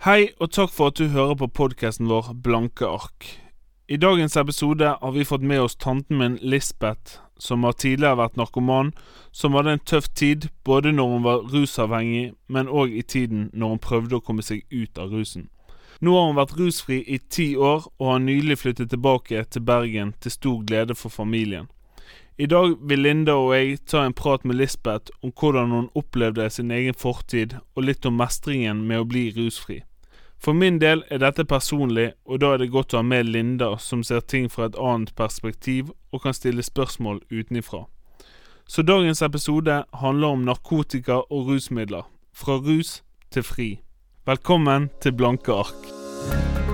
[0.00, 3.26] Hei, og takk for at du hører på podkasten vår Blanke ark.
[3.84, 8.38] I dagens episode har vi fått med oss tanten min Lisbeth, som har tidligere vært
[8.40, 8.94] narkoman,
[9.30, 13.74] som hadde en tøff tid både når hun var rusavhengig, men òg i tiden når
[13.74, 15.50] hun prøvde å komme seg ut av rusen.
[16.00, 20.14] Nå har hun vært rusfri i ti år, og har nylig flyttet tilbake til Bergen
[20.16, 21.68] til stor glede for familien.
[22.40, 26.48] I dag vil Linda og jeg ta en prat med Lisbeth om hvordan hun opplevde
[26.48, 29.82] sin egen fortid, og litt om mestringen med å bli rusfri.
[30.40, 33.74] For min del er dette personlig, og da er det godt å ha med Linda,
[33.76, 37.84] som ser ting fra et annet perspektiv og kan stille spørsmål utenifra.
[38.64, 42.08] Så dagens episode handler om narkotika og rusmidler.
[42.32, 43.70] Fra rus til fri.
[44.26, 46.69] Velkommen til Blanke ark.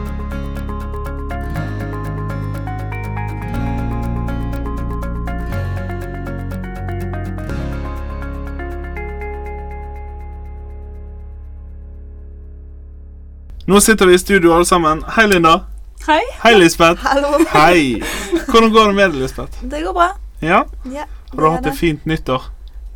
[13.66, 15.04] Nå sitter vi i studio alle sammen.
[15.16, 15.60] Hei, Linda.
[16.06, 16.20] Hei.
[16.42, 17.02] Hei, Lisbeth.
[17.02, 17.38] Hallo.
[17.50, 18.02] Hei.
[18.50, 19.64] Hvordan går det med deg, Lisbeth?
[19.70, 20.06] Det går bra.
[20.40, 20.60] Ja?
[20.92, 22.44] Ja, Har du hatt et fint nyttår?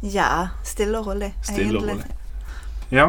[0.03, 1.33] Ja, stille og rolig.
[1.43, 2.05] Stille og rolig.
[2.91, 3.09] Ja.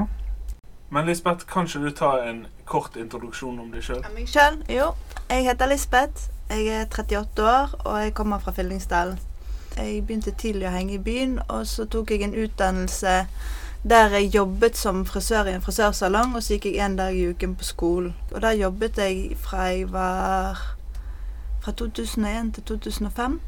[0.90, 4.02] Men Lisbeth, kan ikke du ta en kort introduksjon om deg sjøl?
[4.16, 4.58] Meg sjøl?
[4.66, 4.96] Jo.
[5.30, 6.32] Jeg heter Lisbeth.
[6.50, 9.20] Jeg er 38 år, og jeg kommer fra Fyllingsdalen.
[9.78, 13.20] Jeg begynte tidlig å henge i byen, og så tok jeg en utdannelse
[13.84, 17.30] der jeg jobbet som frisør i en frisørsalong, og så gikk jeg en dag i
[17.30, 18.16] uken på skolen.
[18.32, 20.60] Og der jobbet jeg fra jeg var
[21.62, 23.42] fra 2001 til 2005.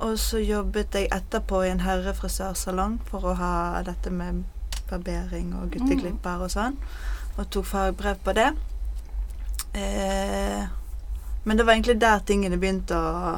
[0.00, 3.54] Og så jobbet jeg etterpå i en herrefrisørsalong for å ha
[3.86, 4.42] dette med
[4.90, 6.78] barbering og gutteklipper og sånn.
[7.36, 8.48] Og tok fagbrev på det.
[9.74, 10.62] Eh,
[11.44, 13.36] men det var egentlig der tingene begynte å,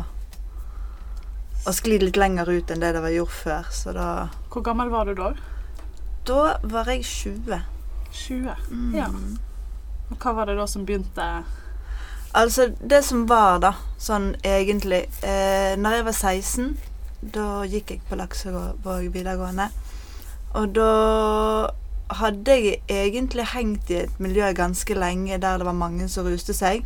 [1.66, 3.70] å sklidd litt lenger ut enn det det var gjort før.
[3.70, 4.08] Så da
[4.52, 5.32] Hvor gammel var du da?
[6.26, 7.62] Da var jeg 20.
[8.12, 8.54] 20.
[8.70, 8.94] Mm.
[8.94, 9.08] Ja.
[10.10, 11.28] Og hva var det da som begynte
[12.32, 16.68] Altså, det som var, da, sånn egentlig eh, Når jeg var 16,
[17.34, 19.68] da gikk jeg på Laksevåg videregående.
[20.58, 20.88] Og da
[22.18, 26.56] hadde jeg egentlig hengt i et miljø ganske lenge der det var mange som ruste
[26.56, 26.82] seg.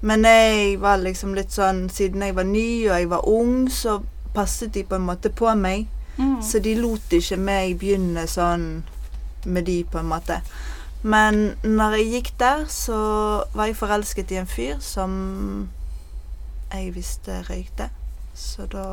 [0.00, 3.98] Men jeg var liksom litt sånn Siden jeg var ny og jeg var ung, så
[4.34, 5.88] passet de på en måte på meg.
[6.16, 6.42] mm.
[6.42, 8.84] Så de lot ikke meg begynne sånn
[9.46, 10.40] med de, på en måte.
[11.02, 12.98] Men når jeg gikk der, så
[13.54, 15.68] var jeg forelsket i en fyr som
[16.72, 17.88] jeg visste røykte.
[18.34, 18.84] Så da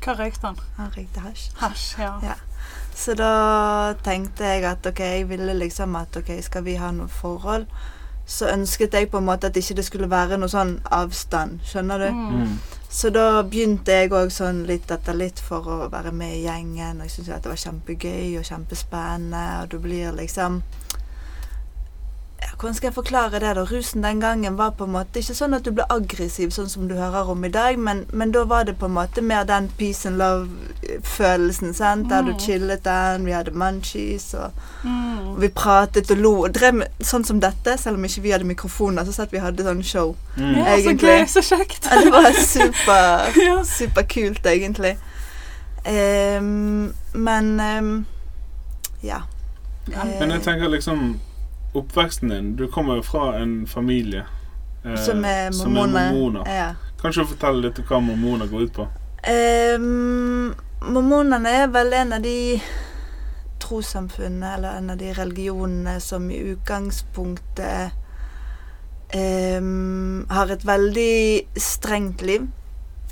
[0.00, 0.60] Hva røykte han?
[0.78, 1.50] Han røykte hasj.
[1.60, 2.14] Hasj, ja.
[2.24, 2.36] Ja.
[2.96, 7.08] Så da tenkte jeg at ok, jeg ville liksom at ok, skal vi ha noe
[7.08, 7.68] forhold?
[8.30, 12.04] Så ønsket jeg på en måte at ikke det skulle være noe sånn avstand, skjønner
[12.04, 12.10] du?
[12.14, 12.52] Mm.
[12.90, 17.00] Så da begynte jeg òg sånn litt etter litt for å være med i gjengen.
[17.00, 20.60] Og jeg syntes at det var kjempegøy og kjempespennende, og du blir liksom
[22.60, 23.62] Hvordan skal jeg forklare det, da?
[23.64, 26.88] Rusen den gangen var på en måte ikke sånn at du ble aggressiv, sånn som
[26.90, 29.70] du hører om i dag, men, men da var det på en måte mer den
[29.78, 32.10] peace and love-følelsen, sant?
[32.10, 32.38] Der du Mm.
[32.38, 34.52] chillet den, vi hadde munchies, og,
[34.84, 35.28] Mm.
[35.30, 36.34] og vi pratet og lo.
[36.44, 39.38] Og drev med sånn som dette, selv om ikke vi hadde mikrofoner, så satt vi
[39.38, 40.16] hadde sånn show.
[40.36, 40.56] Mm.
[40.56, 41.88] Ja, så gøy, så kjekt.
[41.90, 43.62] Ja, det var super Ja.
[43.64, 44.96] superkult, egentlig.
[45.86, 48.06] Um, men um,
[49.02, 49.22] ja.
[49.88, 50.02] Ja.
[50.02, 51.18] Eh, Men jeg tenker liksom
[51.72, 54.24] Oppveksten din Du kommer jo fra en familie
[54.84, 56.12] eh, som er er mormoner.
[56.12, 56.48] mormoner.
[56.50, 56.74] Ja.
[57.00, 58.86] Kan du fortelle litt om hva mormoner går ut på?
[59.30, 62.60] Um, mormonene er vel en av de
[63.60, 67.92] trossamfunnene, eller en av de religionene, som i utgangspunktet
[69.14, 72.48] um, har et veldig strengt liv.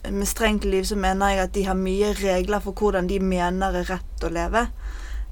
[0.09, 3.83] Med strengt liv så mener jeg at de har mye regler for hvordan de mener
[3.83, 4.67] er rett å leve.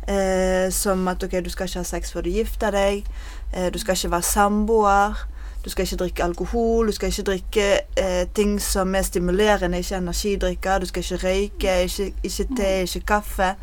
[0.08, 3.06] Eh, som at ok, du skal ikke ha sex før du gifter deg.
[3.52, 5.26] Eh, du skal ikke være samboer.
[5.64, 6.86] Du skal ikke drikke alkohol.
[6.86, 7.66] Du skal ikke drikke
[7.98, 10.78] eh, ting som er stimulerende, ikke energidrikker.
[10.78, 13.54] Du skal ikke røyke, ikke, ikke te, ikke kaffe.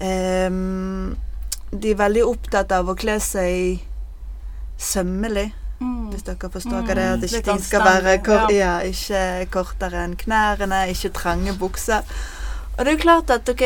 [0.00, 1.16] Ehm,
[1.82, 3.80] de er veldig opptatt av å kle seg
[4.78, 6.08] sømmelig, Mm.
[6.08, 7.12] hvis dere forstår hva det er.
[7.12, 8.78] At ikke ting skal være kor ja.
[8.80, 12.00] ikke kortere enn knærne, ikke trange bukser.
[12.78, 13.64] Og det er jo klart at ok,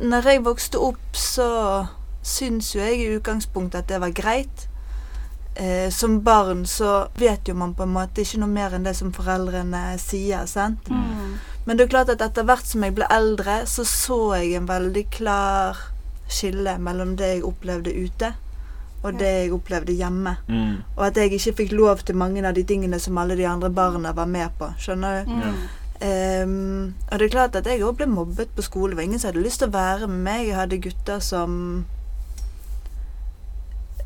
[0.00, 1.48] når jeg vokste opp, så
[2.22, 4.68] syns jo jeg i utgangspunktet at det var greit.
[5.54, 8.94] Eh, som barn så vet jo man på en måte ikke noe mer enn det
[8.96, 10.88] som foreldrene sier, sant.
[10.88, 11.34] Mm.
[11.66, 14.70] Men det er klart at etter hvert som jeg ble eldre, så så jeg en
[14.70, 15.82] veldig klar
[16.32, 18.32] skille mellom det jeg opplevde ute,
[19.02, 20.36] og det jeg opplevde hjemme.
[20.48, 20.74] Mm.
[20.96, 23.70] Og at jeg ikke fikk lov til mange av de tingene som alle de andre
[23.70, 24.70] barna var med på.
[24.80, 25.32] Skjønner du?
[25.36, 25.62] Mm.
[26.02, 28.90] Ehm, og det er klart at jeg òg ble mobbet på skole.
[28.90, 30.46] Det var ingen som hadde lyst til å være med meg.
[30.48, 31.84] Jeg hadde gutter som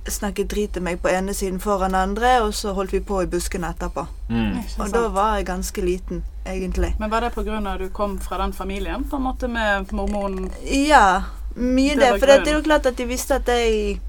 [0.06, 3.30] snakket drit til meg på ene siden foran andre, og så holdt vi på i
[3.30, 4.06] buskene etterpå.
[4.28, 4.60] Mm.
[4.78, 6.92] Og da var jeg ganske liten, egentlig.
[7.00, 10.50] Men var det av at du kom fra den familien, på en måte med mormonen?
[10.64, 11.22] Ja,
[11.56, 12.20] mye Det det.
[12.20, 14.00] For det er jo klart at de visste at jeg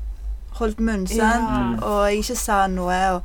[0.60, 1.82] holdt munn, sant?
[1.82, 1.88] Ja.
[1.88, 3.00] Og jeg ikke sa noe.
[3.16, 3.22] Og,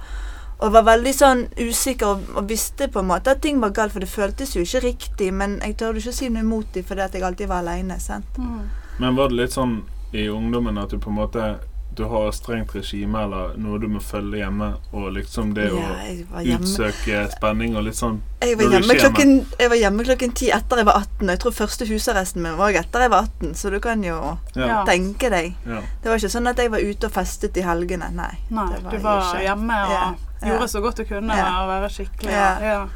[0.62, 3.94] og var veldig sånn usikker og, og visste på en måte at ting var galt,
[3.94, 5.32] for det føltes jo ikke riktig.
[5.34, 7.98] Men jeg tør ikke å si noe imot dem fordi at jeg alltid var aleine.
[8.38, 8.62] Mm.
[9.02, 9.80] Men var det litt sånn
[10.12, 11.46] i ungdommen at du på en måte
[11.94, 15.90] Du har strengt regime eller noe du må følge hjemme, og liksom det Ja,
[16.32, 20.48] å utsøke spenning og litt sånn Jeg var, hjemme klokken, jeg var hjemme klokken ti
[20.50, 21.22] etter jeg var 18.
[21.26, 24.38] Og jeg tror første husarresten min var etter jeg var 18, så du kan jo
[24.56, 24.84] Ja.
[24.88, 25.54] Tenke deg.
[25.66, 25.80] ja.
[26.02, 28.08] Det var ikke sånn at jeg var ute og festet i helgene.
[28.12, 28.32] Nei.
[28.50, 29.42] Nei, det var du jeg var ikke.
[29.46, 31.66] hjemme og gjorde så godt du kunne Ja.
[31.66, 32.86] med være skikkelig Ja.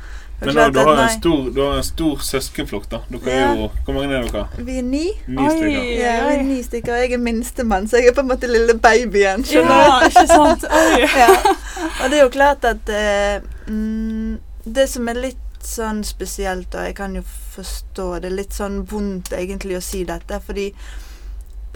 [0.41, 0.47] Ja.
[0.47, 2.99] Men da, du har en stor, du har en stor søskenflokk, da.
[3.09, 4.43] Dere er jo Hvor mange er dere?
[4.59, 5.07] Vi er ni.
[5.27, 5.49] Ni Oi.
[5.55, 5.87] stykker.
[5.97, 6.99] Ja, vi er ni stykker.
[7.01, 9.47] Jeg er minstemann, så jeg er på en måte lille babyen.
[9.49, 10.69] Skjønner Ja, ikke sant?
[10.83, 11.01] Oi.
[11.07, 11.31] Ja.
[11.87, 16.85] Og det er jo klart at eh, mm, Det som er litt sånn spesielt, og
[16.85, 17.25] jeg kan jo
[17.57, 20.69] forstå det, er litt sånn vondt egentlig å si dette, fordi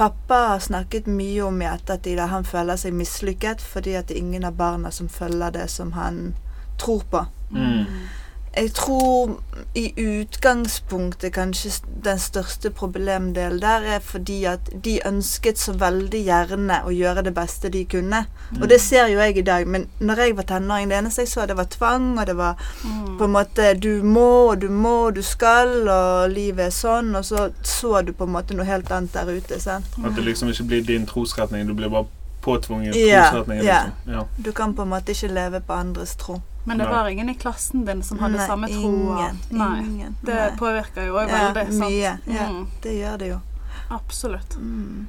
[0.01, 4.15] Pappa har snakket mye om i ettertid at han føler seg mislykket fordi at det
[4.17, 6.31] er ingen av barna som følger det som han
[6.81, 7.21] tror på.
[7.53, 7.85] Mm.
[8.57, 9.37] Jeg tror
[9.79, 11.71] i utgangspunktet kanskje
[12.05, 17.35] den største problemdelen der er fordi at de ønsket så veldig gjerne å gjøre det
[17.37, 18.25] beste de kunne.
[18.61, 21.29] Og det ser jo jeg i dag, men når jeg var tenåring, det eneste jeg
[21.31, 23.19] så, det var tvang, og det var Mm.
[23.19, 27.15] på en måte du må, og du må, og du skal, og livet er sånn,
[27.17, 29.85] og så så du på en måte noe helt annet der ute, sant.
[30.05, 32.07] At det liksom ikke blir din trosretning, du blir bare
[32.43, 33.65] påtvunget Ja, trosretningen.
[33.65, 33.83] ja.
[33.85, 34.13] Liksom.
[34.15, 34.25] Ja.
[34.43, 36.41] Du kan på en måte ikke leve på andres tro.
[36.65, 36.93] Men det Nei.
[36.93, 38.91] var ingen i klassen din som hadde Nei, samme tro?
[38.91, 39.39] ingen.
[39.51, 39.79] Nei.
[39.85, 40.57] ingen Det nei.
[40.59, 41.73] påvirker jo òg Ja, veldig.
[41.73, 41.91] sant?
[41.91, 42.49] mye, ja.
[42.51, 43.41] Mm, Det gjør det jo.
[43.89, 44.57] absolutt.
[44.57, 45.07] Mm.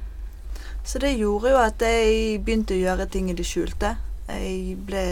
[0.84, 3.96] Så det gjorde jo at jeg begynte å gjøre ting i det skjulte.
[4.32, 5.02] Jeg ble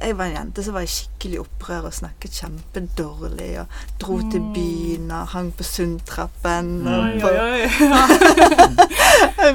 [0.00, 3.50] Jeg var en jente som var i skikkelig opprør og snakket kjempedårlig.
[3.60, 3.66] Og
[4.00, 4.52] dro til Mm.
[4.54, 6.86] byen og hang på Sundtrappen.
[6.86, 7.28] Og på,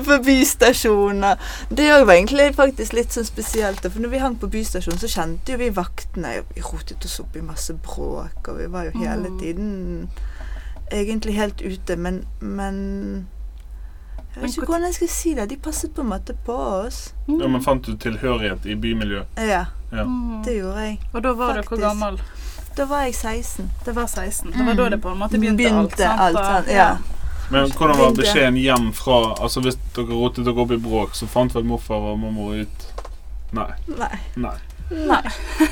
[0.06, 1.36] på bystasjoner.
[1.70, 3.86] Det var egentlig faktisk litt sånn spesielt.
[3.92, 7.36] For når vi hang på bystasjonen, så kjente jo vi vaktene Vi rotet oss opp
[7.36, 9.40] i masse bråk, og vi var jo hele Mm.
[9.40, 10.10] tiden
[10.92, 11.96] egentlig helt ute.
[11.96, 13.28] Men, men
[14.36, 15.50] Jeg vet ikke hvordan jeg skal si det.
[15.50, 17.14] De passet på en måte på oss.
[17.28, 19.26] ja, Men fant du tilhørighet i bymiljøet?
[19.38, 20.04] Ja, Ja.
[20.04, 20.44] Mm.
[20.44, 21.00] det gjorde jeg.
[21.14, 22.20] Og da var du hvor gammel?
[22.78, 23.70] Da var jeg 16.
[23.86, 24.52] Det var 16.
[24.52, 25.96] Det var da det på en måte begynte, alt.
[25.96, 26.20] Begynte sant?
[26.20, 26.98] alt, sant, ja.
[27.52, 31.28] Men hvordan var beskjeden hjem fra Altså Hvis dere rotet dere opp i bråk, så
[31.30, 32.88] fant vel morfar og mormor ut
[33.54, 33.70] Nei.
[33.88, 34.18] Nei.
[34.36, 34.58] nei.
[34.90, 35.22] Nei.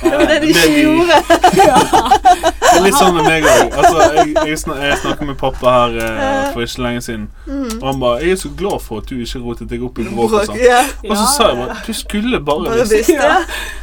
[0.02, 1.18] Det var det de ikke gjorde.
[1.24, 3.76] Det er litt sånn med meg òg.
[3.78, 7.28] Altså, jeg, jeg, snak, jeg snakket med pappa her eh, for ikke lenge siden.
[7.46, 7.68] Mm.
[7.78, 10.04] Og han bare 'Jeg er så glad for at du ikke rotet deg opp i
[10.10, 10.34] bråk'.
[10.34, 10.58] og sånn.
[10.64, 10.82] ja.
[11.10, 13.14] Og så sa jeg bare 'Du skulle bare Bare visst'.
[13.14, 13.36] ja.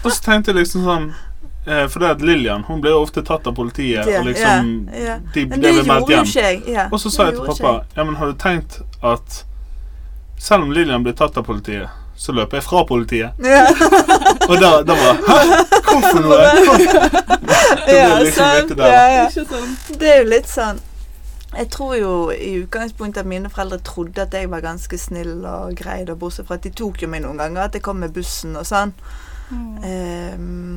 [0.05, 1.07] Og så tenkte jeg liksom sånn
[1.67, 4.99] eh, For det at Lillian hun ble jo ofte tatt av politiet, og liksom ja,
[5.07, 5.17] ja.
[5.35, 6.27] De Men ble det meldt gjorde jo hjem.
[6.27, 6.89] ikke jeg.
[6.93, 9.45] Og så sa jeg til pappa Ja, men har du tenkt at
[10.41, 11.89] selv om Lillian blir tatt av politiet,
[12.21, 13.39] så løper jeg fra politiet?
[13.41, 13.63] Ja.
[14.51, 15.39] Og da, da bare Hæ?
[15.89, 16.37] Hvorfor noe?
[17.87, 18.75] Det Ja, liksom sant.
[18.77, 18.91] det.
[18.93, 19.25] Ja, ja.
[20.01, 20.81] Det er jo litt sånn
[21.57, 25.73] Jeg tror jo i utgangspunktet at mine foreldre trodde at jeg var ganske snill og
[25.81, 28.55] grei, bortsett fra at de tok jo meg noen ganger, at jeg kom med bussen
[28.61, 28.93] og sånn.
[29.51, 29.81] Mm.
[29.83, 30.77] Ehm,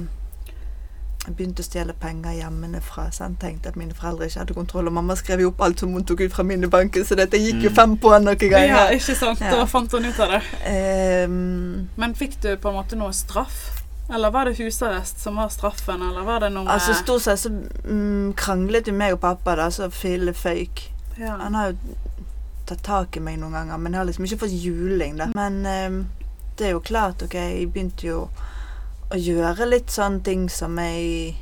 [1.26, 3.06] jeg begynte å stjele penger hjemmefra.
[3.16, 3.38] Sant?
[3.40, 4.88] Tenkte at mine foreldre ikke hadde kontroll.
[4.88, 7.62] Og mamma skrev jo opp alt som hun tok ut fra minibanken, så dette gikk
[7.64, 7.76] jo Mm.
[7.76, 8.68] fem på noen ganger.
[8.68, 9.40] Ja, ikke sant.
[9.40, 9.52] Ja.
[9.56, 10.42] Da fant hun ut av det.
[11.28, 13.80] Um, Men fikk du på en måte noe straff?
[14.14, 17.50] Eller var det husarrest som var straffen, eller var det noe altså Stort sett så
[17.50, 20.90] mm, kranglet jo meg og pappa, da, så fille føyk.
[21.18, 21.38] ja.
[21.40, 21.78] Han har jo
[22.66, 25.30] tatt tak i meg noen ganger, men jeg har liksom ikke fått juling, da.
[25.36, 26.08] Men um,
[26.58, 28.28] det er jo klart, OK, jeg begynte jo
[29.14, 31.36] å gjøre litt sånne ting som jeg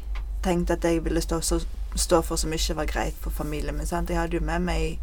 [0.43, 1.61] tenkte at jeg ville stå, så,
[1.95, 3.87] stå for, som ikke var greit for familien min.
[3.87, 4.09] Sant?
[4.09, 4.99] Jeg hadde jo med meg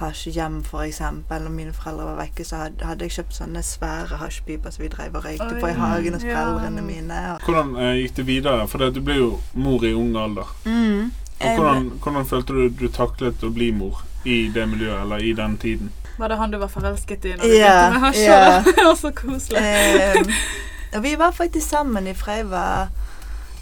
[0.00, 1.42] hasj hjem, for eksempel.
[1.42, 4.90] Når mine foreldre var vekke, så hadde, hadde jeg kjøpt sånne svære hasjpiper som vi
[4.92, 6.40] drev og røykte på i hagen hos ja.
[6.40, 7.20] foreldrene mine.
[7.34, 8.66] Og, Hvordan eh, gikk det videre?
[8.72, 10.52] For det, du ble jo mor i ung alder.
[10.64, 15.24] mm, Og hvordan, hvordan følte du du taklet å bli mor i det miljøet, eller
[15.24, 15.92] i den tiden?
[16.16, 18.22] Var det han du var forelsket i når du yeah, begynte med hasj?
[18.24, 18.62] ja.
[18.76, 19.60] Det var så koselig.
[19.60, 20.30] Ehm,
[20.96, 22.88] og vi var faktisk sammen ifra jeg var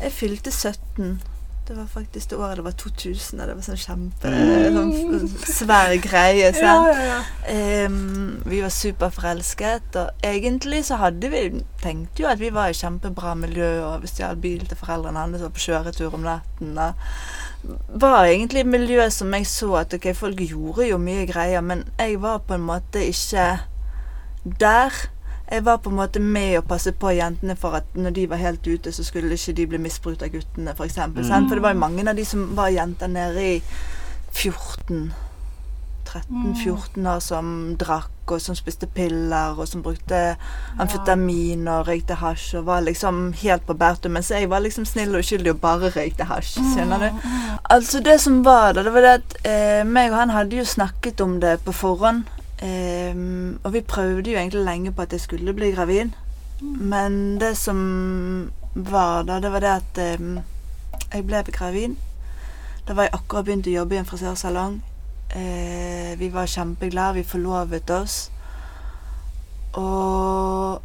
[0.00, 1.20] Jeg fylte 17.
[1.68, 4.32] Det var faktisk det året det var 2000, og det var sånn kjempe
[4.74, 6.50] sånn svær greie.
[6.52, 6.90] Sant?
[6.90, 7.20] ja, ja.
[7.48, 12.76] Ehm, vi var superforelsket, og egentlig så hadde vi tenkt jo at vi var i
[12.76, 16.76] kjempebra miljø, og vi stjal bil til foreldrene hans og på kjøretur om natten.
[16.76, 16.92] Og
[18.02, 21.86] var egentlig et miljø som jeg så at ok, folk gjorde jo mye greier, men
[21.96, 23.48] jeg var på en måte ikke
[24.60, 25.04] der.
[25.54, 28.42] Jeg var på en måte med å passe på jentene for at når de var
[28.42, 30.98] helt ute, så skulle ikke de bli misbrukt av guttene, f.eks.
[30.98, 31.46] Mm.
[31.46, 33.60] For det var jo mange av de som var jenter nede i
[34.34, 35.12] 14
[36.14, 37.46] 13-14 år som
[37.80, 40.36] drakk, og som spiste piller, og som brukte
[40.80, 45.14] amfetamin og røykte hasj, og var liksom helt på bærtur, mens jeg var liksom snill
[45.14, 46.54] og uskyldig og bare røykte hasj.
[46.74, 47.26] Skjønner du?
[47.74, 50.68] Altså, det som var da, det var det at eh, meg og han hadde jo
[50.68, 52.24] snakket om det på forhånd.
[52.64, 53.16] Eh,
[53.62, 56.14] og vi prøvde jo egentlig lenge på at jeg skulle bli gravid.
[56.62, 60.38] Men det som var da, det var det at um,
[61.12, 61.96] jeg ble gravid.
[62.88, 64.80] Da var jeg akkurat begynt å jobbe i en frisørsalong.
[65.34, 68.18] Uh, vi var kjempeglade, vi forlovet oss.
[69.74, 70.82] Og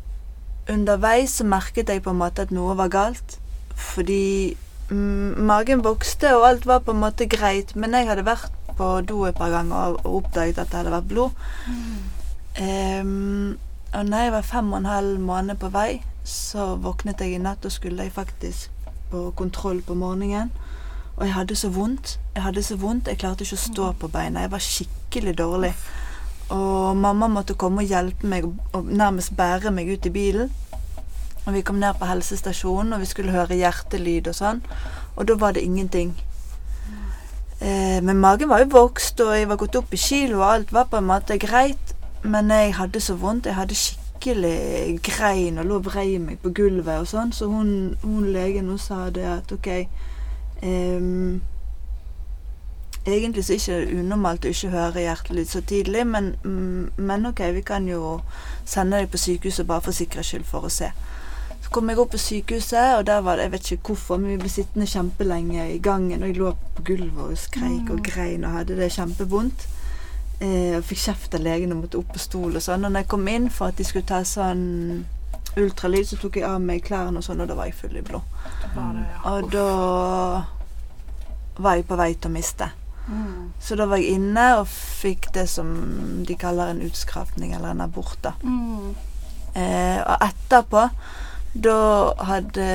[0.70, 3.38] underveis så merket jeg på en måte at noe var galt.
[3.76, 4.56] Fordi
[4.90, 7.76] mm, magen vokste, og alt var på en måte greit.
[7.76, 11.10] Men jeg hadde vært på do et par ganger og oppdaget at det hadde vært
[11.12, 11.48] blod.
[12.60, 13.58] Em,
[13.94, 17.42] og når jeg var fem og en halv måned på vei, så våknet jeg i
[17.42, 18.72] natt, og skulle jeg faktisk
[19.12, 20.52] på kontroll på morgenen.
[21.18, 22.20] Og jeg hadde så vondt.
[22.36, 24.46] Jeg hadde så vondt, jeg klarte ikke å stå på beina.
[24.46, 25.74] Jeg var skikkelig dårlig.
[26.56, 30.54] Og mamma måtte komme og hjelpe meg og nærmest bære meg ut i bilen.
[31.46, 34.64] Og vi kom ned på helsestasjonen, og vi skulle høre hjertelyd og sånn.
[35.18, 36.14] Og da var det ingenting.
[37.62, 40.74] Eh, men magen var jo vokst, og jeg var gått opp i kilo, og alt
[40.74, 41.96] var på en måte greit.
[42.24, 43.46] Men jeg hadde så vondt.
[43.46, 47.32] Jeg hadde skikkelig grein og lå og vrei meg på gulvet og sånn.
[47.36, 51.40] Så hun, hun legen hun sa det at OK ehm,
[53.08, 57.40] Egentlig så er det unormalt å ikke høre hjertelyd så tidlig, men, mm, men OK,
[57.56, 58.20] vi kan jo
[58.68, 60.92] sende deg på sykehuset bare for sikkerhets skyld for å se.
[61.70, 64.38] Kom jeg opp på sykehuset, og der var det Jeg vet ikke hvorfor, men vi
[64.42, 68.56] ble sittende kjempelenge i gangen, og jeg lå på gulvet og skreik og grein og
[68.58, 69.68] hadde det kjempevondt.
[70.40, 72.86] Eh, og fikk kjeft av legen og måtte opp på stol og sånn.
[72.88, 75.06] Og når jeg kom inn for at de skulle ta sånn
[75.60, 78.06] ultralyd, så tok jeg av meg klærne og sånn, og da var jeg full i
[78.08, 78.24] blod.
[79.28, 79.70] Og da
[81.60, 82.70] var jeg på vei til å miste.
[83.10, 83.52] Mm.
[83.60, 85.70] Så da var jeg inne og fikk det som
[86.26, 88.36] de kaller en utskrapning, eller en abort, da.
[88.44, 88.94] Mm.
[89.58, 90.86] Eh, og etterpå,
[91.64, 91.80] da
[92.30, 92.70] hadde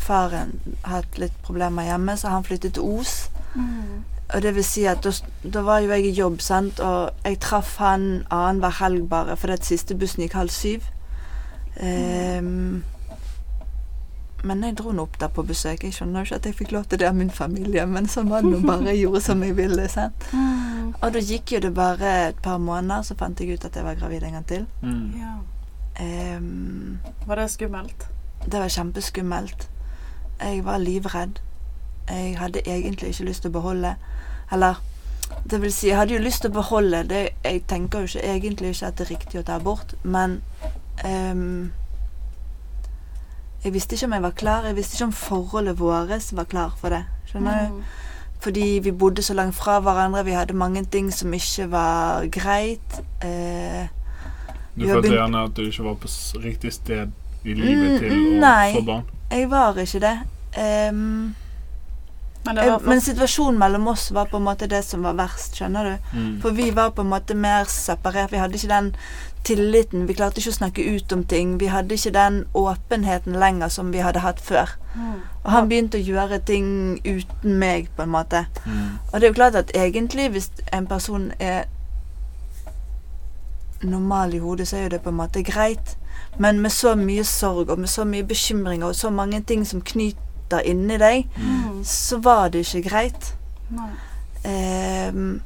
[0.00, 0.54] faren
[0.88, 3.30] hatt litt problemer hjemme, så han flyttet til Os.
[3.54, 4.04] Mm.
[4.34, 5.10] Og det vil si at da,
[5.42, 9.50] da var jo jeg i jobb, sant, og jeg traff han annenhver helg bare, for
[9.50, 10.86] den siste bussen gikk halv syv.
[11.80, 12.82] Um,
[14.44, 15.82] men jeg dro nå opp der på besøk.
[15.84, 18.30] Jeg skjønner jo ikke at jeg fikk lov til det av min familie, men sånn
[18.30, 18.88] var det nå bare.
[18.92, 19.88] Jeg gjorde som jeg ville.
[19.92, 20.28] sant?
[20.32, 20.94] Mm.
[20.96, 23.84] Og da gikk jo det bare et par måneder, så fant jeg ut at jeg
[23.84, 24.68] var gravid en gang til.
[24.80, 25.08] Mm.
[25.20, 25.34] Ja.
[26.00, 28.08] Ehm, Var det skummelt?
[28.44, 29.68] det var kjempeskummelt.
[30.40, 31.40] Jeg var livredd.
[32.08, 33.94] Jeg hadde egentlig ikke lyst til å beholde
[34.52, 34.80] Eller
[35.50, 37.28] det vil si, jeg hadde jo lyst til å beholde det.
[37.44, 40.40] Jeg tenker jo ikke egentlig ikke at det er riktig å ta abort, men
[41.04, 41.70] um,
[43.64, 44.66] Jeg visste ikke om jeg var klar.
[44.66, 47.04] Jeg visste ikke om forholdet vårt var klar for det.
[47.28, 47.74] Skjønner du?
[47.74, 47.82] Mm.
[48.40, 50.24] Fordi vi bodde så langt fra hverandre.
[50.24, 53.00] Vi hadde mange ting som ikke var greit.
[53.22, 53.86] Eh,
[54.76, 56.08] Du følte begynt- gjerne at du ikke var på
[56.44, 57.10] riktig sted
[57.44, 58.72] i livet Mm, til å nei.
[58.74, 59.04] få barn?
[59.30, 60.18] Nei, jeg var ikke det.
[60.58, 61.34] Um,
[62.44, 62.70] Men det for...
[62.70, 66.16] var Men situasjonen mellom oss var på en måte det som var verst, skjønner du.
[66.18, 66.40] Mm.
[66.40, 68.30] For vi var på en måte mer separert.
[68.32, 68.94] Vi hadde ikke den
[69.44, 70.06] tilliten.
[70.08, 71.58] Vi klarte ikke å snakke ut om ting.
[71.60, 74.72] Vi hadde ikke den åpenheten lenger som vi hadde hatt før.
[74.96, 75.20] Mm.
[75.44, 78.46] Og han begynte å gjøre ting uten meg, på en måte.
[78.66, 78.98] Mm.
[79.12, 81.64] Og det er jo klart at egentlig, hvis en person er
[83.82, 85.96] normal i hodet, så er jo det på en måte greit.
[86.38, 89.80] Men med så mye sorg og med så mye bekymringer og så mange ting som
[89.80, 91.84] knyter inni deg, Mm.
[91.84, 93.32] så var det ikke greit.
[94.44, 95.40] Ehm,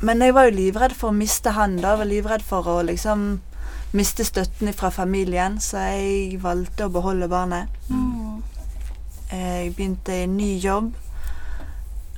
[0.00, 1.90] men jeg var jo livredd for å miste han da.
[1.94, 3.40] Jeg var livredd for å liksom
[3.94, 7.68] miste støtten fra familien, så jeg valgte å beholde barnet.
[7.88, 8.42] Mm.
[9.30, 10.92] Jeg begynte i ny jobb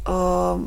[0.06, 0.66] og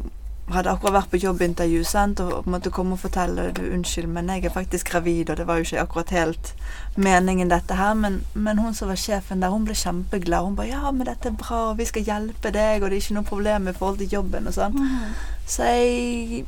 [0.53, 2.21] hadde akkurat vært på jobbintervju sant?
[2.23, 5.59] og måtte komme og fortelle du, unnskyld, men jeg er faktisk gravid, og det var
[5.59, 6.53] jo ikke akkurat helt
[6.95, 7.93] meningen dette her.
[7.97, 10.47] Men, men hun som var sjefen der, hun ble kjempeglad.
[10.47, 13.03] Hun ba ja, men dette er bra, og vi skal hjelpe deg, og det er
[13.03, 14.75] ikke noe problem i forhold til jobben og sånn.
[14.79, 15.13] Mm.
[15.49, 16.43] Så jeg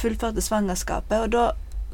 [0.00, 1.48] fullførte svangerskapet, og da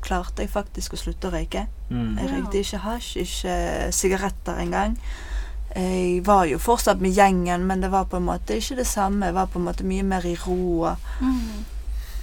[0.07, 1.67] klarte jeg faktisk å slutte å røyke.
[1.91, 2.19] Mm.
[2.21, 3.57] Jeg røykte ikke hasj, ikke
[3.95, 4.99] sigaretter engang.
[5.77, 9.29] Jeg var jo fortsatt med gjengen, men det var på en måte ikke det samme.
[9.29, 10.95] Jeg var på en måte mye mer i ro.
[11.21, 11.76] Mm.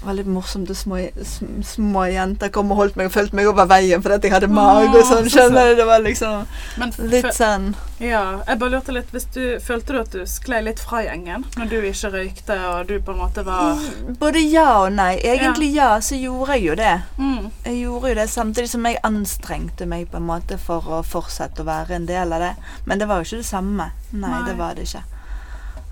[0.07, 3.65] Veldig morsomt at små, sm- små jenter kom og holdt meg og fulgte meg over
[3.69, 5.29] veien fordi jeg hadde mage og sånn.
[5.33, 5.75] Skjønner du?
[5.81, 6.45] Det var liksom
[6.81, 7.69] Men litt sånn
[8.03, 11.45] Ja, jeg bare lurte litt hvis du Følte du at du sklei litt fra gjengen
[11.57, 13.79] når du ikke røykte og du på en måte var
[14.19, 15.13] Både ja og nei.
[15.23, 16.93] Egentlig ja, så gjorde jeg jo det.
[17.17, 17.49] mm.
[17.65, 21.63] Jeg gjorde jo det samtidig som jeg anstrengte meg på en måte for å fortsette
[21.63, 22.53] å være en del av det.
[22.85, 23.89] Men det var jo ikke det samme.
[24.11, 24.43] Nei, Nei.
[24.49, 25.03] det var det ikke.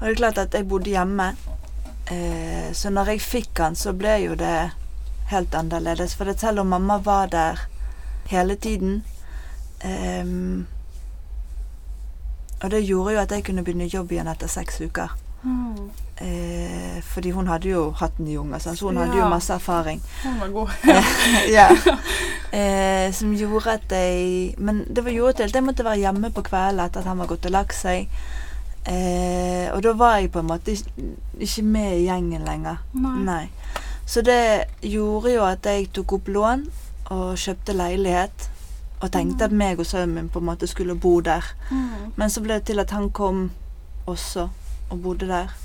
[0.01, 1.27] Og det er klart at jeg bodde hjemme.
[2.10, 4.72] Eh, så når jeg fikk han, så ble jo det
[5.31, 6.15] helt annerledes.
[6.15, 7.65] For det selv om mamma var der
[8.31, 9.03] hele tiden
[9.84, 10.25] eh,
[12.62, 15.15] Og det gjorde jo at jeg kunne begynne jobb igjen etter seks uker.
[15.43, 15.89] Mm.
[16.22, 20.01] Eh, fordi hun hadde jo hatt ni unger, så hun hadde jo masse erfaring.
[20.24, 20.70] Hun var god.
[21.58, 21.70] ja.
[22.51, 26.34] Eh, som gjorde at jeg Men det var gjorde til at jeg måtte være hjemme
[26.36, 28.10] på kvelden etter at han var gått og lagt seg.
[28.91, 30.75] Eh, og da var jeg på en måte
[31.41, 32.83] ikke, med i gjengen lenger.
[32.93, 33.50] Nei.
[34.05, 36.65] Så det gjorde jo at jeg tok opp lån
[37.12, 38.48] og kjøpte leilighet.
[39.01, 41.45] Og tenkte at meg og sønnen min på en måte skulle bo der.
[41.71, 42.12] Mm.
[42.15, 43.48] Men så ble det til at han kom
[44.05, 44.50] også
[44.91, 45.55] og bodde der.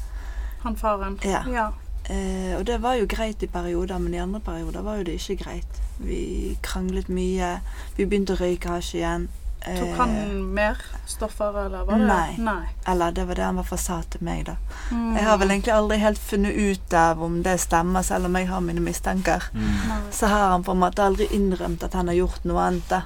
[0.63, 1.19] Han faren.
[1.25, 1.43] Ja.
[1.53, 1.67] ja.
[2.11, 5.19] Eh, og det var jo greit i perioder, men i andre perioder var jo det
[5.19, 5.83] ikke greit.
[5.99, 7.59] Vi kranglet mye.
[7.97, 9.29] Vi begynte å røyke hasj igjen.
[9.61, 10.13] Eh, Tok han
[10.55, 12.37] mer stoffer, eller var det Nei.
[12.39, 12.69] Nei.
[12.87, 14.55] Eller det var det han i hvert fall sa til meg, da.
[14.91, 15.17] Mm.
[15.17, 18.49] Jeg har vel egentlig aldri helt funnet ut av om det stemmer, selv om jeg
[18.49, 19.49] har mine mistanker.
[19.55, 20.09] Mm.
[20.15, 23.03] Så har han på en måte aldri innrømt at han har gjort noe annet, da.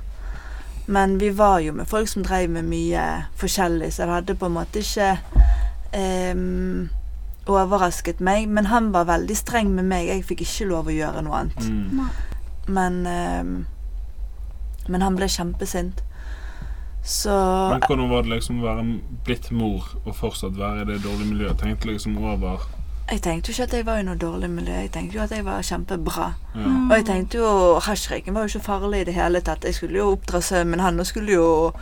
[0.91, 3.03] Men vi var jo med folk som drev med mye
[3.39, 5.13] forskjellig, så det hadde på en måte ikke
[6.35, 6.89] um,
[7.47, 8.49] overrasket meg.
[8.49, 10.09] Men han var veldig streng med meg.
[10.11, 11.69] Jeg fikk ikke lov å gjøre noe annet.
[11.71, 12.09] Mm.
[12.75, 13.53] Men um,
[14.89, 16.03] Men han ble kjempesint.
[17.03, 17.33] Så
[17.71, 18.85] Men hvordan var det liksom å være
[19.25, 21.59] blitt mor og fortsatt være i det dårlige miljøet?
[21.63, 22.67] Tenkte liksom over
[23.11, 24.73] jeg tenkte jo ikke at jeg var i noe dårlig miljø.
[24.81, 26.27] Jeg tenkte jo at jeg var kjempebra.
[26.55, 26.61] ja.
[26.61, 26.91] Mm.
[26.91, 29.65] Og jeg tenkte jo hasjrøyking var jo ikke farlig i det hele tatt.
[29.65, 31.73] Jeg skulle jo oppdra sønnen min, han skulle jo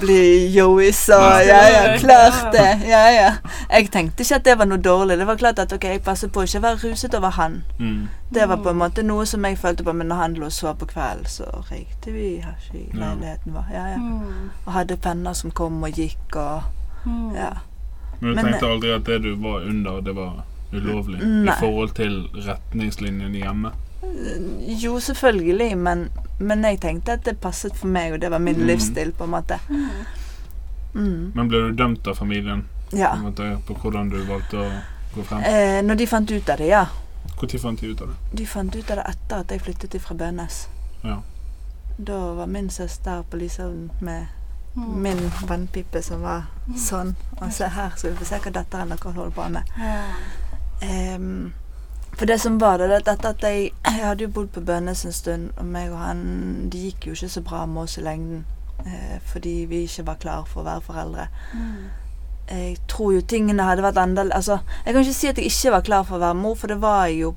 [0.00, 2.66] bli yois og ja, ja, klart det.
[2.88, 3.30] Ja, ja.
[3.70, 5.18] Jeg tenkte ikke at det var noe dårlig.
[5.18, 7.58] Det var klart at ok, jeg passer på å ikke være ruset over han.
[7.78, 8.08] Mm.
[8.34, 10.52] Det var på en måte noe som jeg følte på, men når han lå og
[10.52, 13.68] sov på kvelden, så røykte vi hasj i leiligheten vår.
[13.72, 14.00] Ja, ja.
[14.00, 14.50] Mm.
[14.64, 16.62] Og hadde penner som kom og gikk og
[17.04, 17.34] Mm.
[17.36, 17.50] ja.
[18.20, 20.44] Men du Men- tenkte aldri at det du var under, det var
[20.80, 21.20] ulovlig?
[21.22, 21.52] Nei.
[21.54, 23.72] I forhold til retningslinjene hjemme?
[24.80, 26.08] Jo, selvfølgelig, men,
[26.38, 28.66] men jeg tenkte at det passet for meg, og det var min Mm.
[28.66, 29.58] livsstil, på en måte.
[29.68, 29.88] Mm.
[30.94, 31.32] Mm.
[31.34, 33.10] Men ble du dømt av familien Ja.
[33.14, 34.68] på, en måte, på hvordan du valgte å
[35.16, 35.40] gå frem?
[35.44, 36.86] Eh, når de fant ut av det, ja.
[37.40, 38.16] Når fant de ut av det?
[38.38, 40.66] De fant ut av det etter at jeg flyttet fra Bønes.
[41.04, 41.16] Ja.
[41.98, 44.26] Da var min søster på Lysholm med
[44.76, 45.02] Mm.
[45.02, 46.42] min vannpipe som var
[46.76, 47.14] sånn.
[47.40, 49.62] Og se her, så vi får se hva datteren deres holder på med.
[50.84, 51.52] Ehm,
[52.18, 55.12] for det som var det, det at jeg, jeg hadde jo bodd på Bønnes en
[55.12, 58.44] stund, og meg og han Det gikk jo ikke så bra med oss i lengden.
[58.86, 61.28] Eh, fordi vi ikke var klar for å være foreldre.
[61.54, 61.84] Mm.
[62.50, 65.70] Jeg tror jo tingene hadde vært annerledes Altså, jeg kan ikke si at jeg ikke
[65.70, 67.34] var klar for å være mor, for det var jeg jo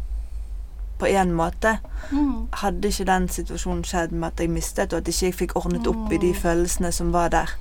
[1.00, 1.78] på en måte.
[2.12, 2.48] Mm.
[2.52, 5.88] hadde ikke den situasjonen skjedd med at jeg mistet, og at ikke jeg fikk ordnet
[5.88, 7.54] opp i de følelsene som var der.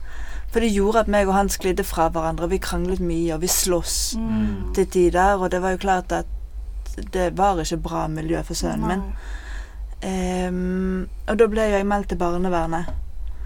[0.52, 2.48] For det gjorde at meg og han sklidde fra hverandre.
[2.48, 4.72] Vi kranglet mye, og vi sloss Mm.
[4.74, 5.37] til tider.
[5.42, 6.26] Og det var jo klart at
[7.12, 9.02] det var ikke bra miljø for sønnen min.
[10.02, 12.87] Ehm, og da ble jo jeg meldt til barnevernet.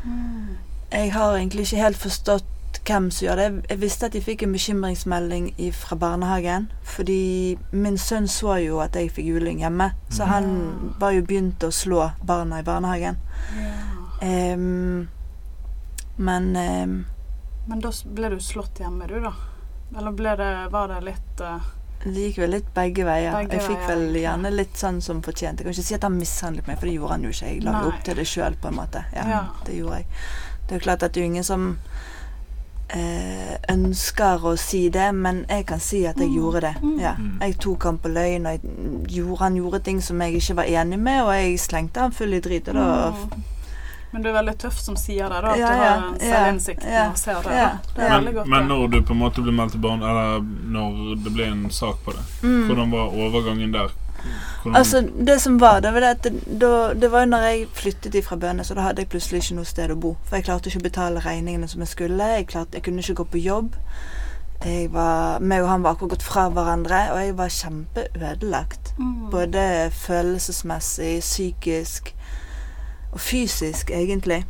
[0.04, 0.56] Mm.
[0.92, 2.44] Jeg har egentlig ikke helt forstått
[2.86, 3.64] hvem som gjør det.
[3.70, 6.70] Jeg visste at de fikk en bekymringsmelding fra barnehagen.
[6.82, 9.92] Fordi min sønn så jo at jeg fikk juling hjemme.
[10.10, 13.16] Så han var jo begynt å slå barna i barnehagen.
[13.60, 14.26] Ja.
[14.26, 15.08] Ehm,
[16.20, 16.87] men eh,
[17.70, 19.35] Men da ble du slått hjemme, du, da?
[19.96, 23.35] Eller ble det, var det litt uh det gikk vel litt begge veier.
[23.35, 24.22] Begge jeg fikk veier, vel ja.
[24.30, 25.61] gjerne litt sånn som fortjent.
[25.61, 27.50] Jeg kan ikke si at han mishandlet meg, for det gjorde han jo ikke.
[27.50, 29.02] Jeg la jo opp til det sjøl, på en måte.
[29.12, 29.42] Ja, Ja.
[29.66, 30.06] Det gjorde jeg.
[30.64, 31.66] Det er jo klart at det er ingen som
[32.90, 36.37] eh, ønsker å si det, men jeg kan si at jeg Mm.
[36.38, 36.74] gjorde det.
[36.83, 36.98] Mm.
[37.00, 37.14] Ja.
[37.18, 37.38] Mm.
[37.40, 38.61] Jeg tok han på løgn, og jeg
[39.18, 42.33] gjorde, han gjorde ting som jeg ikke var enig med, og jeg slengte han full
[42.33, 42.68] i drit.
[42.68, 43.12] Og da.
[44.10, 45.52] Men du er veldig tøff som sier det, da.
[45.52, 47.54] At Ja, du har en ja, selvinnsikt ja, og ser det.
[47.54, 47.94] ja, da.
[47.96, 48.48] Det er Men, godt.
[48.48, 50.40] men når du på en måte ble meldt til barn, eller
[50.76, 52.62] når det ble en sak på det, mm.
[52.66, 53.94] hvordan var overgangen der?
[54.62, 57.44] Hvordan, Altså, det som var, det var det at det, da, det var jo når
[57.46, 60.16] jeg flyttet ifra Bønes, så da hadde jeg plutselig ikke noe sted å bo.
[60.26, 62.26] For jeg klarte ikke å betale regningene som jeg skulle.
[62.34, 63.78] Jeg, klarte, jeg kunne ikke gå på jobb.
[64.60, 68.92] Jeg var, meg og han var akkurat gått fra hverandre, og jeg var kjempeødelagt.
[68.98, 69.30] Mm.
[69.32, 69.62] Både
[70.02, 72.12] følelsesmessig, psykisk
[73.12, 74.44] og fysisk, egentlig.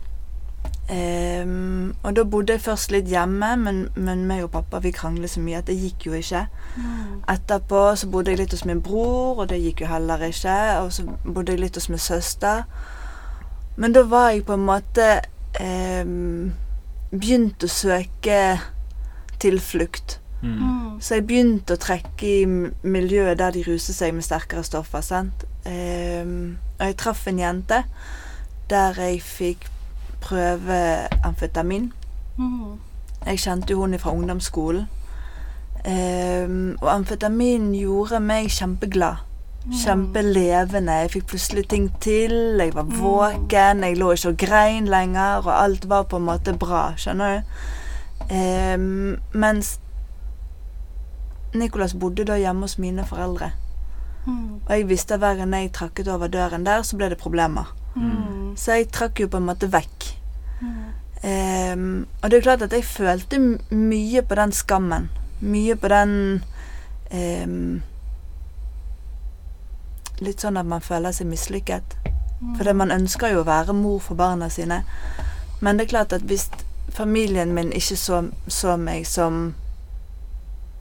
[0.90, 5.30] Um, og da bodde jeg først litt hjemme, men, men meg og pappa vi kranglet
[5.30, 6.46] så mye at det gikk jo ikke.
[6.76, 7.20] Mm.
[7.30, 10.56] Etterpå så bodde jeg litt hos min bror, og det gikk jo heller ikke.
[10.82, 12.64] Og så bodde jeg litt hos min søster.
[13.76, 15.06] Men da var jeg på en måte
[15.62, 16.50] um,
[17.14, 18.40] begynt å søke
[19.40, 20.18] tilflukt.
[20.42, 20.56] Mm.
[20.58, 20.96] Mm.
[21.00, 22.46] Så jeg begynte å trekke i
[22.82, 25.04] miljøet der de ruset seg med sterkere stoffer.
[25.06, 25.46] sant?
[25.68, 27.82] Ehm, og jeg traff en jente
[28.70, 29.66] der jeg fikk
[30.20, 31.92] prøve amfetamin.
[32.37, 32.78] Mm.
[33.26, 34.87] Jeg kjente jo hun fra ungdomsskolen.
[35.80, 39.16] Um, og amfetamin gjorde meg kjempeglad.
[39.85, 40.92] Kjempelevende.
[40.92, 42.33] Jeg fikk plutselig ting til.
[42.61, 43.00] Jeg var Mm.
[43.02, 43.83] våken.
[43.85, 46.92] Jeg lå ikke og grein lenger, og alt var på en måte bra.
[46.96, 47.42] Skjønner du?
[48.35, 49.80] Um, mens
[51.54, 53.50] Nicolas bodde da hjemme hos mine foreldre.
[54.26, 54.61] Mm.
[54.66, 57.74] Og jeg visste at hver gang jeg trakket over døren der, så ble det problemer.
[57.94, 58.57] Mm.
[58.57, 60.09] Så jeg trakk jo på en måte vekk.
[60.61, 60.81] Mm.
[61.20, 63.38] Um, og det er klart at jeg følte
[63.70, 65.11] mye på den skammen.
[65.40, 66.42] Mye på den
[67.12, 67.83] um,
[70.20, 71.96] Litt sånn at man føler seg mislykket.
[72.57, 74.83] For man ønsker jo å være mor for barna sine.
[75.61, 76.50] Men det er klart at hvis
[76.92, 79.55] familien min ikke så, så meg som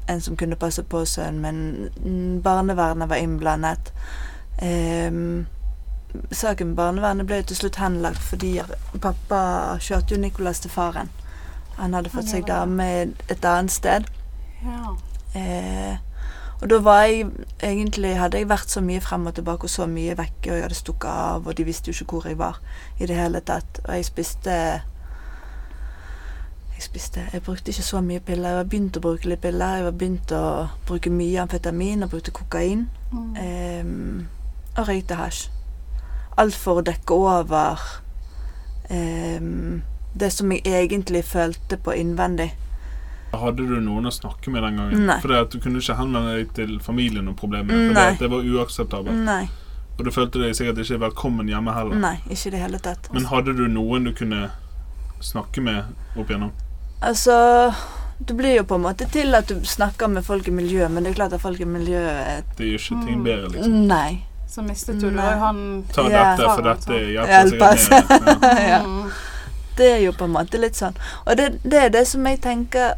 [0.10, 3.92] en som kunne passe på sønnen min, mm, barnevernet var innblandet
[4.58, 5.46] ehm,
[6.32, 8.56] Saken med barnevernet ble jo til slutt henlagt fordi
[9.02, 9.42] pappa
[9.84, 11.12] kjørte jo Nicolas til faren.
[11.78, 12.88] Han hadde fått seg dame
[13.30, 14.08] et annet sted.
[14.66, 14.96] Ja.
[15.38, 15.98] Eh,
[16.60, 17.30] og da var jeg
[17.64, 20.66] egentlig Hadde jeg vært så mye frem og tilbake og så mye vekke, og jeg
[20.66, 22.60] hadde stukket av, og de visste jo ikke hvor jeg var
[23.00, 23.80] i det hele tatt.
[23.86, 24.56] Og jeg spiste
[26.80, 28.50] Jeg spiste Jeg brukte ikke så mye piller.
[28.50, 29.76] Jeg var begynt å bruke litt piller.
[29.76, 30.44] Jeg var begynt å
[30.88, 32.90] bruke mye amfetamin og brukte kokain.
[33.12, 33.36] Mm.
[33.36, 33.86] Eh,
[34.80, 35.59] og røykte hasj.
[36.40, 37.80] Alt for å dekke over
[38.90, 39.40] eh,
[40.20, 42.50] det som jeg egentlig følte på innvendig.
[43.34, 45.04] Hadde du noen å snakke med den gangen?
[45.06, 45.20] Nei.
[45.22, 47.92] For at du kunne ikke henvende deg til familien om problemet.
[47.94, 49.20] For det var uakseptabelt.
[49.28, 49.44] Nei.
[50.00, 52.00] Og du følte deg sikkert ikke velkommen hjemme heller.
[52.00, 53.12] Nei, ikke i det hele tatt.
[53.14, 54.48] Men hadde du noen du kunne
[55.22, 55.84] snakke med
[56.16, 56.54] opp igjennom?
[57.04, 57.36] Altså
[58.20, 61.04] Det blir jo på en måte til at du snakker med folk i miljøet, men
[61.06, 63.24] det er klart at folk i miljøet Det gjør ikke ting Mm.
[63.28, 63.78] bedre, liksom.
[63.88, 64.24] Nei.
[64.50, 65.36] Så mistet du Nei.
[65.38, 66.36] han Ta Ja.
[66.36, 68.14] dette, for dette hjelper seg.
[68.70, 68.80] Ja.
[68.84, 69.12] Mm.
[69.78, 70.98] Det er jo på en måte litt sånn.
[71.26, 72.98] Og det, det er det som jeg tenker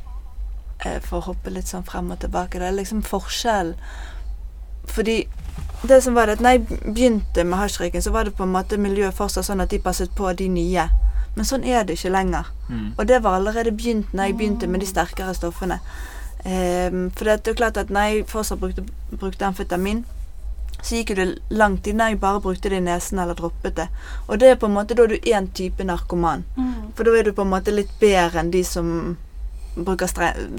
[0.86, 3.76] eh, For å hoppe litt sånn frem og tilbake, det er liksom forskjell
[4.90, 5.20] Fordi
[5.88, 8.54] det som var det at når jeg begynte med hasjrøyken, så var det på en
[8.54, 10.84] måte miljøet fortsatt sånn at de passet på de nye.
[11.34, 12.52] Men sånn er det ikke lenger.
[12.70, 12.92] Mm.
[13.00, 15.80] Og det var allerede begynt når jeg begynte med de sterkere stoffene.
[16.46, 20.06] Um, for det er klart at når jeg fortsatt brukte, brukte amfetamin,
[20.82, 23.76] så gikk jo det lang tid når jeg bare brukte det i nesen eller droppet
[23.76, 23.88] det.
[24.28, 26.44] Og det er på en måte da du er en type narkoman.
[26.58, 26.92] Mm.
[26.96, 29.18] For da er du på en måte litt bedre enn de som
[29.76, 30.08] bruker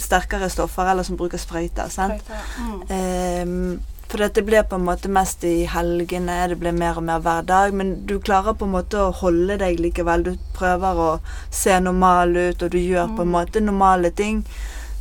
[0.00, 1.90] sterkere stoffer, eller som bruker sprøyter.
[1.92, 2.22] sant?
[2.58, 2.78] Mm.
[2.88, 7.20] Um, for dette blir på en måte mest i helgene, det blir mer og mer
[7.24, 7.72] hver dag.
[7.72, 10.22] Men du klarer på en måte å holde deg likevel.
[10.26, 11.10] Du prøver å
[11.50, 13.36] se normal ut, og du gjør på en Mm.
[13.38, 14.44] måte normale ting.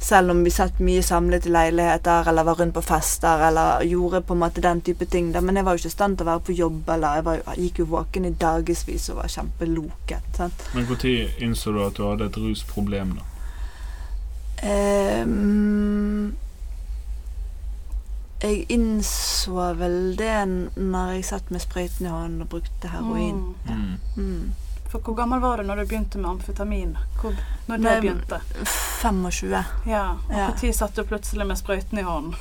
[0.01, 4.23] Selv om vi satt mye samlet i leiligheter, eller var rundt på fester, eller gjorde
[4.25, 5.29] på en måte den type ting.
[5.33, 5.41] Da.
[5.45, 7.43] Men jeg var jo ikke i stand til å være på jobb, eller jeg, var,
[7.45, 10.31] jeg gikk jo våken i dagevis og var kjempeloket.
[10.37, 10.65] sant?
[10.73, 11.05] Men når
[11.45, 13.27] innså du at du hadde et rusproblem, da?
[14.63, 16.33] Ehm,
[18.41, 20.33] jeg innså vel det
[20.75, 23.35] når jeg satt med sprøyten i hånden og brukte heroin.
[23.35, 23.55] Mm.
[23.69, 23.75] Ja.
[24.17, 24.51] Mm.
[24.91, 26.97] For hvor gammel var du når du begynte med amfetamin?
[27.21, 27.35] Hvor,
[27.67, 28.41] når det Nei, begynte?
[29.01, 29.63] 25.
[29.87, 30.01] Ja.
[30.29, 30.71] Og Ja.
[30.75, 32.35] Satt du plutselig med sprøyten i hånden?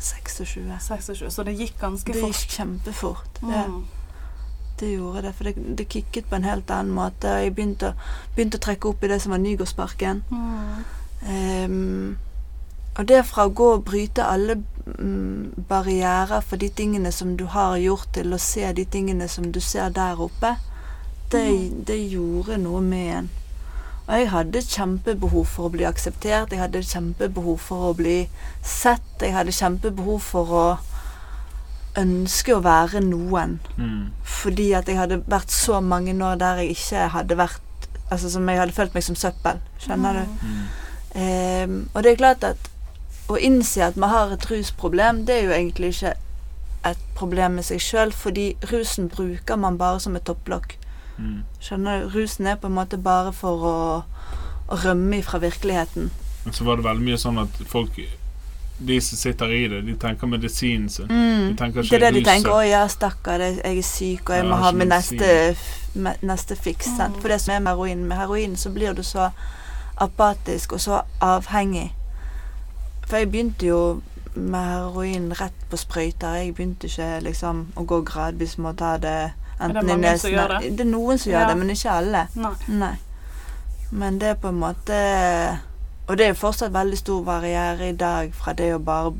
[0.00, 0.64] 26.
[0.80, 2.34] 26, så det gikk ganske Det fort.
[2.34, 3.40] gikk kjempefort.
[3.40, 3.84] Det, Mm.
[4.80, 5.34] det gjorde det.
[5.34, 7.26] For det, det kicket på en helt annen måte.
[7.42, 7.94] Jeg begynte,
[8.36, 10.22] begynte å trekke opp i det som var Nygårdsparken.
[10.30, 10.84] Mm.
[11.28, 12.18] Um,
[12.98, 14.54] og det fra å gå og bryte alle
[14.98, 19.52] mm, barrierer for de tingene som du har gjort, til å se de tingene som
[19.52, 20.56] du ser der oppe,
[21.32, 23.30] det, det gjorde noe med en.
[24.08, 28.22] Og jeg hadde kjempebehov for å bli akseptert, jeg hadde kjempebehov for å bli
[28.64, 30.66] sett, jeg hadde kjempebehov for å
[31.98, 33.58] ønske å være noen.
[33.76, 34.14] Mm.
[34.24, 37.64] Fordi at jeg hadde vært så mange år der jeg ikke hadde vært
[38.08, 39.58] Altså som jeg hadde følt meg som søppel.
[39.84, 40.30] Skjønner du?
[40.40, 40.60] Mm.
[41.20, 42.70] Um, og det er klart at
[43.28, 46.14] å innse at man har et rusproblem, det er jo egentlig ikke
[46.88, 50.77] et problem med seg sjøl, fordi rusen bruker man bare som et topplokk.
[51.18, 51.42] Mm.
[51.60, 52.08] Skjønner du?
[52.14, 53.76] Rusen er på en måte bare for å,
[54.68, 56.10] å rømme ifra virkeligheten.
[56.44, 57.98] Men så var det veldig mye sånn at folk
[58.78, 61.08] de som sitter i det, de tenker medisinen sin.
[61.10, 61.48] Mm.
[61.48, 62.50] De tenker Det er det de tenker.
[62.50, 65.56] 'Å ja, stakkar, jeg jeg er syk, og jeg Ja, må ha min neste,
[66.22, 66.94] neste fiks'.
[66.98, 67.20] Mm.
[67.20, 69.30] For det som er med heroin, med heroin så blir du så
[69.96, 71.92] apatisk og så avhengig.
[73.06, 74.02] For jeg begynte jo
[74.34, 76.34] med heroin rett på sprøyter.
[76.34, 80.00] Jeg begynte ikke liksom å gå gradvis med å ta det enten det mange som
[80.00, 80.76] nesen gjør det?
[80.76, 81.48] Det er noen som gjør Ja.
[81.48, 82.28] det, men ikke alle.
[82.34, 82.54] Nei.
[82.68, 82.96] Nei.
[83.90, 84.98] Men det er på en måte
[86.08, 89.12] Og det er jo fortsatt veldig stor variere i dag fra det å bare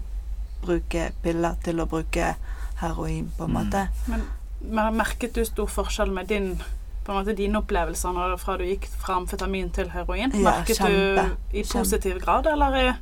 [0.64, 2.34] bruke piller til å bruke
[2.80, 3.54] heroin, på en Mm.
[3.58, 3.88] måte.
[4.08, 4.22] Men,
[4.70, 6.56] men merket du stor forskjell med din
[7.04, 10.30] på en måte dine opplevelser når, fra du gikk fra amfetamin til heroin?
[10.32, 11.24] Ja, Merket kjempe.
[11.52, 11.78] du i Kjempe.
[11.78, 12.96] positiv grad, eller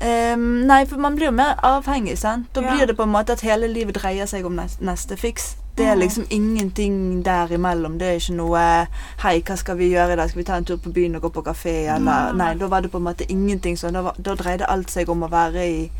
[0.00, 2.46] Ehm, nei, for man blir jo mer avhengig, sant.
[2.54, 2.70] Da Ja.
[2.74, 5.56] blir det på en måte at hele livet dreier seg om neste, neste fiks.
[5.76, 6.00] Det er Mm.
[6.00, 7.98] liksom ingenting der imellom.
[7.98, 8.86] Det er ikke noe
[9.18, 10.28] 'Hei, hva skal vi gjøre i dag?
[10.28, 12.32] Skal vi ta en tur på byen og gå på kafé?' Eller.
[12.32, 13.92] Nei, da var det på en måte ingenting sånn.
[13.92, 15.90] Da, da dreide alt seg om å være i,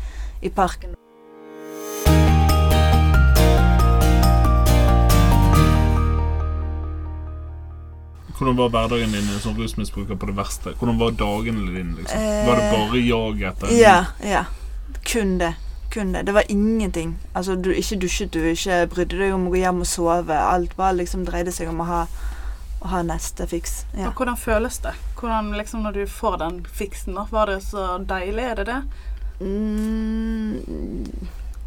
[0.43, 0.95] i parken.
[8.41, 10.71] Hvordan var hverdagen din som rusmisbruker på det verste?
[10.79, 11.93] Hvordan var dagene dine?
[11.99, 12.17] liksom?
[12.17, 14.45] Eh, Var det bare jag etter Ja, ja.
[15.05, 15.51] Kun det.
[15.93, 16.23] Kun det.
[16.25, 17.19] Det var ingenting.
[17.35, 20.33] Altså, du ikke dusjet du, ikke brydde deg om å gå hjem og sove.
[20.33, 21.99] Alt bare liksom dreide seg om å ha,
[22.81, 23.83] å ha neste fiks.
[23.93, 24.07] Ja.
[24.09, 24.95] Og hvordan føles det?
[25.19, 27.27] Hvordan liksom når du får den fiksen, da?
[27.29, 28.43] Var det så deilig?
[28.43, 28.79] Er det det?
[29.41, 31.05] Mm,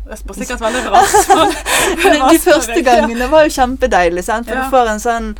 [0.04, 1.28] Det var sikkert veldig raskt.
[2.04, 4.48] men- de første gangene var jo kjempedeilig, sant?
[4.48, 4.64] for Ja.
[4.66, 5.30] du får en sånn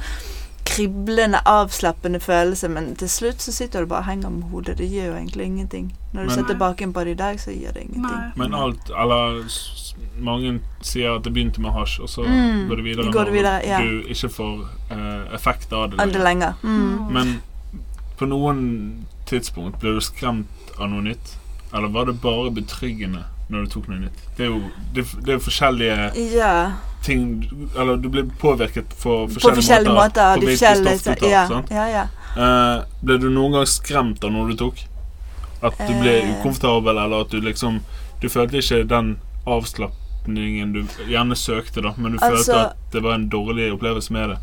[0.76, 4.76] kriblende, avslappende følelse, men til slutt så sitter du bare og henger med hodet.
[4.78, 5.92] Det gjør jo egentlig ingenting.
[6.12, 8.02] Når du Men- ser tilbake på det i dag, så gjør det ingenting.
[8.02, 8.32] Nei.
[8.36, 9.42] Men alt Eller
[10.20, 13.32] mange sier at det begynte med hasj, og så Mm, går det videre går det
[13.32, 13.78] videre, ja.
[13.80, 14.60] du ikke får
[14.92, 16.00] uh, effekt av det.
[16.00, 16.24] Aldri lenger.
[16.24, 16.54] lenger.
[16.62, 17.12] Mm.
[17.12, 17.42] Men
[18.18, 20.46] på noen tidspunkt ble du skremt
[20.80, 21.36] av noe nytt?
[21.74, 24.24] Eller var det bare betryggende når du tok noe nytt?
[24.36, 24.60] Det er jo,
[24.96, 26.52] det, det er forskjellige Ja.
[27.04, 27.24] ting
[27.78, 29.94] Eller du blir påvirket på På forskjellige, måter.
[29.94, 30.40] måter.
[30.40, 31.30] på forskjellige stoff du tar.
[31.30, 32.04] ja, ja, ja.
[32.34, 34.80] Eh, ble du noen gang skremt av noe du tok?
[35.62, 36.32] At du ble Eh.
[36.40, 37.80] ukomfortabel, eller at du liksom
[38.20, 43.02] Du følte ikke den avslapningen du gjerne søkte, da, men du Altså- følte at det
[43.02, 44.38] var en dårlig opplevelse med det?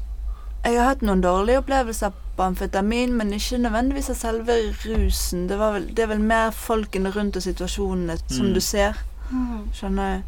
[0.65, 4.53] Jeg har hatt noen dårlige opplevelser på amfetamin, men ikke nødvendigvis av selve
[4.85, 5.47] rusen.
[5.49, 8.53] Det, var vel, det er vel mer folkene rundt og situasjonene som Mm.
[8.53, 8.97] du ser.
[9.31, 9.69] Mm.
[9.73, 10.23] Skjønner du?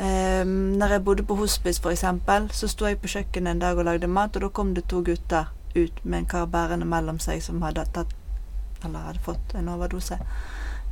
[0.00, 3.84] Eh, når jeg bodde på hospice, eksempel, så sto jeg på kjøkkenet en dag og
[3.84, 5.44] lagde mat, og da kom det to gutter
[5.76, 8.14] ut med en kar bærende mellom seg som hadde tatt
[8.84, 10.18] Eller hadde fått en overdose.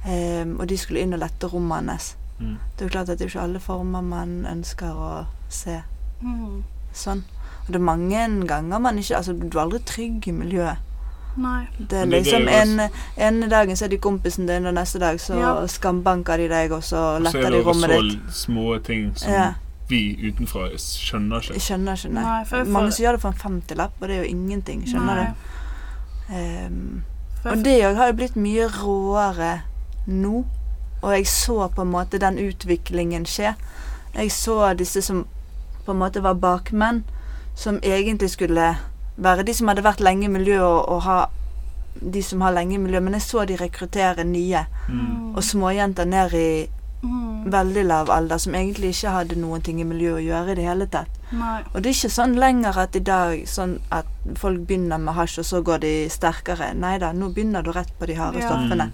[0.06, 2.16] Um, og de skulle inn og lette rommet hans.
[2.40, 2.56] Mm.
[2.76, 5.82] Det er jo klart at det er ikke alle former man ønsker å se
[6.22, 6.62] Mm.
[6.94, 7.22] sånn.
[7.62, 10.76] Og det er mange ganger man ikke Altså, du er aldri trygg i miljøet.
[11.36, 11.66] Nei.
[11.78, 12.80] Det er liksom en,
[13.16, 15.66] en, dagen så er de kompisen din, og neste dag så Ja.
[15.66, 17.66] skambanker de deg, og så letter de rommet ditt.
[17.66, 19.52] Og så er det også så små ting som Ja.
[19.88, 21.52] vi utenfra skjønner ikke.
[21.52, 22.22] Jeg skjønner ikke, nei.
[22.22, 24.84] Nei, for Mange som gjør det for en 50-lapp, og det er jo ingenting.
[24.86, 25.26] Skjønner Nei.
[25.26, 25.34] du?
[26.66, 27.02] Um,
[27.44, 29.62] og det òg har jo blitt mye råere
[30.06, 30.44] nå.
[31.02, 33.54] Og jeg så på en måte den utviklingen skje.
[34.14, 35.26] Jeg så disse som
[35.84, 37.02] på en måte var bakmenn,
[37.54, 38.76] som egentlig skulle
[39.16, 41.26] være de som hadde vært lenge i miljøet, og, og ha
[42.12, 43.02] de som har lenge i miljøet.
[43.02, 45.34] Men jeg så de rekruttere nye, Mm.
[45.36, 46.66] og småjenter ned i
[47.02, 47.52] mm.
[47.52, 50.64] veldig lav alder, som egentlig ikke hadde noen ting i miljøet å gjøre i det
[50.66, 51.08] hele tatt.
[51.32, 51.62] Nei.
[51.74, 55.38] Og det er ikke sånn lenger at i dag sånn at folk begynner med hasj,
[55.38, 56.72] og så går de sterkere.
[56.74, 58.48] Nei da, nå begynner du rett på de harde Ja.
[58.50, 58.90] stoffene.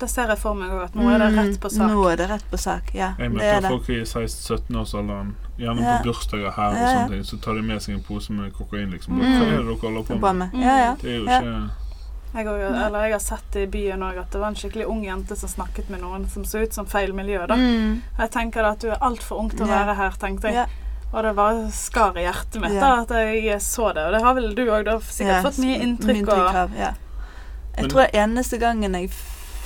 [0.00, 1.86] Det ser jeg for meg òg, at nå er det rett på sak.
[1.86, 3.14] Mm, Nå er det rett på sak, ja.
[3.18, 3.70] Jeg Det møter er det.
[3.70, 5.98] folk i 16-17-årsalderen, gjerne Ja.
[5.98, 8.90] på bursdager her, og sånne ting, så tar de med seg en pose med kokain.
[8.90, 9.14] liksom.
[9.14, 9.20] Mm.
[9.20, 10.36] Hva er det dere holder på med?
[10.36, 10.52] med.
[10.52, 10.62] Mm.
[10.62, 10.94] Ja, ja.
[11.00, 11.40] Det er jo Ja.
[11.40, 11.70] ikke
[12.32, 14.86] Jeg, har- eller jeg har sett det i byen òg, at det var en skikkelig
[14.86, 17.44] ung jente som snakket med noen som så ut som feil miljø.
[17.46, 17.54] da.
[17.56, 18.02] Mm.
[18.18, 20.54] Jeg tenker at du er altfor ung til å være her, tenkte jeg.
[20.54, 20.66] Ja.
[21.12, 22.80] Og det bare skar i hjertet mitt Ja.
[22.80, 24.04] da, at jeg så det.
[24.06, 26.16] Og det har vel du òg, sikkert Ja, fått mye inntrykk.
[26.22, 26.92] Inntrykk av, ja.
[27.76, 29.10] Jeg Men- tror det eneste gangen jeg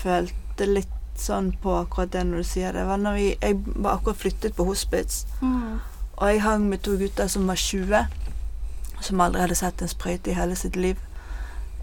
[0.03, 0.89] følte litt
[1.21, 4.57] sånn på akkurat det når du sier det, var når vi, jeg var akkurat flyttet
[4.57, 5.81] på hospits, mm.
[6.17, 8.05] og jeg hang med to gutter som var 20,
[9.05, 11.01] som aldri hadde sett en sprøyte i hele sitt liv.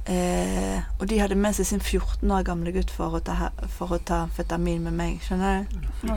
[0.06, 3.94] Eh, og de hadde med seg sin 14 år gamle gutt for å ta, for
[3.94, 5.20] å ta amfetamin med meg.
[5.22, 5.68] Skjønner
[6.02, 6.16] du?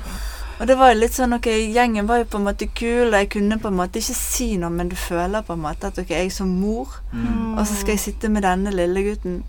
[0.54, 3.18] Og det var jo litt sånn ok, Gjengen var jo på en måte kul, og
[3.18, 6.00] jeg kunne på en måte ikke si noe, men du føler på en måte at
[6.00, 7.58] ok, jeg som mor, mm.
[7.58, 9.40] og så skal jeg sitte med denne lille gutten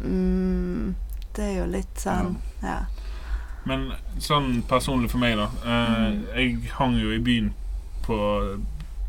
[0.00, 0.94] mm,
[1.36, 2.82] Det er jo litt sånn Ja.
[3.70, 3.86] Men
[4.18, 5.48] sånn personlig for meg, da.
[5.62, 6.20] Eh, Mm.
[6.34, 7.52] Jeg hang jo i byen
[8.06, 8.16] på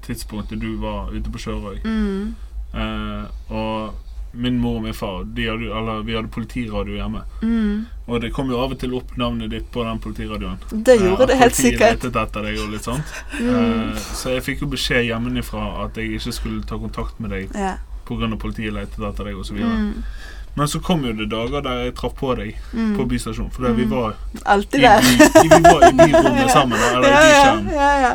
[0.06, 1.82] tidspunktet du var ute på Sjørøy.
[1.84, 2.36] Mm,
[2.74, 3.94] Eh, og
[4.34, 7.24] min mor og min far de hadde, eller, Vi hadde politiradio hjemme.
[7.42, 7.82] Mm.
[8.08, 10.58] Og det kom jo av og til opp navnet ditt på den politiradioen.
[10.72, 12.06] Det gjorde Eh, det helt sikkert.
[12.06, 13.04] etter deg og litt sånt.
[13.42, 17.50] Eh, så jeg fikk jo beskjed hjemmefra at jeg ikke skulle ta kontakt med deg
[17.54, 17.76] Ja.
[18.08, 18.38] pga.
[18.40, 19.60] politiet letet etter deg osv.
[20.52, 20.58] Mm.
[20.60, 22.96] Men så kom jo det dager der jeg traff på deg Mm.
[22.98, 23.52] på bystasjonen.
[23.52, 23.90] For vi Mm.
[23.92, 25.02] var Alltid i, der.
[25.02, 26.80] by, vi var i byrommet sammen.
[26.80, 27.74] Eller ja, i ja, bykjernen.
[27.74, 28.14] ja, ja.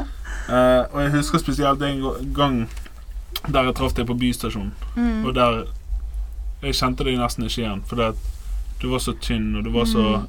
[0.49, 2.03] Uh, og jeg husker spesielt en
[2.35, 2.69] gang
[3.53, 4.73] der jeg traff deg på bystasjonen.
[4.97, 5.25] Mm.
[5.27, 5.65] Og der
[6.63, 8.15] Jeg kjente deg nesten ikke igjen, fordi at
[8.83, 10.23] du var så tynn, og du var så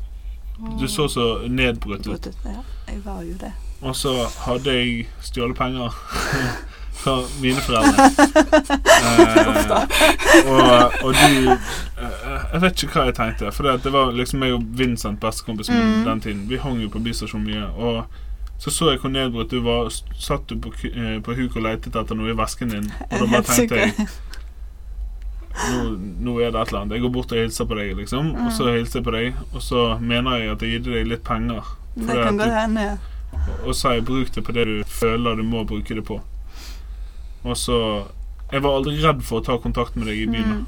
[0.80, 2.28] Du så så nedbrutt ut.
[2.28, 2.28] Ut.
[2.46, 3.52] Ja, jeg var jo det.
[3.82, 5.94] Og så hadde jeg stjålet penger
[7.08, 8.08] fra mine foreldre.
[8.98, 11.58] Eh, og, og du eh,
[12.54, 13.52] Jeg vet ikke hva jeg tenkte.
[13.56, 16.06] For det, det var liksom meg og Vincent, bestekompisen min Mm.
[16.08, 16.42] den tiden.
[16.50, 17.66] Vi hang jo på bystasjonen mye.
[17.78, 18.06] Og
[18.62, 19.90] så så jeg hvor nedbrutt du var.
[20.18, 22.88] Satt du på, eh, på huk og lette etter noe i vesken din.
[23.12, 24.08] Og da bare tenkte jeg
[25.58, 25.84] nå,
[26.28, 26.96] nå er det et eller annet.
[26.98, 28.34] Jeg går bort og hilser på deg, liksom.
[28.46, 31.24] Og så hilser jeg på deg, og så mener jeg at jeg gir deg litt
[31.26, 31.64] penger.
[31.98, 32.98] Det kan du- hende, ja.
[33.66, 36.20] og så har jeg brukt det på det du føler du må bruke det på.
[37.48, 37.80] Og så
[38.52, 40.62] Jeg var aldri redd for å ta kontakt med deg i byen.
[40.62, 40.66] Mm.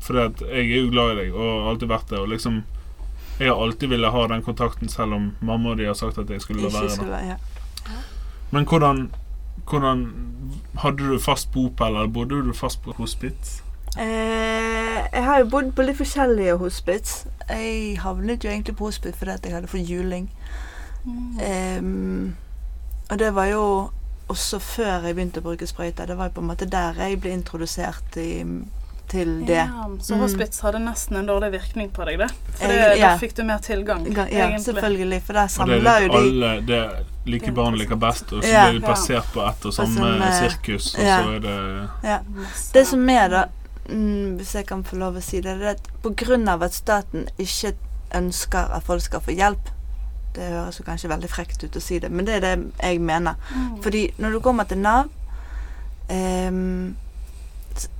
[0.00, 2.20] For jeg er jo glad i deg og har alltid vært det.
[2.22, 2.62] Og liksom
[3.38, 6.30] Jeg har alltid villet ha den kontakten, selv om mamma og de har sagt at
[6.30, 6.90] jeg skulle la være.
[6.90, 7.38] skulle ja.
[8.50, 9.10] Men hvordan
[9.68, 10.06] Hvordan
[10.78, 13.62] Hadde du fast bopel, eller bodde du fast på hospits?
[13.98, 17.26] Eh, jeg har jo bodd på litt forskjellige hospits.
[17.48, 20.28] Jeg havnet jo egentlig på hospits fordi at jeg hadde fått juling.
[21.04, 21.40] Mm.
[21.40, 22.36] Ehm,
[23.10, 23.64] og det var jo
[24.28, 26.06] også før jeg begynte å bruke sprøyte.
[26.06, 28.44] Det var jo på en måte der jeg ble introdusert i,
[29.08, 29.56] til det.
[29.56, 30.20] Ja, så Mm.
[30.20, 32.28] hospits hadde nesten en dårlig virkning på deg, det.
[32.58, 33.14] For det, ja.
[33.14, 34.64] da fikk du mer tilgang, Ga- Ja, egentlig.
[34.66, 35.22] selvfølgelig.
[35.22, 38.48] For der er samla jo de alle det er Like barn liker best, og så
[38.52, 38.66] Ja.
[38.70, 41.22] blir de plassert på ett og samme sånn, sirkus, og ja.
[41.22, 42.18] så er det ja.
[42.72, 43.44] Det som er, da,
[43.88, 46.62] mm, hvis jeg kan få lov å si det, det er at på grunn av
[46.62, 47.74] at staten ikke
[48.14, 49.68] ønsker at folk skal få hjelp
[50.34, 53.00] Det høres jo kanskje veldig frekt ut å si det, men det er det jeg
[53.00, 53.38] mener.
[53.54, 53.82] Mm.
[53.82, 55.08] Fordi når du kommer til Nav
[56.10, 56.96] ehm,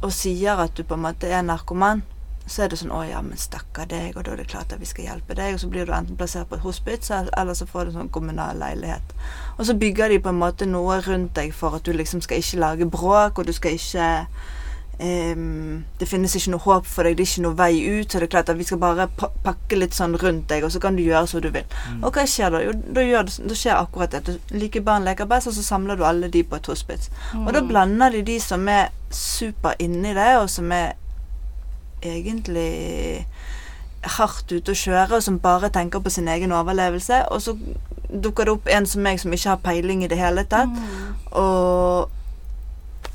[0.02, 2.02] og sier at du på en måte er narkoman,
[2.48, 4.80] så er det sånn 'Å ja, men stakkar deg', og da er det klart at
[4.80, 5.54] vi skal hjelpe deg.
[5.54, 8.12] Og så blir du enten plassert på et hospits, eller så får du en sånn
[8.12, 9.12] kommunal leilighet.
[9.58, 12.38] Og så bygger de på en måte noe rundt deg for at du liksom skal
[12.38, 14.26] ikke lage bråk, og du skal ikke
[15.00, 18.18] ehm, Det finnes ikke noe håp for deg, det er ikke noe vei ut, så
[18.18, 19.06] det er klart at vi skal bare
[19.44, 21.64] pakke litt sånn rundt deg, og så kan du gjøre som du vil.
[21.92, 22.04] Mm.
[22.04, 22.62] Og hva skjer da?
[22.64, 24.24] Jo, da, gjør da skjer akkurat det.
[24.24, 27.10] Du- Like barn leker best, og så samler du alle de på et hospits.
[27.34, 27.68] Og da Mm.
[27.68, 30.92] blander de de som er super inni det, og som er
[32.02, 33.24] egentlig
[34.02, 37.24] hardt ute å kjøre, og som bare tenker på sin egen overlevelse.
[37.32, 37.56] Og så
[38.08, 40.68] dukker det opp en som meg som ikke har peiling i det hele tatt.
[40.68, 41.14] Mm.
[41.32, 42.08] Og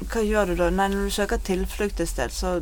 [0.06, 0.70] hva gjør du da?
[0.70, 2.62] Nei, når du søker tilflukt et sted, så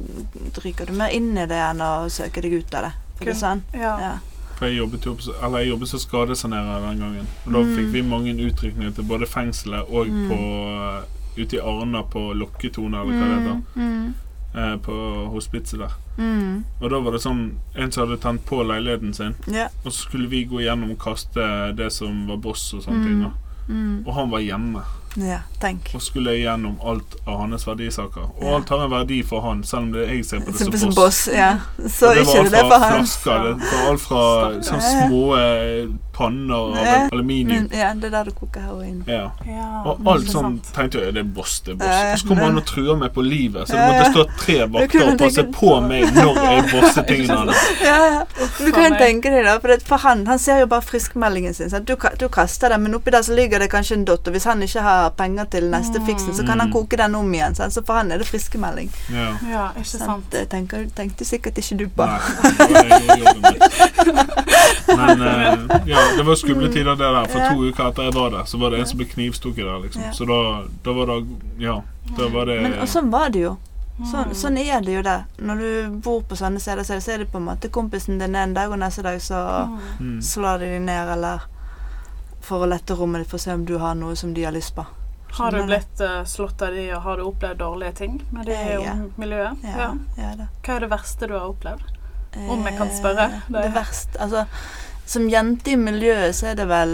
[0.64, 2.94] ryker du mer inn i det enn å søke deg ut av det.
[3.22, 3.62] For sånn?
[3.74, 4.00] Ja.
[4.00, 4.14] Ja.
[4.58, 7.28] For jeg jobbet jo eller jeg jobbet som skadesanerer den gangen.
[7.46, 7.76] Og da Mm.
[7.78, 10.30] fikk vi mange utrykninger til både fengselet og Mm.
[10.30, 11.04] på
[11.38, 13.62] ute i Arna på Lokketone, eller hva det heter.
[13.76, 14.14] Mm,
[14.54, 14.92] Eh, på
[15.32, 15.92] hospitset der.
[16.18, 19.70] mm, Og da var det sånn en som hadde tent på leiligheten sin, yeah.
[19.86, 23.06] Og så skulle vi gå gjennom og kaste det som var boss og sånne Mm.
[23.08, 23.22] ting.
[23.22, 23.32] da.
[23.74, 24.04] Mm.
[24.08, 24.84] Og han var hjemme
[25.16, 25.90] Ja, tenk.
[25.94, 28.30] og skulle gjennom alt av hans verdisaker.
[28.38, 28.56] Og Ja.
[28.56, 30.72] alt har en verdi for han, selv om det er jeg ser på det Som,
[30.78, 30.96] som boss.
[30.96, 31.58] boss, ja.
[31.88, 32.94] Så ikke det for han.
[33.02, 34.24] flasker, det var alt fra
[34.62, 37.10] sånne små eh, panner av Ja.
[37.12, 37.68] aluminium.
[37.70, 39.04] Men, ja, det er der du koker heroin.
[39.08, 39.32] Ja.
[39.48, 41.88] Ja, Og alt sånn tenkte jeg det er boss, det er boss.
[41.88, 44.58] Ja, Og så kommer han og truer meg på livet, så det måtte stå tre
[44.68, 47.64] vakter og passe tenke- på meg når jeg bosset tingene hans.
[47.82, 48.26] Ja, ja.
[48.60, 51.70] Du kan tenke deg da, for, det, for han, han ser jo bare friskmeldingen sin.
[51.86, 54.44] Du, du kaster den, men oppi der så ligger det kanskje en dott, og hvis
[54.46, 56.06] han ikke har penger til neste Mm.
[56.08, 57.56] fiksen, så kan han koke den om igjen.
[57.56, 57.74] Sant?
[57.74, 58.90] Så for han er det friskmelding.
[59.14, 59.38] Ja.
[59.50, 60.04] Ja, ikke Sant?
[60.06, 60.30] sant.
[60.32, 62.06] Det tenker, tenkte sikkert ikke du på.
[62.06, 62.20] Nei,
[62.58, 64.18] det var jobben min.
[64.98, 67.26] Men uh, ja, det var skumle tider det der.
[67.28, 67.50] For Ja.
[67.54, 70.02] to uker etter jeg var der, så var det en som ble knivstukket der, liksom.
[70.04, 70.12] Ja.
[70.12, 70.40] Så da,
[70.84, 71.28] da var det
[71.60, 71.82] Ja.
[72.18, 73.58] Da var det Men, og sånn var det jo.
[74.02, 74.34] Sånn, Mm.
[74.34, 75.24] sånn er det jo det.
[75.40, 78.54] Når du bor på sånne steder, så er det- på en måte kompisen din en
[78.54, 79.80] dag, og neste dag så Mm.
[80.00, 80.22] mm.
[80.22, 81.42] slår de deg ned, eller
[82.42, 84.52] for å lette rommet ditt for å se om du har noe som de har
[84.52, 84.86] lyst på.
[85.34, 88.56] Har du blitt eh, slått av de, og har du opplevd dårlige ting med det
[88.58, 88.94] Eh, ja.
[89.18, 89.58] miljøet?
[89.64, 90.34] Ja, ja.
[90.64, 91.82] Hva er det verste du har opplevd?
[92.50, 93.26] Om jeg kan spørre?
[93.26, 94.46] Eh, Det- Det verste Altså,
[95.12, 96.94] som jente i miljøet så er det vel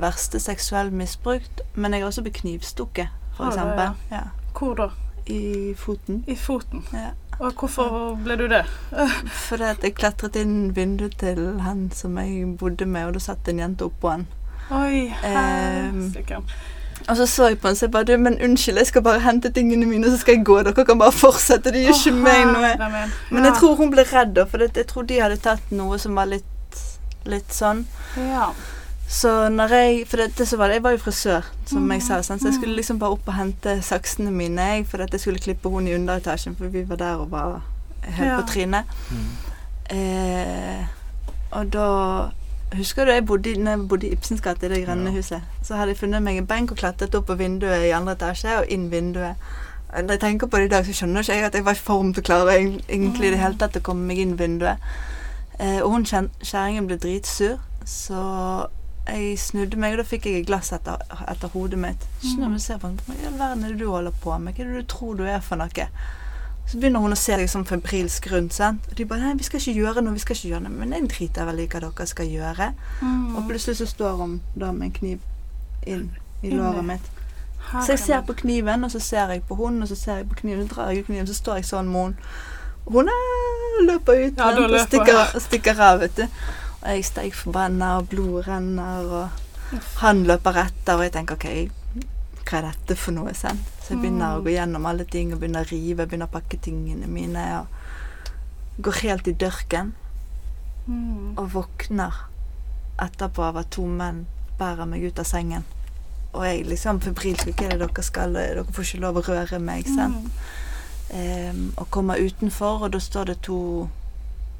[0.00, 1.44] verste seksuell misbruk.
[1.74, 3.92] Men jeg har også blitt knivstukket, for Ja.
[4.10, 4.22] Ja.
[4.56, 4.88] Hvor da?
[5.26, 6.24] I foten.
[6.26, 6.84] I foten.
[6.92, 7.10] Ja.
[7.38, 8.62] Og hvorfor ble du det?
[9.48, 13.48] Fordi at jeg klatret inn vinduet til han som jeg bodde med, og da satt
[13.52, 14.26] en jente oppå han.
[14.70, 16.40] Oi, Ehm, helsike.
[17.08, 19.20] Og så så jeg på han, så jeg bare du, men unnskyld, jeg skal bare
[19.22, 20.56] hente tingene mine, så skal jeg gå.
[20.66, 21.70] Dere kan bare fortsette.
[21.70, 22.70] Det gjør ikke oh, meg noe.
[22.72, 23.04] Ja.
[23.30, 25.98] Men jeg tror hun ble redd, da, for det, jeg tror de hadde tatt noe
[26.02, 26.80] som var litt,
[27.30, 27.84] litt sånn.
[28.18, 28.48] Ja.
[29.06, 31.92] Så når jeg For det, det så var det, jeg var jo frisør, som Mm.
[31.94, 34.98] jeg sa, sånn, så jeg skulle liksom bare opp og hente saksene mine, jeg, for
[35.04, 37.62] at jeg skulle klippe hun i underetasjen, for vi var der og var
[38.02, 38.40] helt Ja.
[38.40, 38.84] på trynet.
[39.10, 39.30] Mm.
[39.90, 40.86] Eh,
[41.52, 41.86] og da
[42.74, 45.16] Husker du jeg bodde, når jeg bodde i Ibsens gate, i det grønne Ja.
[45.16, 45.42] huset?
[45.62, 48.58] Så hadde jeg funnet meg en benk og klatret opp på vinduet i andre etasje
[48.58, 49.36] og inn vinduet.
[49.92, 51.74] Når jeg tenker på det i dag, så skjønner ikke jeg at jeg var i
[51.74, 54.76] form til å klare egentlig i det hele tatt å komme meg inn vinduet.
[55.60, 58.66] Eh, og hun kjerringen ble dritsur, så
[59.06, 60.98] jeg snudde meg, og da fikk jeg et glass etter,
[61.30, 62.02] etter hodet mitt.
[62.20, 62.90] Skjønner du, ser på.
[63.06, 64.54] Hva i all verden er det du holder på med?
[64.58, 65.88] Hva er det du tror du er for noe?
[66.66, 68.54] Så begynner hun å se liksom febrilsk rundt.
[68.54, 68.86] sant?
[68.90, 70.12] Og de bare Nei, vi skal ikke gjøre noe.
[70.14, 70.72] vi skal ikke gjøre noe.
[70.72, 72.72] Men jeg driter vel i hva dere skal gjøre.
[73.02, 73.36] Mm.
[73.36, 75.18] Og plutselig så står hun da med en kniv
[75.86, 76.10] inn
[76.42, 77.06] i låret mitt.
[77.82, 80.28] Så jeg ser på kniven, og så ser jeg på hunden, og så ser jeg
[80.28, 82.16] på kniven, så drar jeg ut kniven, så står jeg sånn med henne.
[82.86, 83.08] Og Hun
[83.86, 84.74] løper ut Ja, løper.
[84.74, 86.22] og stikker, stikker, stikker av, vet du.
[86.82, 91.70] Og jeg steik forbanna, og blodet renner, og han løper etter, og jeg tenker OK,
[92.46, 93.32] hva er dette for noe?
[93.34, 93.60] sant?
[93.82, 94.44] Så jeg begynner å Mm.
[94.44, 99.00] gå gjennom alle ting, og begynner å rive, begynner å pakke tingene mine, og går
[99.02, 99.92] helt i dørken,
[100.88, 101.34] Mm.
[101.38, 102.12] og våkner
[102.98, 104.26] etterpå av at to menn
[104.58, 105.64] bærer meg ut av sengen.
[106.32, 108.32] Og jeg liksom febrilsk Hva er det dere skal?
[108.32, 110.24] Dere får ikke lov å røre meg, sant?
[111.12, 111.50] Mm.
[111.50, 113.88] Um, og kommer utenfor, og da står det to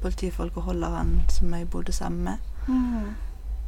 [0.01, 2.37] politifolk og holder han som jeg bodde sammen med.
[2.67, 3.15] Mm.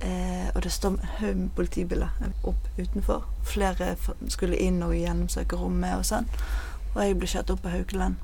[0.01, 2.09] Eh, og det står en haug med politibiler
[2.47, 3.25] opp utenfor.
[3.43, 3.95] Flere
[4.27, 6.29] skulle inn og gjennomsøke rommet og sånn.
[6.95, 8.15] Og jeg ble kjørt opp på Haukeland.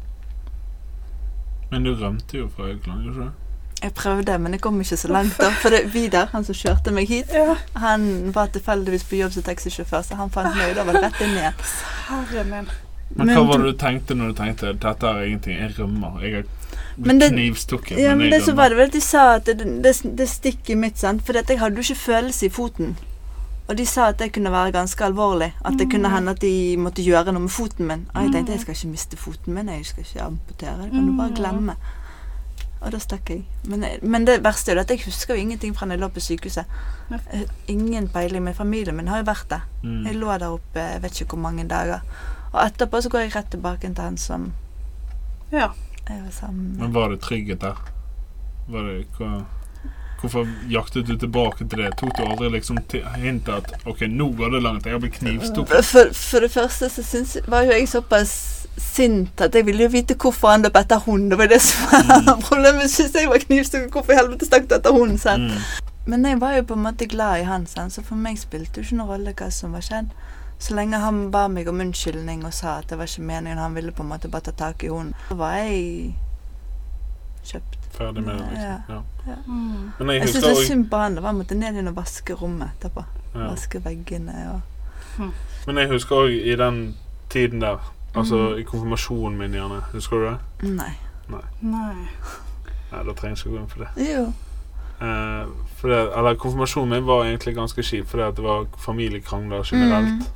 [1.71, 3.41] Men du rømte jo fra Haukeland, gjorde du ikke?
[3.83, 5.35] Jeg prøvde, men jeg kom ikke så langt.
[5.37, 9.35] da For det, Vidar, han som kjørte meg hit, Ja, han var tilfeldigvis på jobb
[9.35, 11.63] som taxisjåfør, så han fant meg, og da var det rett inn igjen.
[12.07, 12.69] herre min.
[13.15, 16.21] Men, hva var det du tenkte når du tenkte dette er ingenting, jeg rømmer?
[16.21, 16.43] Jeg er
[16.97, 19.57] Men det- knivstukket, Ja, men det så var det vel at de sa at det,
[19.83, 21.21] det, det stikker mitt, sant.
[21.25, 22.97] For jeg hadde jo ikke følelse i foten.
[23.67, 25.53] Og de sa at det kunne være ganske alvorlig.
[25.65, 28.07] At det kunne hende at de måtte gjøre noe med foten min.
[28.13, 30.81] Og jeg tenkte jeg skal ikke miste foten min, jeg skal ikke amputere.
[30.83, 31.35] Det kan du bare Mm.
[31.35, 31.75] glemme.
[32.81, 33.43] Og da stakk jeg.
[33.67, 36.07] Men, men det verste er jo at jeg husker jo ingenting fra da jeg lå
[36.09, 36.65] på sykehuset.
[37.09, 37.19] Har
[37.67, 38.43] Ingen peiling.
[38.43, 39.61] Men familien min har jo vært der.
[39.83, 40.05] Mm.
[40.05, 41.99] Jeg lå der oppe jeg vet ikke hvor mange dager.
[42.55, 44.53] Og etterpå så går jeg rett tilbake til han som
[45.51, 45.69] Ja.
[46.07, 46.79] jeg var sammen med.
[46.85, 47.75] Men var det trygghet der?
[48.71, 49.43] Var det, hva,
[50.21, 51.91] hvorfor jaktet du tilbake til det?
[51.99, 52.79] Tok du aldri liksom
[53.17, 55.85] hintet at ok, nå går det langt, jeg har blitt knivstukket?
[55.85, 58.35] For, for det første så syns, var jo jeg såpass
[58.77, 61.29] sint at jeg ville jo vite hvorfor han løp etter hunden.
[61.31, 62.41] Det var det som var Mm.
[62.49, 62.89] problemet.
[62.91, 65.19] Syns jeg var knivstukket, hvorfor i helvete stakk du etter hunden?
[65.41, 65.83] Mm.
[66.07, 68.85] Men jeg var jo på en måte glad i han, så for meg spilte det
[68.85, 70.09] ikke noen rolle hva som var skjedd.
[70.59, 73.75] Så lenge han ba meg om unnskyldning og sa at det var ikke meningen, han
[73.75, 76.15] ville på en måte bare ta tak i hunden, så var jeg
[77.45, 77.81] kjøpt.
[77.95, 78.75] Ferdig med det, Ja.
[78.77, 79.03] liksom.
[79.27, 79.35] Ja.
[79.47, 79.91] Mm.
[79.99, 81.15] Men jeg Jeg syns det er synd på han.
[81.15, 83.05] Det var å måtte ned igjen og vaske rommet etterpå.
[83.35, 83.47] ja.
[83.49, 84.61] Vaske veggene og
[85.67, 86.95] Men jeg husker òg i den
[87.29, 87.77] tiden der,
[88.15, 88.59] altså mm.
[88.59, 90.37] i konfirmasjonen min gjerne, husker du det?
[90.75, 90.93] Nei.
[91.29, 91.41] Nei.
[92.91, 94.09] Nei, da trenger jeg ikke gå inn for det.
[94.13, 94.25] Jo.
[95.01, 99.63] Eh, for det eller konfirmasjonen min var egentlig ganske kjip, fordi at det var familiekrangler
[99.63, 100.31] generelt.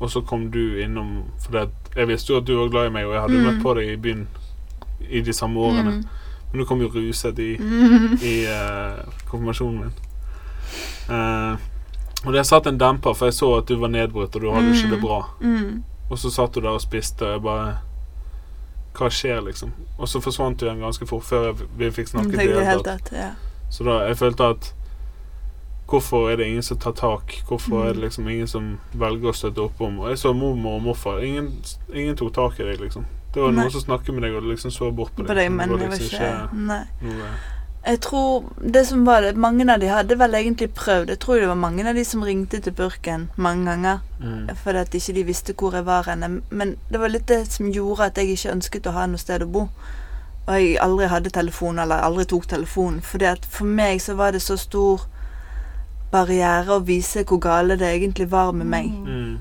[0.00, 3.06] Og så kom du innom For jeg visste jo at du var glad i meg,
[3.06, 3.44] og jeg hadde Mm.
[3.46, 4.28] møtt på deg i byen
[5.10, 5.90] i de samme årene.
[5.90, 6.04] Mm.
[6.52, 8.18] Men du kom jo ruset i, Mm.
[8.22, 9.92] i uh, konfirmasjonen min.
[11.08, 11.56] Uh,
[12.26, 14.72] og det satt en demper, for jeg så at du var nedbrutt, og du hadde
[14.74, 15.06] ikke det Mm.
[15.06, 15.20] bra.
[15.40, 15.82] Mm.
[16.10, 17.76] Og så satt du der og spiste, og jeg bare
[18.96, 19.72] Hva skjer, liksom?
[19.98, 22.32] Og så forsvant du igjen ganske fort før vi fikk snakket.
[22.40, 23.10] I det hele tatt.
[23.12, 23.30] Ja.
[23.70, 24.72] Så da, jeg følte at
[25.86, 27.42] Hvorfor er det ingen som tar tak?
[27.48, 28.02] Hvorfor er det Mm.
[28.04, 31.20] liksom ingen som velger å støtte opp om Og jeg så mormor og morfar.
[31.22, 31.52] Ingen,
[31.94, 33.04] ingen tok tak i deg, liksom.
[33.34, 33.62] Det var Nei.
[33.62, 35.26] noen som snakket med deg, og liksom så bort på deg.
[35.26, 36.84] På deg, men det var liksom ikke Nei.
[37.02, 37.26] noe
[37.86, 41.06] Jeg tror det som var det Mange av de hadde vel egentlig prøvd.
[41.08, 44.00] Jeg tror det var mange av de som ringte til Burken mange ganger.
[44.20, 44.56] mm.
[44.56, 46.42] Fordi at ikke de visste hvor jeg var henne.
[46.50, 49.42] Men det var litt det som gjorde at jeg ikke ønsket å ha noe sted
[49.42, 49.68] å bo.
[50.48, 53.00] Og jeg aldri hadde telefon, eller aldri tok telefonen.
[53.02, 55.00] Fordi at for meg så var det så stor
[56.12, 58.90] barriere og vise hvor gale det egentlig var med meg.
[58.90, 59.38] Mm.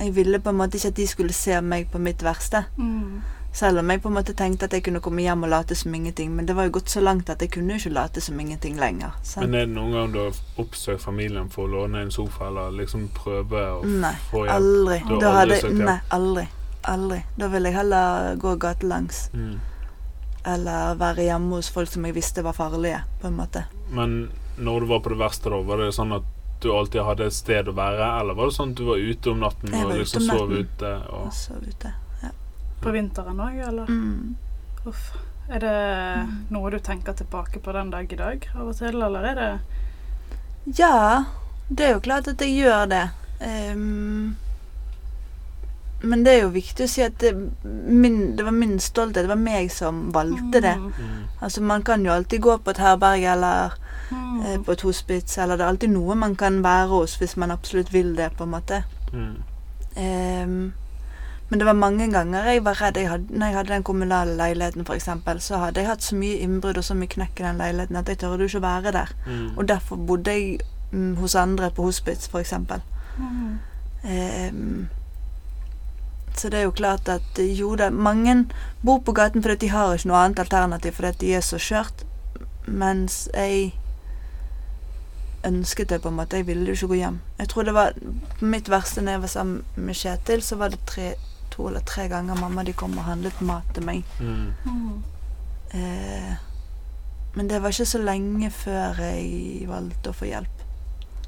[0.00, 2.64] Jeg ville på en måte ikke at de skulle se meg på mitt verste.
[2.76, 3.22] Mm.
[3.52, 5.94] Selv om jeg på en måte tenkte at jeg kunne komme hjem og late som
[5.94, 6.30] ingenting.
[6.34, 8.78] Men det var jo gått så langt at jeg kunne jo ikke late som ingenting
[8.80, 9.10] lenger.
[9.22, 9.44] sant?
[9.50, 12.70] Men er det noen gang du har oppsøkt familien for å låne en sofa, eller
[12.80, 14.54] liksom prøve å Nei, få hjelp?
[14.56, 14.98] aldri.
[15.08, 15.84] Du har Da aldri hadde, søkt hjelp?
[15.90, 16.46] nei, aldri.
[16.94, 17.20] Aldri.
[17.38, 19.20] Da ville jeg heller gå gatelangs.
[19.34, 19.60] Mm.
[20.44, 23.64] Eller være hjemme hos folk som jeg visste var farlige, på en måte.
[23.94, 24.30] Men
[24.62, 26.30] når du var på det verste, da, var det sånn at
[26.62, 29.32] du alltid hadde et sted å være, eller var det sånn at du var ute
[29.32, 30.38] om natten og liksom natten.
[30.38, 30.92] sov ute?
[31.10, 31.92] Og, Jeg sov ute.
[32.82, 33.90] På vinteren òg, eller?
[33.90, 34.36] Mm.
[34.90, 35.12] Uff.
[35.52, 35.74] Er det
[36.54, 39.50] noe du tenker tilbake på den dag i dag av og til, eller er det
[40.78, 41.24] Ja,
[41.68, 43.04] det er jo klart at jeg gjør det.
[43.42, 44.36] Um,
[46.02, 47.32] men det er jo viktig å si at det,
[47.62, 49.24] min, det var min stolthet.
[49.26, 50.74] Det var meg som valgte det.
[50.78, 50.92] Mm.
[50.98, 53.76] mm, Altså Man kan jo alltid gå på et herberg eller
[54.12, 54.42] Mm.
[54.46, 57.50] eh, på et hospits, eller det er alltid noe man kan være hos hvis man
[57.50, 58.84] absolutt vil det, på en måte.
[59.12, 59.34] mm,
[59.92, 60.72] Um,
[61.50, 62.96] men det var mange ganger jeg var redd.
[62.96, 65.08] Jeg hadde, når jeg hadde den kommunale leiligheten, f.eks.,
[65.44, 68.08] så hadde jeg hatt så mye innbrudd og så mye knekk i den leiligheten at
[68.08, 69.12] jeg tørde jo ikke å være der.
[69.26, 70.60] mm, Og derfor bodde jeg
[70.92, 72.54] mm, hos andre på hospits, f.eks.
[73.18, 73.58] Mm.
[74.04, 74.88] Um,
[76.34, 78.46] så det er jo klart at eh, jo da, mange
[78.84, 82.06] bor på gaten fordi de har ikke noe annet alternativ fordi de er så skjørt.
[82.66, 83.74] Mens jeg
[85.44, 86.36] ønsket det på en måte.
[86.36, 87.20] Jeg ville jo ikke gå hjem.
[87.38, 87.92] Jeg tror det var
[88.38, 91.14] på mitt verste når jeg var sammen med Kjetil, så var det tre,
[91.50, 94.04] to eller tre ganger mamma de kom og handlet mat til meg.
[94.20, 95.02] mm.
[95.74, 96.32] Eh,
[97.34, 100.64] men det var ikke så lenge før jeg valgte å få hjelp.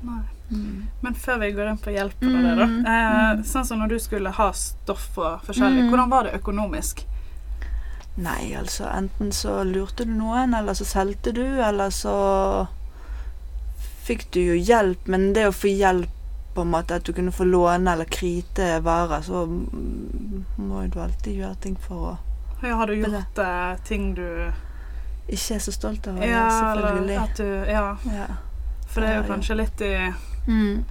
[0.04, 0.20] Nei.
[0.50, 0.82] Mm.
[1.00, 2.66] Men før vi går inn på hjelpen og det, da.
[2.68, 3.44] Mm, Eh, mm.
[3.48, 5.88] sånn som når du skulle ha stoff og forskjellig, Mm.
[5.90, 7.06] hvordan var det økonomisk?
[8.16, 12.68] Nei, altså enten så lurte du noen, eller så solgte du, eller så
[14.04, 15.06] fikk du jo hjelp.
[15.08, 16.10] Men det å få hjelp
[16.54, 21.00] på en måte, at du kunne få låne eller krite varer, så må jo du
[21.02, 22.16] alltid gjøre ting for å
[22.64, 24.24] Ja, har du gjort eh, ting du
[25.28, 26.16] ikke er så stolt av.
[26.22, 27.16] Ja, selvfølgelig.
[27.16, 28.26] eller at du Ja, Ja.
[28.86, 29.28] for det er jo ja.
[29.34, 30.14] kanskje litt i
[30.46, 30.84] Mm.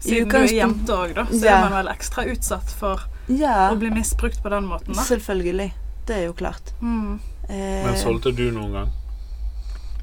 [0.00, 1.56] Siden du er jente òg, da, så Ja.
[1.56, 5.02] er man vel ekstra utsatt for Ja, å bli misbrukt på den måten, da.
[5.02, 5.72] selvfølgelig.
[6.06, 6.72] Det er jo klart.
[6.80, 7.18] Mm.
[7.48, 8.90] Eh, Men solgte du noen gang?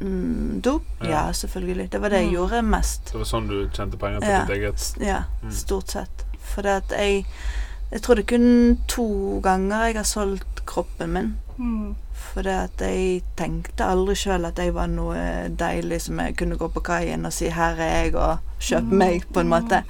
[0.01, 0.81] Mm, dop?
[1.03, 1.09] Ja.
[1.09, 1.31] Ja.
[1.31, 1.91] selvfølgelig.
[1.91, 2.33] Det var det jeg Mm.
[2.33, 3.05] gjorde mest.
[3.05, 4.45] Det var sånn du tjente penger til Ja.
[4.45, 4.93] ditt eget?
[4.99, 5.51] Ja, Mm.
[5.51, 6.25] stort sett.
[6.41, 7.25] For det at jeg
[7.91, 11.37] Jeg tror det er kun to ganger jeg har solgt kroppen min.
[11.57, 11.95] Mm.
[12.13, 16.57] For det at jeg tenkte aldri sjøl at jeg var noe deilig som jeg kunne
[16.57, 18.97] gå på kaien og si 'her er jeg', og kjøpe Mm.
[18.97, 19.83] meg, på en måte.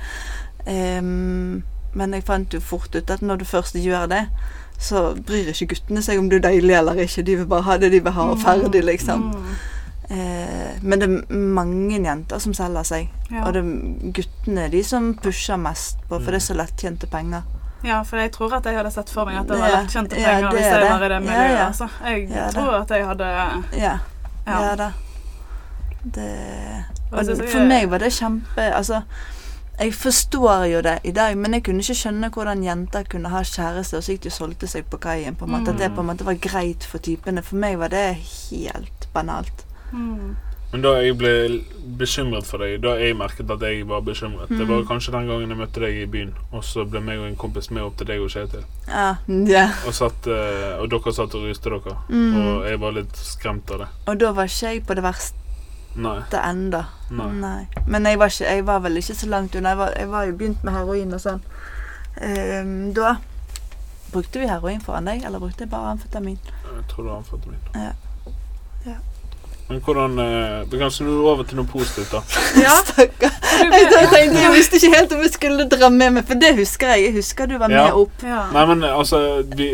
[0.68, 4.28] Um, men jeg fant jo fort ut at når du først gjør det,
[4.80, 7.24] så bryr ikke guttene seg om du er deilig eller ikke.
[7.26, 9.32] De vil bare ha det de vil ha, og ferdig, liksom.
[9.34, 9.46] Mm.
[10.10, 13.10] Eh, men det er mange jenter som selger seg.
[13.32, 13.44] Ja.
[13.44, 17.42] Og det er guttene de som pusher mest på, for det er så lettjente penger.
[17.84, 20.30] ja, for jeg tror at jeg hadde sett for meg at det var lettjente ja,
[20.32, 21.52] penger hvis jeg var i det miljøet.
[21.58, 21.66] ja.
[21.68, 21.90] Altså.
[22.06, 23.98] Jeg tror at jeg hadde Ja, Ja.
[24.48, 24.92] ja da.
[26.04, 29.02] Det Og For meg var det kjempe Altså,
[29.80, 33.44] jeg forstår jo det i dag, men jeg kunne ikke skjønne hvordan jenter kunne ha
[33.44, 35.36] kjæreste, og så gikk de og solgte seg på kaien.
[35.36, 37.44] på en måte At det på en måte var greit for typene.
[37.44, 39.67] For meg var det helt banalt.
[39.92, 40.36] Mm.
[40.72, 41.30] Men da jeg ble
[41.98, 44.88] bekymret for deg, da jeg merket at jeg var bekymret Det var Mm.
[44.90, 47.70] kanskje den gangen jeg møtte deg i byen, og så ble meg og en kompis
[47.72, 48.66] med opp til deg og Kjetil.
[48.88, 49.16] Ja.
[49.48, 49.64] ja.
[49.88, 51.96] Og, satt, eh, og dere satt og ryste dere.
[52.10, 52.36] Mm.
[52.36, 53.88] Og jeg var litt skremt av det.
[54.08, 55.36] Og da var ikke jeg på det verste
[55.96, 56.20] Nei.
[56.44, 56.84] enda.
[57.12, 57.68] Nei.
[57.88, 59.70] Men jeg var, ikke, jeg var vel ikke så langt unna.
[59.70, 61.40] Jeg var, jeg var jo begynt med heroin og sånn.
[62.22, 63.16] Um, da
[64.12, 66.38] brukte vi heroin foran deg, eller brukte jeg bare amfetamin?
[66.44, 67.64] Jeg tror det var amfetamin.
[67.74, 67.92] Ja.
[69.70, 72.22] Men hvordan eh, Vi kan snu over til noe positivt, da.
[72.66, 72.76] Ja.
[72.88, 73.34] Stakkar.
[73.58, 76.54] Du Jeg, tenkte, jeg visste ikke helt om jeg skulle dra med meg, for det
[76.56, 77.04] husker jeg.
[77.10, 77.90] Jeg husker du var med Ja.
[78.00, 78.24] opp.
[78.24, 78.46] Ja.
[78.54, 79.20] Nei, men altså
[79.56, 79.68] vi,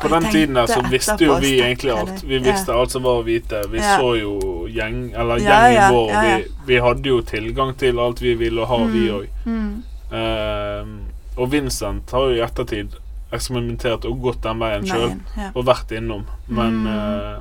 [0.00, 2.22] På Jeg den tiden der så visste jo etterpå, vi egentlig alt.
[2.24, 3.60] Vi visste alt som var å vite.
[3.70, 3.98] Vi Ja.
[4.00, 4.32] så jo
[4.72, 6.08] gjeng Eller Ja, gjengen ja, vår.
[6.10, 6.36] ja, ja.
[6.38, 9.14] Vi, vi hadde jo tilgang til alt vi ville ha, vi Mm.
[9.20, 9.28] òg.
[9.46, 10.98] Mm.
[11.36, 12.96] og Vincent har jo i ettertid
[13.32, 15.04] eksperimentert og gått den veien sjøl.
[15.06, 15.50] Veien, ja.
[15.54, 16.24] Og vært innom.
[16.48, 16.86] Men, Mm.
[16.88, 17.38] eh,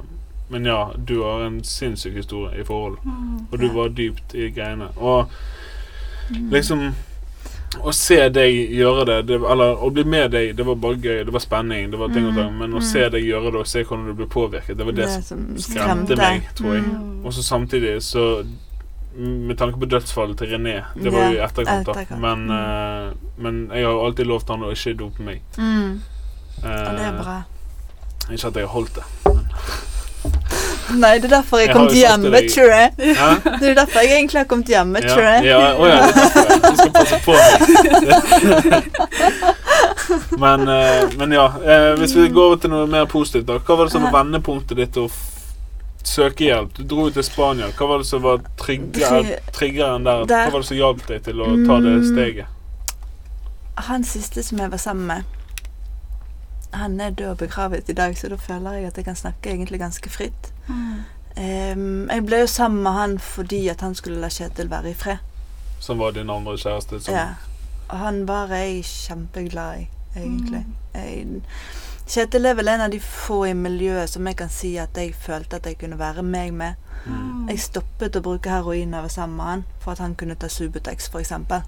[0.49, 2.97] men ja, du har en sinnssyk historie i forhold.
[3.05, 3.47] Mm.
[3.51, 4.89] Og du var dypt i greiene.
[4.97, 5.29] Og
[6.29, 6.49] Mm.
[6.53, 6.93] liksom
[7.81, 11.23] Å se deg gjøre det, det Eller å bli med deg, det var bare gøy.
[11.25, 11.91] Det var spenning.
[11.91, 12.53] Det var ting og ting.
[12.57, 12.85] Men å mm.
[12.85, 15.57] se deg gjøre det, og se hvordan du ble påvirket, det var det, som som
[15.57, 16.83] skremte meg, tror jeg.
[16.83, 17.25] Mm.
[17.25, 18.45] Og så samtidig så
[19.19, 22.15] Med tanke på dødsfallet til René, det var jo i etterkant, da.
[22.15, 22.51] Men, Mm.
[22.51, 25.41] uh, men jeg har jo alltid lovt han å ikke dope meg.
[25.57, 26.01] Mm.
[26.63, 27.43] Uh, det er bra.
[28.31, 29.03] Ikke at jeg har holdt det.
[30.95, 33.69] Nei, det er derfor jeg Jeg kom har kommet hjem, vet deg- du det?
[33.69, 35.43] Er derfor jeg egentlig har kommet hjem, vet Ja, du det?
[35.45, 37.49] ja, å ja, det er derfor jeg- jeg skal passe på meg.
[40.43, 43.59] men, eh, men ja, eh, hvis vi går over til noe mer positivt, da.
[43.59, 45.07] Hva var det som var vendepunktet ditt å
[46.03, 46.73] søke hjelp?
[46.79, 47.67] Du dro til Spania.
[47.77, 50.25] Hva var det som var trigger, triggeren der?
[50.25, 52.07] Der- Hva var det som hjalp deg til å ta det Mm.
[52.13, 52.45] steget?
[53.89, 55.23] Han siste som jeg var sammen med,
[56.73, 59.49] han er død og begravet i dag, så da føler jeg at jeg kan snakke
[59.49, 60.53] egentlig ganske fritt.
[60.67, 60.99] Mm.
[61.39, 64.97] Um, jeg ble jo sammen med han fordi at han skulle la Kjetil være i
[64.97, 65.17] fred.
[65.79, 66.99] Som var din andre kjæreste?
[66.99, 67.27] Som, Ja.
[67.89, 70.65] Og han var jeg kjempeglad i, egentlig.
[70.93, 71.41] Jeg,
[72.09, 75.13] Kjetil er vel en av de få i miljøet som jeg kan si at jeg
[75.13, 76.73] følte at jeg kunne være meg med.
[77.05, 77.47] Mm.
[77.49, 80.35] Jeg stoppet å bruke heroin over jeg var sammen med han, for at han kunne
[80.35, 81.61] ta Subutex, for eksempel.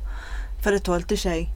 [0.62, 1.50] For det tålte ikke jeg.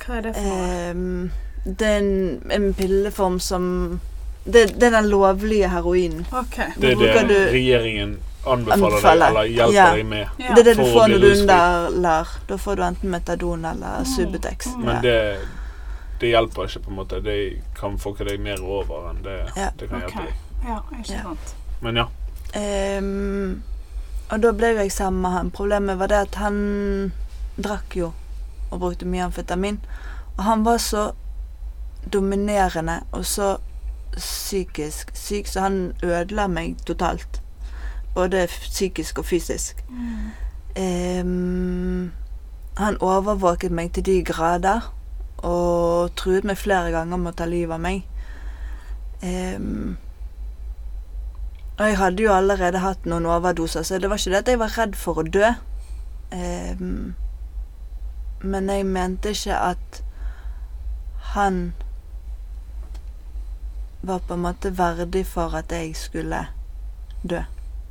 [0.00, 0.90] Hva er det for noe?
[0.90, 1.30] Ehm,
[1.64, 4.00] det er en, en pilleform som
[4.44, 6.26] det, det er den lovlige heroinen.
[6.32, 6.70] Okay.
[6.80, 9.20] Det er det du- regjeringen anbefaler, Anbefaler.
[9.20, 9.94] deg, eller hjelper Ja.
[9.94, 10.28] deg med.
[10.38, 10.54] Ja.
[10.54, 12.28] Det er det du får når du underlar.
[12.48, 14.04] Da får du enten metadon eller Mm.
[14.04, 14.66] Subutex.
[14.66, 14.84] Mm.
[14.84, 15.38] Men det,
[16.20, 17.20] det hjelper ikke, på en måte.
[17.20, 17.36] Det
[17.80, 19.68] kan fucke deg mer over enn det, Ja.
[19.76, 20.32] det kan okay.
[20.64, 21.10] hjelpe deg.
[21.10, 21.34] Ja.
[21.82, 22.06] Men ja.
[22.98, 23.62] Um,
[24.30, 25.50] og da ble jo jeg sammen med han.
[25.50, 27.12] Problemet var det at han
[27.60, 28.12] drakk jo
[28.70, 29.78] og brukte mye amfetamin.
[30.38, 31.10] Og han var så
[32.12, 33.56] dominerende og så
[34.16, 37.42] psykisk syk, så han ødela meg totalt.
[38.14, 39.84] Både psykisk og fysisk.
[39.88, 40.30] Mm.
[40.80, 42.12] Um,
[42.76, 44.94] han overvåket meg til de grader
[45.38, 48.04] og truet meg flere ganger med å ta livet av meg.
[49.22, 49.96] Um,
[51.78, 54.60] og jeg hadde jo allerede hatt noen overdoser, så det var ikke det at jeg
[54.60, 55.52] var redd for å dø.
[56.32, 57.14] Um,
[58.42, 60.02] men jeg mente ikke at
[61.34, 61.72] han
[64.02, 66.46] var på en måte verdig for at jeg skulle
[67.22, 67.42] dø.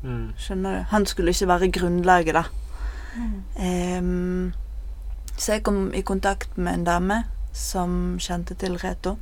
[0.01, 0.31] Mm.
[0.37, 0.83] Skjønner du?
[0.89, 2.43] Han skulle ikke være grunnlaget, da.
[3.17, 4.03] Mm.
[4.03, 4.53] Um,
[5.37, 9.17] så jeg kom i kontakt med en dame som kjente til Reto.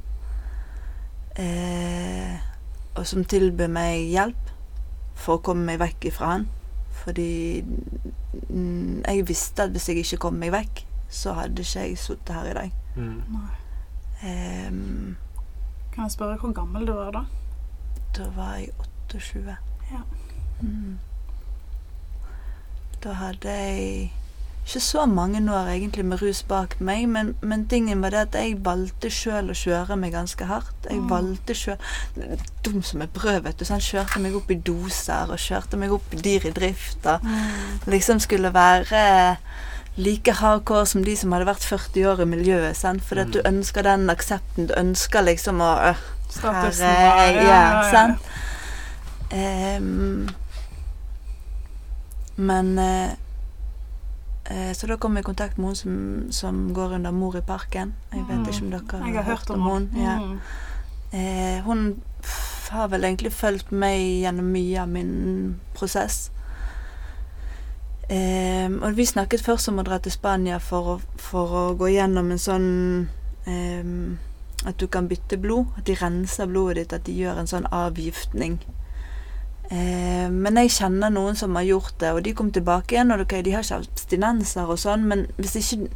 [1.39, 2.37] Uh,
[2.95, 4.53] og som tilbød meg hjelp
[5.17, 6.47] for å komme meg vekk ifra han.
[7.03, 7.61] Fordi
[8.49, 12.35] mm, jeg visste at hvis jeg ikke kom meg vekk, så hadde ikke jeg sittet
[12.35, 12.75] her i dag.
[12.97, 13.21] Mm.
[13.37, 13.55] Nei.
[15.97, 17.23] Kan jeg spørre hvor gammel du var da?
[18.17, 18.69] da var jeg
[19.09, 19.55] 28.
[19.91, 20.03] Ja.
[20.61, 20.99] Mm.
[23.03, 24.11] Da hadde jeg
[24.67, 28.35] ikke så mange år egentlig med rus bak meg, men, men tingen var det at
[28.35, 30.87] jeg valgte sjøl å kjøre meg ganske hardt.
[30.89, 31.09] Jeg Mm.
[31.09, 31.77] valgte sjøl
[32.65, 33.65] Dum som et brød, vet du.
[33.65, 37.05] Så han kjørte meg opp i doser og kjørte meg opp i dyr i drift.
[37.05, 37.79] Og Mm.
[37.87, 39.37] liksom skulle være
[39.97, 42.75] like hardcore som de som hadde vært 40 år i miljøet.
[42.77, 43.01] Sant?
[43.03, 43.55] Fordi at du Mm.
[43.55, 44.67] ønsker den aksepten.
[44.67, 45.95] Du ønsker liksom å øh,
[46.29, 47.91] Statusen Herre, var- ja, ja, ja.
[47.91, 48.19] sant?
[49.31, 50.27] Ehm,
[52.35, 53.09] men uh,
[54.51, 57.41] uh, Så da kom jeg i kontakt med hun som, som går under Mor i
[57.41, 57.93] parken.
[58.13, 58.45] Jeg vet Mm.
[58.47, 59.89] ikke om dere har, har hørt om hun.
[59.93, 60.03] henne.
[60.03, 60.19] Ja.
[60.19, 60.39] Mm.
[61.13, 62.01] Eh, hun
[62.69, 66.29] har vel egentlig fulgt meg gjennom mye av min prosess.
[68.09, 71.89] Ehm, og vi snakket først om å dra til Spania for å, for å gå
[71.91, 72.69] gjennom en sånn
[73.45, 73.89] eh,
[74.65, 75.67] At du kan bytte blod.
[75.77, 76.93] At de renser blodet ditt.
[76.93, 78.57] At de gjør en sånn avgiftning.
[79.69, 83.11] Eh, men jeg kjenner noen som har gjort det, og de kom tilbake igjen.
[83.11, 85.89] Og okay, de har ikke abstinenser og sånn, men hvis ikke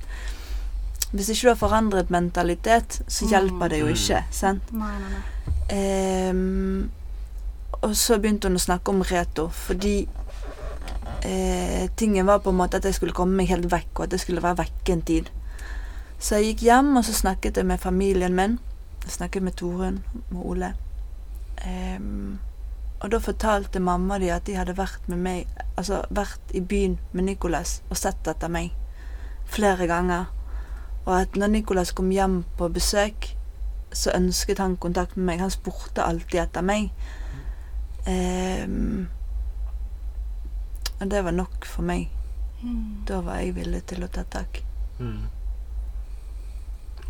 [1.12, 3.32] hvis ikke du har forandret mentalitet, så Mm.
[3.34, 3.94] hjelper det jo Mm.
[3.98, 4.24] ikke.
[4.32, 4.72] sant?
[4.72, 6.30] Nei, nei, nei.
[6.30, 6.92] Um,
[7.84, 10.08] og så begynte hun å snakke om Reto, fordi
[11.26, 14.18] eh, tingen var på en måte at jeg skulle komme meg helt vekk, og at
[14.18, 15.32] jeg skulle være vekke en tid.
[16.20, 18.60] Så jeg gikk hjem, og så snakket jeg med familien min.
[19.06, 20.74] Jeg snakket med Torunn, og Ole.
[21.62, 22.40] Um,
[23.02, 26.96] og da fortalte mamma de at de hadde vært med meg Altså vært i byen
[27.14, 28.72] med Nicolas og sett etter meg
[29.50, 30.28] flere ganger.
[31.06, 33.32] Og at når Nicolas kom hjem på besøk,
[33.94, 35.42] så ønsket han kontakt med meg.
[35.42, 36.92] Han spurte alltid etter meg.
[38.08, 39.08] Ehm,
[41.02, 42.10] og det var nok for meg.
[42.62, 43.04] Mm.
[43.10, 44.62] Da var jeg villig til å ta tak.
[45.00, 45.24] Mm.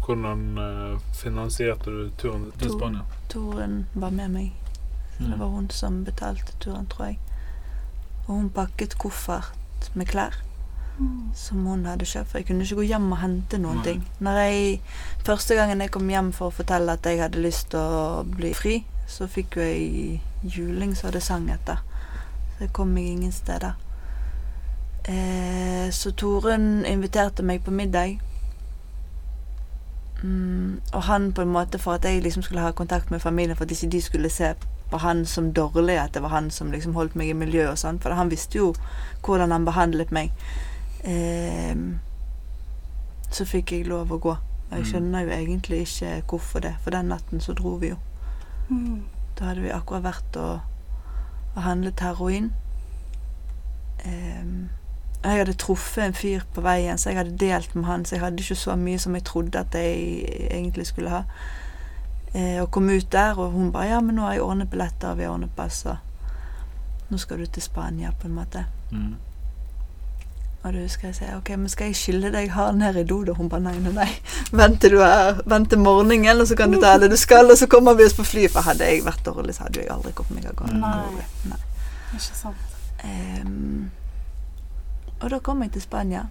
[0.05, 3.03] Hvordan eh, finansierte du turen til Spania?
[3.29, 4.53] Turen var med meg.
[5.17, 7.19] Så det var hun som betalte turen, tror jeg.
[8.27, 10.39] Og hun pakket koffert med klær
[10.99, 11.31] Mm.
[11.33, 12.27] som hun hadde kjøpt.
[12.29, 13.83] For jeg kunne ikke gå hjem og hente noen Nei.
[13.83, 14.01] ting.
[14.19, 14.81] Når jeg,
[15.25, 18.51] Første gangen jeg kom hjem for å fortelle at jeg hadde lyst til å bli
[18.53, 21.79] fri, så fikk jo jeg juling så det sang etter.
[22.61, 23.73] Jeg kom meg ingen steder.
[25.09, 28.19] Eh, så Torunn inviterte meg på middag.
[30.23, 33.55] Mm, og han på en måte for at jeg liksom skulle ha kontakt med familien,
[33.57, 34.53] for at ikke de skulle se
[34.91, 37.77] på han som dårlig, at det var han som liksom holdt meg i miljø og
[37.79, 37.99] sånn.
[38.03, 38.73] For han visste jo
[39.25, 40.31] hvordan han behandlet meg.
[41.03, 41.75] Eh,
[43.31, 44.35] så fikk jeg lov å gå.
[44.71, 44.91] Og jeg Mm.
[44.91, 47.97] skjønner jo egentlig ikke hvorfor det, for den natten så dro vi jo.
[48.69, 49.01] Mm.
[49.39, 50.59] Da hadde vi akkurat vært og,
[51.55, 52.51] og handlet heroin.
[54.05, 54.69] Um,
[55.23, 58.23] jeg hadde truffet en fyr på veien, så jeg hadde delt med han, så jeg
[58.23, 61.23] hadde ikke så mye som jeg trodde at jeg egentlig skulle ha.
[62.33, 65.09] Eh, og kom ut der, og hun bare 'Ja, men nå har jeg ordnet billetter,
[65.09, 65.97] og vi har ordnet pass', og
[67.09, 68.65] nå skal du til Spania, på en måte.
[68.91, 69.15] Mm.
[70.61, 73.23] Og du husker jeg sier OK, men skal jeg skylle deg her ned i do,
[73.31, 74.09] Og Hun bare nei, nei, nei.
[74.53, 77.49] Vent til du er Vent til morgenen, og så kan du ta det du skal,
[77.49, 78.45] og så kommer vi oss på fly.
[78.51, 80.77] For hadde jeg vært dårlig, så hadde jeg aldri kommet meg av gårde.
[80.77, 81.25] Nei.
[81.49, 81.57] Nei.
[82.13, 82.77] Ikke sant.
[83.07, 83.89] Ehm,
[85.21, 86.27] og da kom jeg til Spania.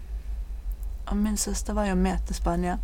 [1.11, 2.79] Og min søster var jo med til Spania.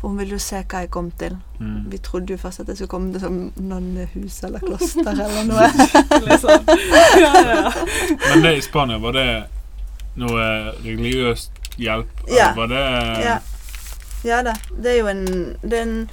[0.00, 1.36] For hun ville jo se hva jeg kom til.
[1.60, 1.84] Mm.
[1.92, 5.68] Vi trodde jo først at jeg skulle komme til sånn nonnehus eller kloster eller noe.
[6.26, 6.72] Liksom.
[7.22, 7.70] Ja, ja, ja.
[8.26, 9.28] Men det i Spania, var det
[10.20, 10.46] noe
[10.84, 12.24] religiøst hjelp?
[12.30, 12.52] Ja.
[12.56, 12.84] Var det
[13.24, 13.38] Ja.
[14.24, 14.54] ja da.
[14.76, 15.24] Det er jo en
[15.62, 16.10] Det, er en,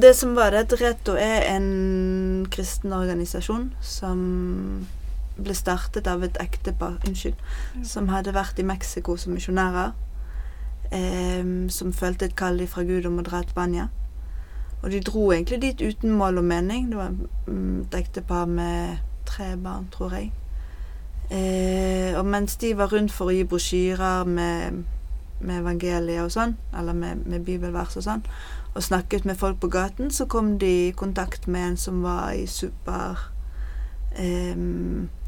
[0.00, 4.86] det som var det, Reto er en kristen organisasjon som
[5.36, 7.36] ble startet av et ektepar Unnskyld.
[7.84, 9.92] Som hadde vært i Mexico som misjonærer.
[10.92, 13.88] Eh, som følte et kall fra Gud om å dra til Spania.
[14.82, 16.90] Og de dro egentlig dit uten mål og mening.
[16.90, 17.14] Det var
[17.46, 20.32] mm, et ektepar med tre barn, tror jeg.
[21.30, 24.84] Eh, og mens de var rundt for å gi brosjyrer med,
[25.40, 28.22] med evangeliet og sånn, eller med, med bibelvers og sånn,
[28.74, 32.32] og snakket med folk på gaten, så kom de i kontakt med en som var
[32.36, 33.18] i super
[34.14, 34.54] eh,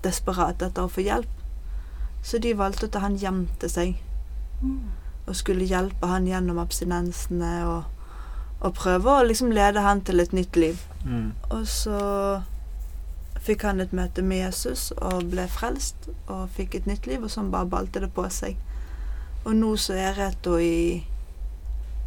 [0.05, 1.33] desperat etter å få hjelp.
[2.23, 3.97] Så de valgte å ta han hjem til seg
[4.63, 4.91] Mm.
[5.27, 7.83] og skulle hjelpe han gjennom abstinensene og,
[8.61, 10.81] og prøve å liksom lede han til et nytt liv.
[11.05, 11.33] Mm.
[11.51, 11.99] Og så
[13.49, 17.33] fikk han et møte med Jesus og ble frelst og fikk et nytt liv, og
[17.33, 18.57] sånn bare balte det på seg.
[19.47, 21.05] Og nå så er Reto i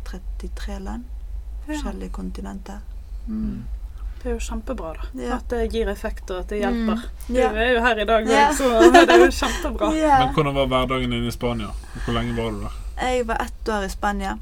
[0.06, 1.04] 33 land,
[1.68, 1.74] Ja.
[1.74, 2.80] forskjellige kontinenter.
[3.28, 3.36] Mm.
[3.44, 3.64] Mm.
[4.24, 5.22] Det er jo kjempebra, da.
[5.24, 5.36] Ja.
[5.38, 7.00] At det gir effekt, og at det hjelper.
[7.30, 7.36] Mm.
[7.36, 7.50] Ja.
[7.56, 8.52] Vi er jo her i dag, Ja.
[8.54, 9.92] så det er jo kjempebra.
[9.98, 10.20] Ja.
[10.26, 11.68] Men hvordan var hverdagen din i Spania?
[12.06, 12.78] Hvor lenge var du der?
[13.02, 14.38] Jeg var ett år i Spania.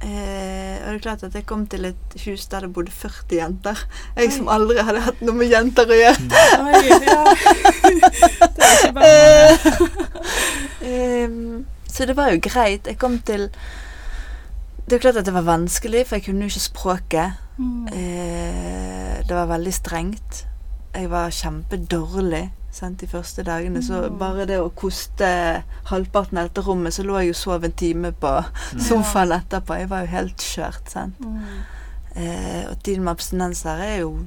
[0.00, 3.36] Eh, og det er klart at jeg kom til et hus der det bodde 40
[3.36, 3.82] jenter.
[4.16, 6.44] Jeg som aldri hadde hatt noe med jenter å gjøre.
[6.64, 7.24] Oi, ja.
[8.56, 9.90] Det er ikke
[10.88, 11.36] eh,
[11.90, 12.86] så det var jo greit.
[12.86, 13.50] Jeg kom til
[14.86, 17.42] Det er klart at det var vanskelig, for jeg kunne jo ikke språket.
[17.60, 17.86] Mm.
[17.92, 20.46] Eh, det var veldig strengt.
[20.94, 23.82] Jeg var kjempedårlig sant, de første dagene.
[23.82, 27.72] Så bare det å koste halvparten av dette rommet, så lå jeg og sov en
[27.72, 28.80] time på Mm.
[28.88, 29.78] sofaen etterpå.
[29.78, 30.88] Jeg var jo helt skjørt.
[30.90, 31.18] sant.
[31.20, 31.40] Mm.
[32.16, 34.26] Eh, og tiden med abstinenser er jo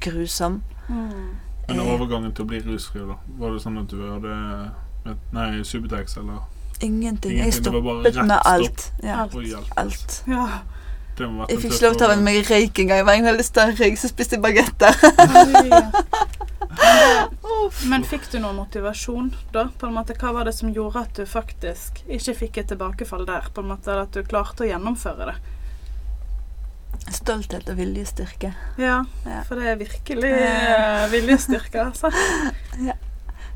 [0.00, 0.62] grusom.
[0.88, 1.36] Mm.
[1.68, 1.94] Men Eh.
[1.94, 3.14] overgangen til å bli rusfri, da?
[3.38, 4.72] Var det sånn at du hadde
[5.06, 6.40] et- Nei, Subutex, eller
[6.80, 7.30] Ingenting.
[7.32, 8.46] Ingenting, Jeg stoppet med stopp.
[8.46, 8.92] alt.
[9.02, 9.34] Ja, Alt.
[9.76, 10.22] Alt.
[10.26, 10.48] Ja.
[11.22, 12.98] Ha Jeg fikk ikke lov til å ha med meg røyk engang.
[13.02, 14.92] Jeg var egentlig veldig sterk røyk, så spiste jeg bagetter.
[17.90, 19.66] Men fikk du noe motivasjon da?
[19.78, 23.26] På en måte, Hva var det som gjorde at du faktisk ikke fikk et tilbakefall
[23.28, 23.48] der?
[23.54, 25.36] På en måte, eller At du klarte å gjennomføre det?
[27.12, 28.52] Stolthet og viljestyrke.
[28.78, 29.42] Ja, Ja.
[29.48, 32.12] for det er virkelig eh, viljestyrke, altså.
[32.88, 32.94] Ja.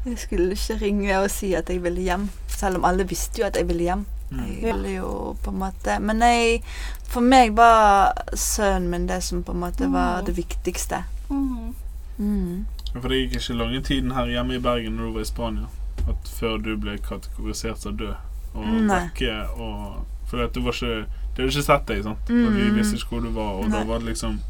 [0.06, 3.46] Jeg skulle ikke ringe og si at jeg ville hjem, selv om alle visste jo
[3.48, 4.04] at jeg ville hjem.
[4.30, 4.38] Mm.
[4.46, 6.62] Jeg vil ville jo på en måte Men jeg,
[7.06, 10.24] for meg var sønnen min det som på en måte var Mm.
[10.26, 11.04] det viktigste.
[11.30, 11.74] Mm.
[12.18, 12.66] Mm.
[13.00, 15.66] For det gikk ikke lange tiden her hjemme i Bergen når du var i Spania,
[16.08, 18.14] at før du ble kategorisert som død
[18.54, 19.00] og Nei.
[19.00, 21.06] vekke og For du var ikke
[21.36, 22.18] De hadde ikke sett deg, sant?
[22.30, 22.74] Og de Mm.
[22.76, 24.40] visste ikke hvor du var, og da var det liksom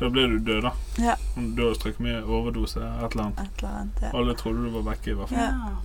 [0.00, 0.70] Da ble du død, da.
[0.98, 1.14] Ja.
[1.36, 3.38] Du hadde strøket med overdose, et eller annet.
[3.40, 4.02] Et eller annet.
[4.02, 4.10] Ja.
[4.18, 5.38] Alle trodde du var vekke, i hvert fall.
[5.38, 5.76] Ja.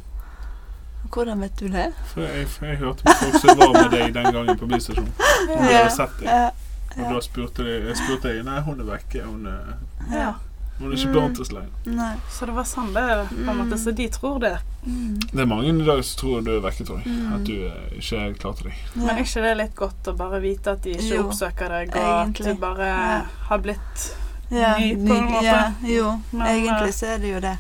[1.12, 1.86] Hvordan vet du det?
[2.14, 5.14] For jeg, for jeg hørte folk som var med deg den gangen på bystasjonen.
[5.48, 6.28] De hadde sett deg.
[6.28, 6.50] Ja.
[6.98, 9.22] Og da spurte de, jeg spurte jeg, Nei, hun er vekke.
[9.24, 9.78] Hun er,
[10.12, 10.34] ja.
[10.80, 11.14] hun er ikke Mm.
[11.14, 11.70] blant oss lenger.
[11.86, 12.12] Nei.
[12.34, 13.78] Så det var sånn det er, på en måte.
[13.80, 14.56] Så de tror det.
[14.84, 15.16] Mm.
[15.32, 17.14] Det er mange i dag som tror du er vekke, tror jeg.
[17.14, 17.34] Mm.
[17.38, 18.82] At du eh, ikke til deg.
[18.96, 21.96] Men er ikke det litt godt å bare vite at de ikke Jo, oppsøker deg,
[21.96, 22.48] og egentlig.
[22.48, 23.22] at du bare Ja.
[23.50, 24.10] har blitt
[24.52, 25.44] Ja, ny på en måte.
[25.46, 27.58] Ja, jo, Men, egentlig eh, så er det jo det.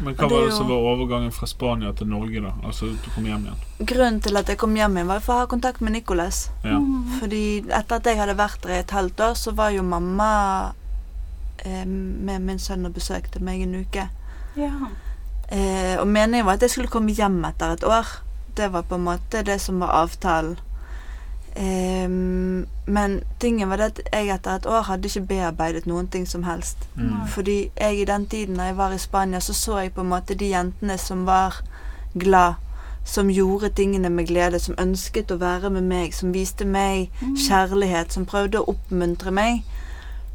[0.00, 2.52] Men hva det var det jo- som var overgangen fra Spania til Norge, da?
[2.64, 3.86] Altså du kom hjem igjen?
[3.86, 6.50] Grunnen til at jeg kom hjem igjen, var for å ha kontakt med Nicolas.
[6.64, 6.78] Ja.
[6.78, 7.20] Mm.
[7.20, 10.72] Fordi etter at jeg hadde vært der i et halvt år, så var jo mamma
[11.64, 14.08] eh, med min sønn og besøkte meg en uke.
[14.56, 14.70] Ja.
[15.48, 18.06] Eh, og meningen var at jeg skulle komme hjem etter et år.
[18.56, 20.56] Det var på en måte det som var avtalen.
[21.56, 22.08] Eh,
[22.86, 26.42] men tingen var det at jeg etter et år hadde ikke bearbeidet noen ting som
[26.42, 26.76] helst.
[26.96, 27.26] Mm.
[27.30, 30.10] Fordi jeg i den tiden da jeg var i Spania, så så jeg på en
[30.12, 31.62] måte de jentene som var
[32.18, 32.54] glad,
[33.04, 37.36] som gjorde tingene med glede, som ønsket å være med meg, som viste meg Mm.
[37.36, 39.62] kjærlighet, som prøvde å oppmuntre meg.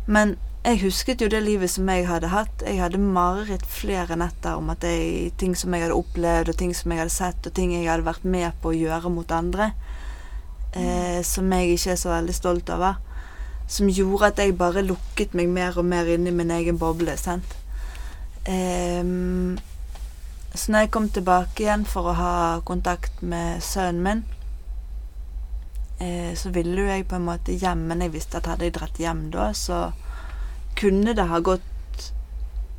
[0.08, 2.64] Men jeg husket jo det livet som jeg hadde hatt.
[2.68, 6.74] Jeg hadde mareritt flere netter om at jeg, ting som jeg hadde opplevd, og ting
[6.76, 9.72] som jeg hadde sett, og ting jeg hadde vært med på å gjøre mot andre,
[10.74, 12.98] eh, som jeg ikke er så veldig stolt over.
[13.68, 17.18] Som gjorde at jeg bare lukket meg mer og mer inn i min egen boble.
[17.18, 17.56] sant?
[18.46, 19.04] Eh,
[20.56, 24.24] Så når jeg kom tilbake igjen for å ha kontakt med sønnen min,
[26.00, 28.74] eh, så ville jo jeg på en måte hjem, men jeg visste at hadde jeg
[28.74, 29.92] dratt hjem da, så
[30.80, 31.62] kunne det ha gått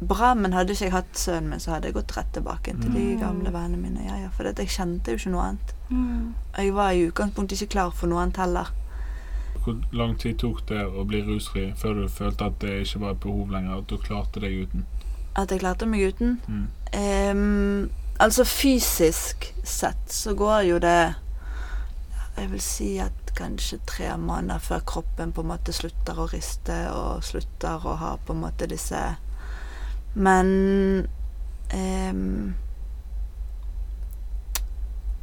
[0.01, 2.91] bra, men hadde ikke jeg hatt sønnen min, så hadde jeg gått rett tilbake til
[2.93, 3.21] de Mm.
[3.21, 4.07] gamle vennene mine.
[4.07, 5.75] Ja, ja, for jeg kjente jo ikke noe annet.
[5.91, 6.35] Mm.
[6.57, 8.73] Jeg var i utgangspunktet ikke klar for noe annet heller.
[9.65, 13.17] Hvor lang tid tok det å bli rusfri før du følte at det ikke var
[13.17, 13.81] et behov lenger?
[13.83, 14.87] At du klarte deg uten?
[15.37, 16.39] At jeg klarte meg uten.
[16.49, 16.69] Mm.
[16.95, 21.15] Um, altså fysisk sett så går jo det
[22.37, 26.77] Jeg vil si at kanskje tre måneder før kroppen på en måte slutter å riste
[26.93, 29.01] og slutter å ha på en måte disse
[30.15, 30.49] Men
[31.75, 32.55] ehm,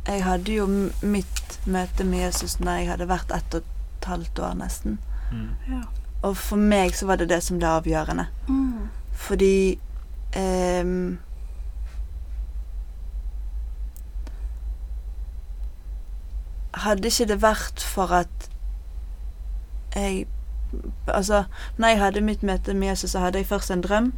[0.07, 0.65] Jeg hadde jo
[1.01, 4.99] mitt møte med Jesus når jeg hadde vært ett og et halvt år nesten.
[5.31, 5.49] Mm.
[5.67, 5.81] Ja.
[6.21, 8.27] Og for meg så var det det som ble avgjørende.
[8.47, 8.87] Mm.
[9.17, 9.79] Fordi
[10.33, 11.17] ehm,
[16.77, 18.49] Hadde ikke det vært for at
[19.95, 20.27] jeg
[21.07, 21.43] Altså,
[21.77, 24.13] når jeg hadde mitt møte med Jesus, så hadde jeg først en drøm,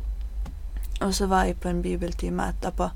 [1.02, 2.90] og så var jeg på en bibeltime etterpå.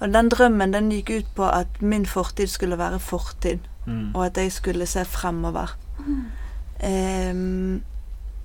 [0.00, 4.14] Og den drømmen den gikk ut på at min fortid skulle være fortid, Mm.
[4.14, 5.76] og at jeg skulle se fremover.
[5.98, 6.24] Mm.
[6.88, 7.82] Um,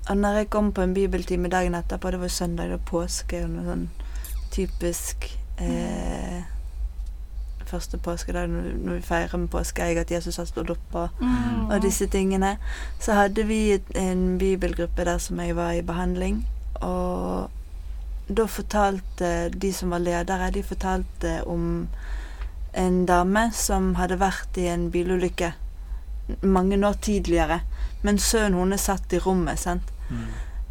[0.10, 3.50] og når jeg kom på en bibeltime dagen etterpå, det var søndag, og påske, og
[3.50, 3.90] noe sånn
[4.52, 6.42] typisk eh,
[7.66, 11.70] Første påskedag når, vi feirer med påskeegg, at Jesus har stått opp og, Mm.
[11.72, 12.58] og disse tingene.
[13.00, 16.46] Så hadde vi et, en bibelgruppe der som jeg var i behandling,
[16.76, 17.50] og
[18.28, 21.88] da fortalte de som var ledere, de fortalte om
[22.74, 25.54] en dame som hadde vært i en bilulykke
[26.42, 27.60] mange år tidligere.
[28.02, 29.92] Men sønnen hennes satt i rommet, sant.
[30.10, 30.24] Mm.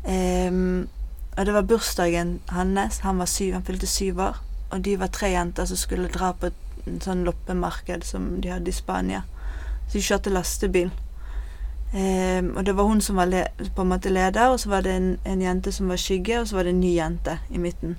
[0.03, 0.89] Um,
[1.37, 2.99] og det var bursdagen hans.
[2.99, 4.41] Han var syv, han fylte syv år.
[4.73, 8.73] Og de var tre jenter som skulle dra på et sånn loppemarked som de hadde
[8.73, 9.23] i Spania.
[9.89, 10.91] Så de kjørte lastebil.
[11.93, 13.45] Ehm, og det var hun som var le
[13.77, 16.49] på en måte leder, og så var det en, en jente som var skygge, og
[16.49, 17.97] så var det en ny jente i midten.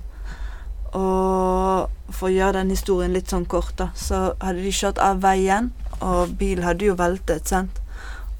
[0.94, 5.22] Og for å gjøre den historien litt sånn kort, da, så hadde de kjørt av
[5.22, 5.70] veien,
[6.00, 7.80] og bilen hadde jo veltet, sant.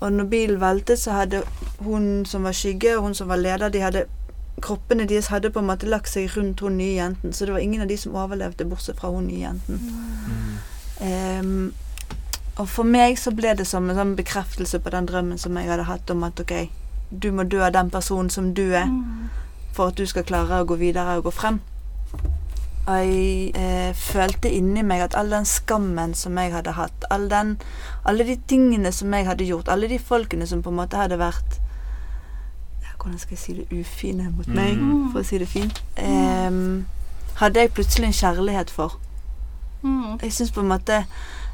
[0.01, 1.45] Og når bilen veltet, så hadde
[1.85, 4.07] hun som var skygge, og hun som var leder, de hadde
[4.63, 7.65] Kroppene deres hadde på en måte lagt seg rundt hun nye jenten, så det var
[7.65, 9.81] ingen av de som overlevde, bortsett fra hun nye jenten.
[9.83, 10.53] Mm.
[11.09, 11.73] Ehm,
[12.57, 15.67] og for meg så ble det som en sånn bekreftelse på den drømmen som jeg
[15.69, 16.53] hadde hatt om at ok,
[17.11, 19.29] du må dø av den personen som du er, Mm.
[19.73, 21.61] for at du skal klare å gå videre og gå frem.
[22.87, 27.29] Og jeg eh, følte inni meg at all den skammen som jeg hadde hatt, all
[27.29, 27.59] den,
[28.05, 31.17] alle de tingene som jeg hadde gjort, alle de folkene som på en måte hadde
[31.19, 31.57] vært
[32.83, 35.13] ja, Hvordan skal jeg si det ufine mot meg, Mm.
[35.13, 35.81] for å si det fint?
[35.97, 36.51] Eh,
[37.41, 38.99] hadde jeg plutselig en kjærlighet for.
[39.83, 40.19] Mm.
[40.23, 41.05] Jeg syns på en måte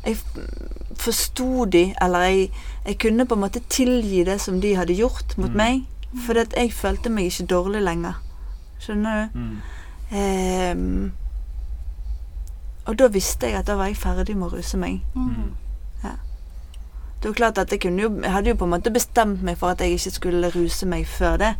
[0.07, 0.17] Jeg
[0.97, 2.51] forsto de, eller jeg,
[2.87, 5.57] jeg kunne på en måte tilgi det som de hadde gjort mot Mm.
[5.57, 5.83] meg.
[6.27, 8.13] For at jeg følte meg ikke dårlig lenger.
[8.81, 9.39] Skjønner du?
[9.39, 9.57] Mm.
[10.13, 11.11] Eh,
[12.87, 15.01] og da visste jeg at da var jeg ferdig med å ruse meg.
[15.15, 15.53] Mm.
[17.21, 19.59] Det var klart at Jeg, kunne jo, jeg hadde jo på en måte bestemt meg
[19.61, 21.51] for at jeg ikke skulle ruse meg før det.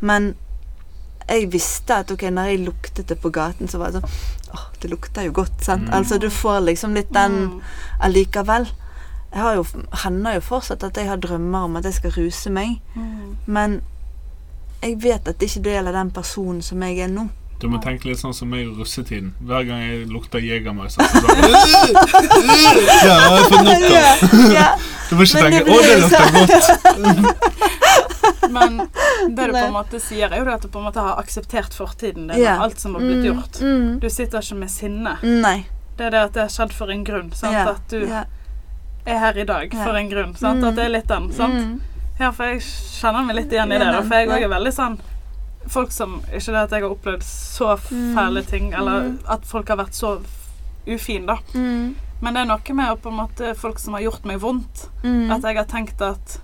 [0.00, 0.36] Men
[1.28, 4.10] jeg visste at ok, når jeg luktet det på gaten, så var det sånn
[4.54, 5.88] åh, det lukter jo godt, sant.
[5.88, 5.94] Mm.
[5.98, 7.60] Altså du får liksom litt den Mm.
[8.00, 8.66] allikevel.
[9.32, 9.64] Jeg har jo,
[10.04, 13.36] hender jo fortsatt at jeg har drømmer om at jeg skal ruse meg, Mm.
[13.46, 13.82] men
[14.82, 17.28] jeg vet at det ikke gjelder den personen som jeg er nå.
[17.60, 19.32] Du må tenke litt sånn som meg i russetiden.
[19.42, 21.54] Hver gang jeg lukter Jegermeister, så bare Ja,
[23.02, 24.78] jeg har fått nok av.
[25.10, 27.34] Du må ikke tenke 'Å, det lukter godt'.
[28.50, 28.78] Men
[29.34, 31.74] det du på en måte sier, er jo at du på en måte har akseptert
[31.76, 32.38] fortiden din.
[32.42, 32.56] Ja.
[32.58, 33.60] og Alt som har blitt Mm, gjort.
[33.60, 35.16] Mm, Du sitter ikke med sinne.
[35.22, 35.66] nei.
[35.98, 37.32] Det er det at det har skjedd for en grunn.
[37.42, 38.24] Ja, At du yeah.
[39.06, 40.34] er her i dag for en grunn.
[40.40, 40.64] Mm.
[40.64, 41.32] At det er litt den.
[41.32, 41.54] Sant?
[41.54, 41.80] Mm,
[42.20, 43.90] Ja, for jeg kjenner meg litt igjen i det.
[44.08, 44.98] For jeg òg er veldig sånn
[45.68, 48.14] Folk som Ikke det at jeg har opplevd så Mm.
[48.14, 49.18] fæle ting, eller Mm.
[49.28, 50.20] at folk har vært så
[50.86, 51.36] ufine, da.
[51.54, 54.40] mm, Men det er noe med å på en måte folk som har gjort meg
[54.40, 54.88] vondt.
[55.30, 56.40] At jeg har tenkt at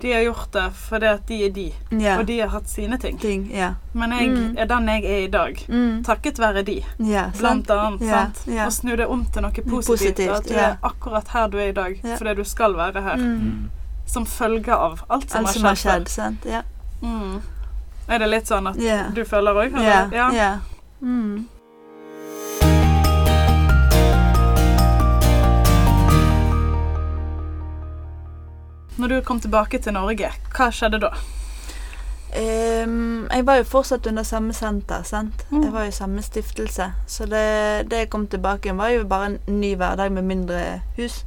[0.00, 2.18] de har gjort det fordi at de er de, yeah.
[2.20, 3.18] og de har hatt sine ting.
[3.20, 3.48] ting.
[3.52, 3.72] yeah.
[3.92, 4.54] Men jeg Mm.
[4.58, 5.64] er den jeg er i dag.
[5.68, 6.04] Mm.
[6.04, 7.38] Takket være de, sant?
[7.38, 8.00] blant annet.
[8.08, 8.44] Sant?
[8.66, 9.86] Og snu det om til noe positivt.
[9.86, 13.16] Positivt, at du er akkurat her du er i dag, fordi du skal være her.
[13.16, 13.42] Mm.
[13.42, 13.70] Mm.
[14.06, 16.08] Som følge av alt som Alt har som har skjedd.
[16.08, 16.44] skjedd, sant?
[16.46, 16.62] Ja.
[17.02, 17.40] Mm.
[18.08, 19.74] Er det litt sånn at du føler òg?
[20.12, 20.30] Ja.
[20.32, 20.58] ja.
[21.02, 21.46] Mm.
[28.98, 31.12] Når du kom tilbake til Norge, hva skjedde da?
[32.28, 35.46] Um, jeg var jo fortsatt under samme senter, sant.
[35.50, 35.62] Mm.
[35.62, 36.90] Jeg var jo samme stiftelse.
[37.06, 40.80] Så det, det jeg kom tilbake igjen, var jo bare en ny hverdag med mindre
[40.96, 41.22] hus.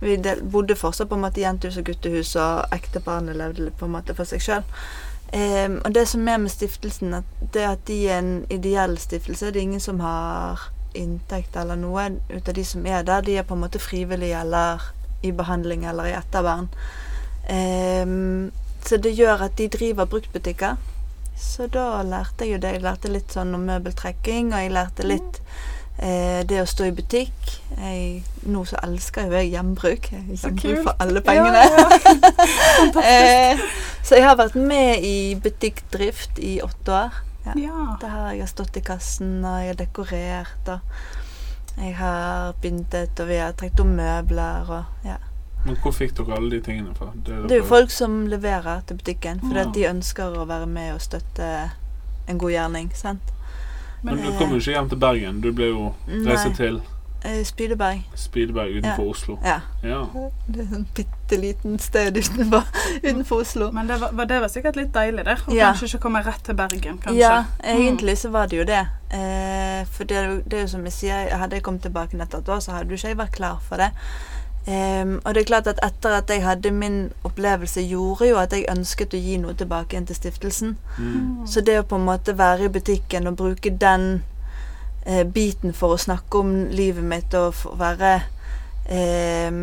[0.00, 3.96] Vi del, bodde fortsatt på en måte jentehus og guttehus, og ekteparene levde på en
[3.96, 4.68] måte for seg sjøl.
[5.32, 9.48] Um, og det som er med stiftelsen, at det at de er en ideell stiftelse,
[9.48, 13.24] det er ingen som har inntekt eller noe ut av de som er der.
[13.24, 14.92] De er på en måte frivillige eller
[15.22, 16.68] i behandling eller i ettervern.
[17.48, 18.50] Um,
[18.84, 20.76] så det gjør at de driver bruktbutikker.
[21.38, 22.76] Så da lærte jeg jo det.
[22.76, 25.38] Jeg lærte litt sånn om møbeltrekking, og jeg lærte litt
[26.02, 27.52] eh, det å stå i butikk.
[27.76, 30.10] Jeg, nå så elsker jo jeg gjenbruk.
[30.14, 31.62] Jeg Så gjenbruk for alle pengene.
[33.12, 33.62] eh,
[34.02, 37.22] så jeg har vært med i butikkdrift i åtte år.
[37.46, 37.54] Ja.
[37.68, 37.84] Ja.
[38.02, 40.80] Det her jeg har stått i kassen, og jeg har dekorert, og
[41.78, 45.16] jeg har pyntet, og vi har trukket om møbler, og ja.
[45.64, 47.10] Men hvor fikk dere alle de tingene fra?
[47.14, 49.66] Det Det er jo folk som leverer til butikken, fordi Ja.
[49.68, 51.70] at de ønsker å være med og støtte
[52.28, 53.32] en god gjerning, sant?
[54.02, 55.40] Men Men, du kom jo ikke hjem til Bergen.
[55.40, 56.82] Du ble jo reist til Eh,
[57.44, 58.02] Spydeberg.
[58.14, 59.10] Spydeberg utenfor Ja.
[59.10, 59.38] Oslo.
[59.44, 59.60] Ja.
[59.82, 60.04] Ja.
[60.46, 62.62] Det er en bitte liten sted utenfor,
[63.02, 63.70] utenfor Oslo.
[63.72, 65.72] men det var, var- det var sikkert litt deilig, der, Og Ja.
[65.72, 67.18] kanskje ikke komme rett til Bergen, kanskje.
[67.18, 68.86] Ja, egentlig så var det jo det.
[69.10, 72.58] Eh, for det, det er jo som jeg sier, hadde jeg kommet tilbake nettopp da,
[72.60, 73.90] så hadde jo ikke jeg vært klar for det.
[74.68, 78.50] Ehm, og det er klart at etter at jeg hadde min opplevelse, gjorde jo at
[78.52, 80.76] jeg ønsket å gi noe tilbake inn til stiftelsen.
[80.98, 81.46] Mm.
[81.48, 84.22] Så det å på en måte være i butikken og bruke den
[85.08, 88.14] eh, biten for å snakke om livet mitt og for å være
[88.86, 89.62] eh,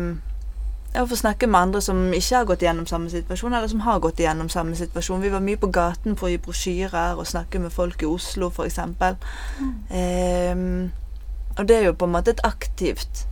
[0.96, 3.98] Ja, få snakke med andre som ikke har gått igjennom samme situasjon, eller som har
[4.00, 5.20] gått igjennom samme situasjon.
[5.20, 8.48] Vi var mye på gaten for å gi brosjyrer og snakke med folk i Oslo,
[8.48, 8.78] f.eks.
[9.60, 10.88] Um,
[11.58, 13.26] og det er jo på en måte et aktivt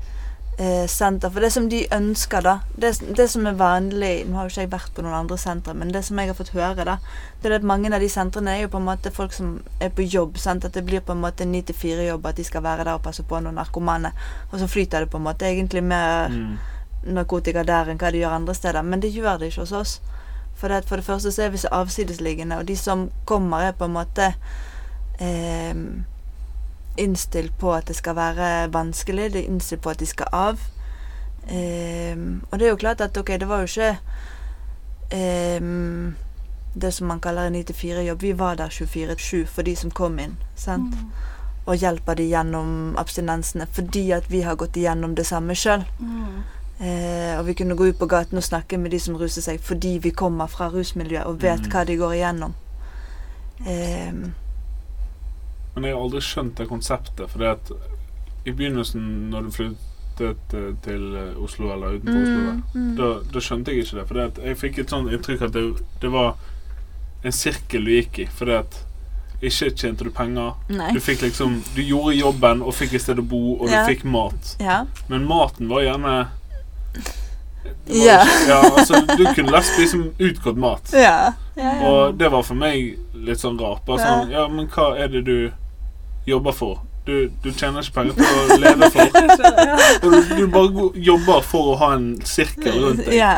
[0.59, 1.31] eh, senter.
[1.31, 4.65] For det som de ønsker, da det, det som er vanlig Nå har jo ikke
[4.67, 6.99] jeg vært på noen andre sentre, men det som jeg har fått høre, da
[7.43, 9.91] det er at mange av de sentrene er jo på en måte folk som er
[9.93, 10.39] på jobb.
[10.41, 10.65] Sant?
[10.65, 13.23] At det blir på en måte ni 9-4-jobb, at de skal være der og passe
[13.23, 14.15] på noen narkomane.
[14.51, 16.57] Og så flyter det på en måte egentlig mer Mm.
[17.15, 18.83] narkotika der enn hva de gjør andre steder.
[18.83, 20.01] Men det gjør det ikke hos oss.
[20.57, 23.73] For det, for det første så er vi så avsidesliggende, og de som kommer, er
[23.73, 24.35] på en måte
[25.21, 25.75] eh,
[26.97, 29.33] innstilt på at det skal være vanskelig.
[29.33, 30.59] De er innstilt på at de skal av.
[31.45, 33.99] Um, og det er jo klart at ok, det var jo ikke
[35.61, 36.15] um,
[36.75, 38.21] det som man kaller en 9-4-jobb.
[38.23, 40.37] Vi var der 24-7 for de som kom inn.
[40.57, 40.95] sant?
[40.95, 41.11] Mm.
[41.67, 45.85] Og hjelper de gjennom abstinensene fordi at vi har gått igjennom det samme sjøl.
[46.01, 46.43] Mm.
[46.81, 49.61] Eh, og vi kunne gå ut på gaten og snakke med de som ruser seg,
[49.63, 51.71] fordi vi kommer fra rusmiljøet og vet Mm.
[51.71, 52.55] hva de går igjennom.
[53.67, 54.13] Eh,
[55.75, 57.27] Men jeg har aldri skjønt det konseptet.
[57.31, 57.73] For det at
[58.45, 62.97] i begynnelsen, når du flyttet eh, til eh, Oslo, eller utenfor Oslo, da, mm, mm.
[63.01, 64.09] da, da skjønte jeg ikke det.
[64.09, 65.65] For det at jeg fikk et sånt inntrykk at det,
[66.03, 66.35] det var
[67.25, 68.29] en sirkel du gikk i.
[68.31, 68.83] For det at
[69.45, 70.55] ikke tjente du penger.
[70.73, 70.93] Nei.
[70.95, 74.05] Du fikk liksom Du gjorde jobben og fikk et sted å bo, og du fikk
[74.09, 74.55] mat.
[74.63, 74.85] Ja.
[75.11, 76.31] Men maten var gjerne var
[77.87, 78.23] Ja.
[78.23, 80.91] ikke- ja altså, du kunne lett spise utgått mat.
[80.93, 81.33] Ja.
[81.57, 81.89] ja, ja.
[81.89, 83.85] Og det var for meg litt sånn rart.
[83.87, 85.53] Bare sånn Ja, men hva er det du
[86.27, 86.83] jobber for?
[87.07, 89.17] Du, du tjener ikke penger til å leve for.
[90.05, 93.19] Og du, du bare jobber for å ha en sirkel rundt deg.
[93.19, 93.35] ja.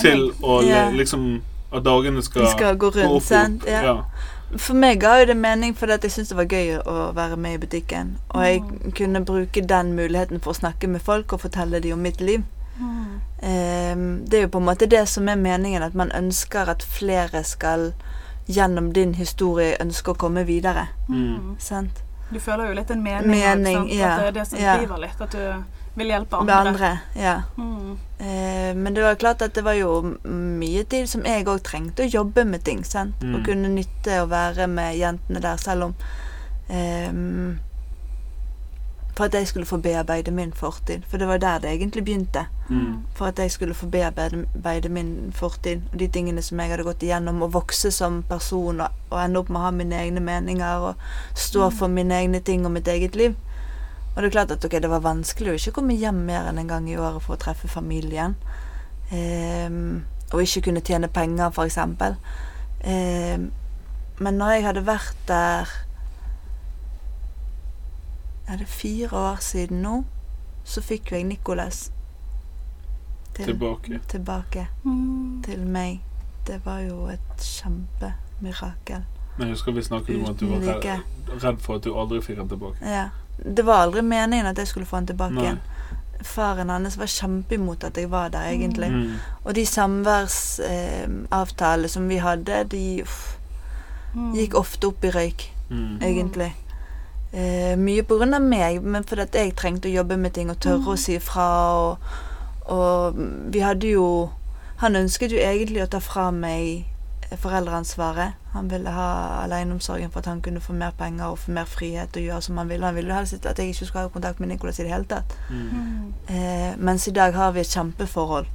[0.00, 1.26] Til å le, liksom
[1.70, 3.66] At dagene skal, skal gå gå opp rundt, sant.
[3.68, 3.82] Ja.
[3.84, 3.96] Ja.
[4.58, 7.36] For meg ga jo det mening fordi at jeg syntes det var gøy å være
[7.38, 8.16] med i butikken.
[8.34, 12.02] Og jeg kunne bruke den muligheten for å snakke med folk og fortelle dem om
[12.02, 12.42] mitt liv.
[12.80, 13.20] Mm.
[13.46, 16.82] Ehm, det er jo på en måte det som er meningen, at man ønsker at
[16.82, 17.92] flere skal
[18.50, 20.88] gjennom din historie ønske å komme videre.
[21.08, 21.54] Mm.
[21.62, 22.02] Sant?
[22.30, 23.92] Du føler jo litt en mening, Mening, sant?
[23.92, 24.76] ja, at det er det som ja.
[24.78, 25.20] driver litt.
[25.20, 26.54] At du vil hjelpe andre.
[26.54, 26.90] andre.
[27.18, 27.36] Ja.
[27.58, 27.98] Mm.
[28.18, 32.06] Eh, men det var klart at det var jo mye tid som jeg òg trengte
[32.06, 32.84] å jobbe med ting.
[32.86, 33.18] sant?
[33.22, 33.34] Mm.
[33.34, 35.96] Og kunne nytte å være med jentene der, selv om
[36.70, 37.58] ehm,
[39.20, 41.02] For at jeg skulle få bearbeide min fortid.
[41.10, 42.46] For det var der det egentlig begynte.
[42.70, 43.02] Mm.
[43.14, 47.04] For at jeg skulle få bearbeide min fortid og de tingene som jeg hadde gått
[47.04, 50.86] igjennom, og vokse som person og, og ende opp med å ha mine egne meninger
[50.88, 50.94] og
[51.34, 51.76] stå Mm.
[51.76, 53.36] for mine egne ting og mitt eget liv.
[54.16, 56.58] Og det er klart at okay, det var vanskelig å ikke komme hjem mer enn
[56.58, 58.36] en gang i året for å treffe familien.
[59.12, 62.16] Um, og ikke kunne tjene penger, for eksempel.
[62.84, 63.50] Ehm,
[64.18, 65.68] men når jeg hadde vært der
[68.50, 70.04] Er det fire år siden nå?
[70.64, 71.92] Så fikk jo jeg Nicolas
[73.34, 74.00] til, Tilbake.
[74.08, 75.42] tilbake Mm.
[75.44, 76.00] til meg.
[76.46, 79.02] Det var jo et kjempemirakel.
[79.38, 81.00] Men jeg husker vi snakket om at du var redd,
[81.44, 82.76] redd for at du aldri fikk han tilbake.
[82.82, 83.08] Ja.
[83.56, 85.42] Det var aldri meningen at jeg skulle få han tilbake Nei.
[85.44, 85.58] igjen.
[86.22, 88.90] Faren hans var kjempeimot at jeg var der, egentlig.
[88.92, 89.12] Mm.
[89.44, 93.36] Og de samværsavtalene eh, som vi hadde, de uff,
[94.14, 94.32] Mm.
[94.34, 95.98] Gikk ofte opp i røyk, Mm.
[96.02, 96.52] egentlig.
[97.32, 98.02] Eh, mye
[98.34, 100.86] av meg, men fordi at jeg trengte å jobbe med ting og tørre Mm.
[100.88, 101.46] å si ifra.
[101.74, 101.98] Og,
[102.66, 103.14] og
[103.52, 104.30] vi hadde jo
[104.80, 106.86] Han ønsket jo egentlig å ta fra meg
[107.36, 108.32] foreldreansvaret.
[108.52, 112.16] Han ville ha aleneomsorgen for at han kunne få mer penger og få mer frihet
[112.16, 112.86] og gjøre som han ville.
[112.86, 115.04] Han ville jo helst at jeg ikke skulle ha kontakt med Nicolas i det hele
[115.04, 115.36] tatt.
[115.50, 115.68] Mm.
[115.70, 116.14] Mm.
[116.28, 118.46] Eh, mens i dag har vi et kjempeforhold.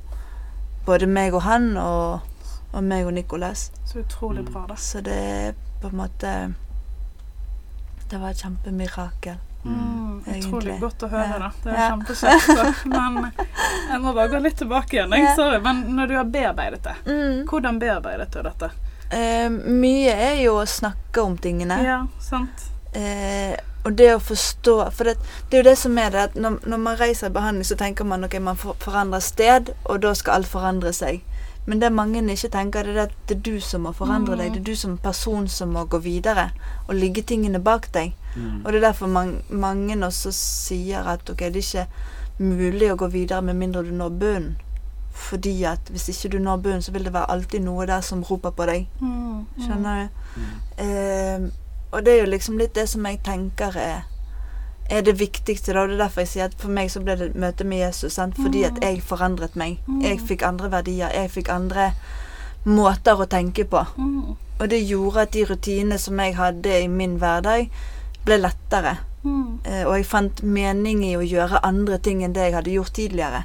[0.86, 2.20] Både meg og han og,
[2.74, 3.72] og meg og Nicolas.
[3.86, 4.52] Så utrolig Mm.
[4.54, 4.76] bra, da.
[4.76, 6.54] Så det er på en måte
[8.10, 9.38] Det var et kjempemirakel.
[9.66, 11.38] Mm, utrolig godt å høre, Ja.
[11.40, 11.52] da.
[11.64, 11.90] Det er Ja.
[11.90, 12.86] kjempekjekt.
[12.86, 13.32] Men
[13.90, 15.12] jeg må bare gå litt tilbake igjen.
[15.18, 16.96] Jeg, sorry, men når du har bearbeidet det,
[17.50, 18.70] hvordan bearbeidet du dette?
[19.12, 21.80] Eh, mye er jo å snakke om tingene.
[21.84, 22.68] Ja, sant?
[22.94, 25.18] Eh, og det å forstå For det,
[25.50, 27.76] det er jo det som er det at når, når man reiser i behandling, så
[27.78, 31.22] tenker man ok, man forandrer sted, og da skal alt forandre seg.
[31.66, 34.38] Men det mange ikke tenker, det er at det er du som må forandre Mm.
[34.38, 34.54] deg.
[34.54, 36.52] Det er du som person som må gå videre
[36.88, 38.14] og ligge tingene bak deg.
[38.36, 38.62] Mm.
[38.66, 41.88] Og det er derfor man, mange også sier at ok, det er ikke
[42.40, 44.56] mulig å gå videre med mindre du når bunnen.
[45.16, 48.22] Fordi at hvis ikke du når bunnen, så vil det være alltid noe der som
[48.24, 48.88] roper på deg.
[49.00, 50.42] Mm, Skjønner du?
[50.42, 50.60] Mm.
[50.78, 51.50] Eh,
[51.92, 54.02] og det er jo liksom litt det som jeg tenker er,
[54.90, 55.74] er det viktigste.
[55.74, 57.64] da, og Det er derfor jeg sier at for meg så ble det et møte
[57.64, 58.14] med Jesus.
[58.14, 58.36] Sant?
[58.38, 59.80] Fordi at jeg forandret meg.
[59.88, 60.02] Mm.
[60.02, 61.10] Jeg fikk andre verdier.
[61.14, 61.92] Jeg fikk andre
[62.66, 63.86] måter å tenke på.
[63.98, 67.70] Mm, Og det gjorde at de rutinene som jeg hadde i min hverdag,
[68.26, 68.98] ble lettere.
[69.24, 72.72] mm, Eh, og jeg fant mening i å gjøre andre ting enn det jeg hadde
[72.72, 73.44] gjort tidligere.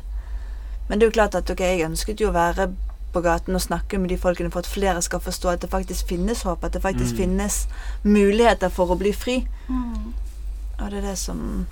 [0.88, 2.68] Men det er jo klart at okay, jeg ønsket jo å være
[3.12, 6.06] på gaten og snakke med de folkene for at flere skal forstå at det faktisk
[6.06, 7.18] finnes håp, at det faktisk Mm.
[7.18, 7.66] finnes
[8.04, 9.46] muligheter for å bli fri.
[9.68, 10.12] mm.
[10.80, 11.66] Og det er det som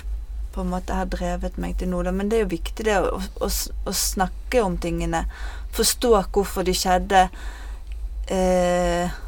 [0.54, 2.02] på en måte har drevet meg til nå.
[2.02, 2.12] da.
[2.12, 5.24] Men det er jo viktig det å, å, å snakke om tingene.
[5.76, 7.28] Forstå hvorfor de skjedde.
[8.28, 9.18] Eh,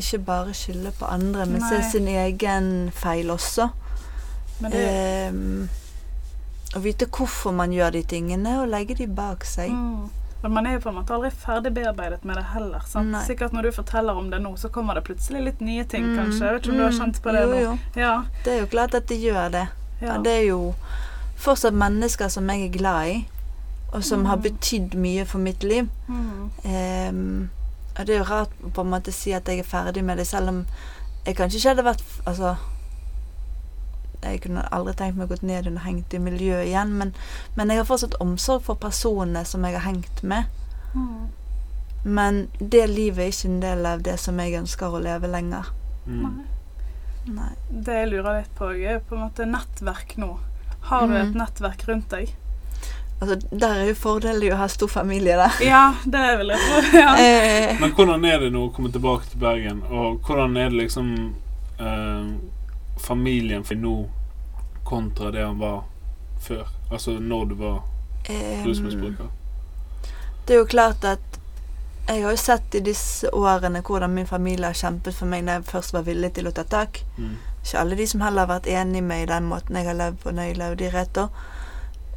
[0.00, 3.70] ikke bare skylde på andre, men se sin egen feil også.
[4.60, 5.76] Men det Eh,
[6.70, 9.72] å vite hvorfor man gjør de tingene, og legge de bak seg.
[9.74, 10.19] mm.
[10.42, 12.80] Men man er jo på en måte aldri ferdig bearbeidet med det heller.
[12.88, 13.16] Sant?
[13.26, 16.16] Sikkert når du forteller om det nå, så kommer det plutselig litt nye ting, Mm,
[16.16, 16.44] kanskje.
[16.46, 17.60] Jeg vet ikke om du har mm, kjent på det jo, nå?
[17.60, 17.78] Jo.
[18.00, 18.14] Ja.
[18.44, 19.66] Det er jo klart at det gjør det.
[20.00, 20.14] ja.
[20.16, 20.74] Og det er jo
[21.36, 23.28] fortsatt mennesker som jeg er glad i,
[23.92, 24.42] og som har Mm.
[24.42, 25.88] betydd mye for mitt liv.
[26.08, 26.50] Mm.
[26.64, 27.50] Ehm,
[27.98, 30.16] og det er jo rart å på en måte si at jeg er ferdig med
[30.18, 30.66] det, selv om
[31.26, 32.56] jeg kanskje ikke hadde vært Altså
[34.22, 37.12] Jeg kunne aldri tenkt meg å gått ned og hengt i miljøet igjen, men,
[37.56, 40.44] men jeg har fortsatt omsorg for personene som jeg har hengt med.
[40.94, 41.28] Mm.
[42.04, 45.72] Men det livet er ikke en del av det som jeg ønsker å leve lenger.
[46.06, 46.20] Mm.
[46.20, 46.44] Nei.
[47.36, 47.50] Nei.
[47.70, 50.30] Det jeg lurer litt på, er på en måte nettverk nå.
[50.88, 51.20] Har du Mm.
[51.28, 52.30] et nettverk rundt deg?
[53.20, 55.50] Altså, der er jo fordelen i å ha stor familie, da.
[55.60, 56.78] Ja, det vil jeg tro.
[56.98, 57.10] Ja.
[57.20, 60.78] Eh, Men hvordan er det nå å komme tilbake til Bergen, og hvordan er det
[60.86, 61.10] liksom
[61.78, 62.24] eh,
[63.00, 63.94] familien for nå
[64.84, 65.82] kontra det han var
[66.40, 66.68] før?
[66.90, 67.82] Altså når du var
[68.64, 69.28] rusmisbruker?
[70.46, 71.38] Det er jo klart at
[72.08, 75.60] jeg har jo sett i disse årene hvordan min familie har kjempet for meg når
[75.60, 77.04] jeg først var villig til å ta tak.
[77.16, 77.36] Mm.
[77.62, 80.18] Ikke alle de som heller har vært enig med i den måten jeg har levd
[80.24, 81.28] på når jeg levde i Retor.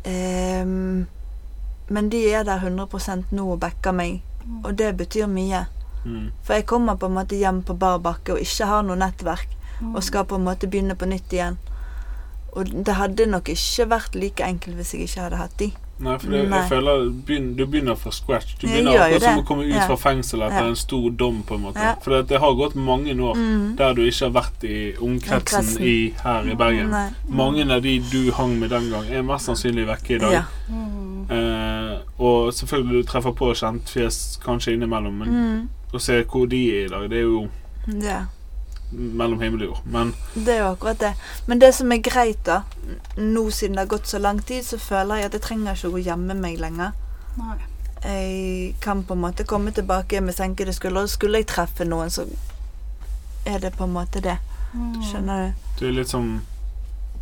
[0.04, 1.06] Um,
[1.94, 4.24] men de er der 100% nå og backer meg,
[4.64, 5.66] og det betyr mye.
[6.06, 6.32] Mm.
[6.44, 9.52] For jeg kommer på en måte hjem på bar bakke og ikke har noe nettverk,
[9.54, 9.63] Mm.
[9.96, 11.58] Og skal på en måte begynne på nytt igjen.
[12.56, 15.72] Og det hadde nok ikke vært like enkelt hvis jeg ikke hadde hatt de.
[16.04, 16.58] Nei, for det, Nei.
[16.60, 17.04] jeg føler
[17.56, 18.56] du begynner fra scratch.
[18.60, 19.86] Du begynner akkurat som å komme ut Ja.
[19.88, 20.68] fra fengsel etter Ja.
[20.70, 21.80] en stor dom, på en måte.
[21.80, 21.96] Ja.
[22.02, 23.76] For det, det har gått mange år Mm.
[23.78, 26.90] der du ikke har vært i omkretsen i, her i Bergen.
[26.92, 27.10] Nei.
[27.30, 30.32] Mange av de du hang med den gang, er mest sannsynlig vekke i dag.
[30.32, 30.44] Ja.
[30.70, 31.26] Mm.
[31.32, 35.70] Eh, og selvfølgelig du treffer på kjent fjes kanskje innimellom, men Mm.
[35.94, 37.48] å se hvor de er i dag, det er jo
[38.02, 38.26] ja.
[38.94, 39.84] Mellom himmel og jord.
[39.86, 41.14] Men Det er jo akkurat det.
[41.48, 42.62] Men det som er greit, da,
[43.18, 45.92] nå siden det har gått så lang tid, så føler jeg at jeg trenger ikke
[45.92, 46.96] å gå hjemme meg lenger.
[47.38, 47.58] Nei.
[48.04, 51.08] Jeg kan på en måte komme tilbake med senkede skuldre.
[51.08, 52.26] Skulle jeg treffe noen, så
[53.46, 54.38] er det på en måte det.
[54.74, 54.98] Mm.
[55.06, 55.70] Skjønner du?
[55.80, 56.42] du er litt som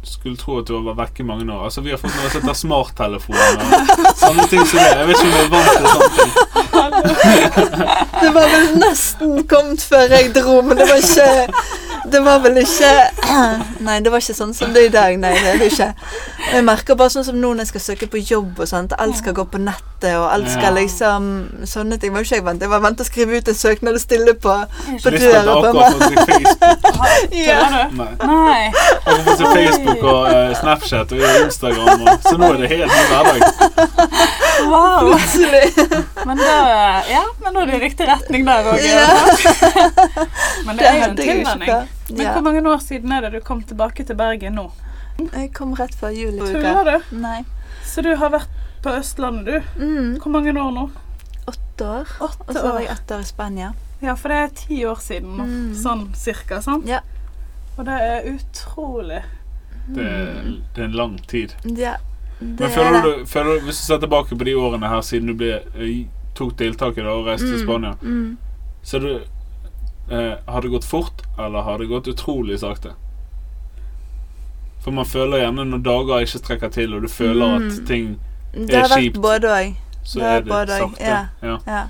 [0.04, 1.66] skulle tro at du har vært vekke i mange år.
[1.68, 3.92] Altså Vi har fått noe som heter smarttelefon og
[4.24, 4.88] sånne ting som det.
[4.98, 6.61] Jeg vet ikke om du er vant til sånne ting.
[8.22, 11.30] Det var vel nesten kommet før jeg dro, men det var ikke
[12.10, 12.90] Det var vel ikke
[13.86, 15.18] Nei, det var ikke sånn som det er i dag.
[15.22, 15.90] Nei, det er det ikke.
[16.50, 18.96] Og jeg merker bare sånn som nå når jeg skal søke på jobb og sånt.
[19.02, 21.28] Alt skal gå på nettet, og alt skal liksom
[21.70, 22.64] Sånne ting var jo ikke jeg vant.
[22.64, 24.56] Jeg var vant til å skrive ut en søknad og stille på,
[25.04, 26.00] på døra på meg.
[26.32, 26.90] Facebook.
[27.42, 27.88] Ja.
[27.96, 28.08] Nei.
[28.22, 28.62] Nei.
[29.06, 32.92] Har fått seg Facebook og eh, Snapchat og Instagram, og, så nå er det helt
[32.92, 33.40] ny hverdag.
[34.72, 35.12] Wow.
[35.12, 35.64] Plutselig.
[36.28, 36.58] Men da,
[37.10, 38.80] ja, men nå er det i riktig retning der òg.
[38.86, 39.08] Ja.
[40.66, 41.70] Men det er jo en tilvenning.
[42.12, 42.32] Men Ja.
[42.34, 44.70] hvor mange år siden er det du kom tilbake til Bergen nå?
[45.34, 46.34] Jeg kom rett før jul.
[46.34, 46.52] i uka.
[46.54, 47.16] Tuller du?
[47.22, 47.44] Nei.
[47.86, 48.50] Så du har vært
[48.84, 49.46] på Østlandet,
[49.78, 49.84] du.
[49.86, 50.16] Mm.
[50.24, 50.90] Hvor mange år nå?
[51.48, 52.08] Åtte år.
[52.22, 53.74] Og så var jeg ett år i Spania.
[54.02, 55.44] Ja, for det er ti år siden nå.
[55.46, 55.76] Mm.
[55.78, 56.88] Sånn cirka, sant?
[56.90, 57.02] Ja.
[57.78, 59.22] Og det er utrolig.
[59.92, 61.54] Det, er- det er en lang tid.
[61.66, 61.98] Ja,
[62.40, 63.20] det Men er føler det.
[63.20, 65.60] du, føler Hvis du ser tilbake på de årene her siden du ble,
[66.42, 68.38] tok tiltaket da, og reiste til Mm, Spania, Mm.
[68.84, 69.14] så er du
[70.12, 72.92] eh, Har det gått fort, eller har det gått utrolig sakte?
[74.84, 77.86] For man føler gjerne når dager ikke strekker til, og du føler at Mm.
[77.88, 78.20] ting
[78.54, 79.22] Det har er vært kjipt.
[79.22, 79.76] både òg.
[80.04, 81.02] Så Det er er det både- sakte.
[81.06, 81.26] ja.
[81.44, 81.58] Ja.
[81.68, 81.84] Ja.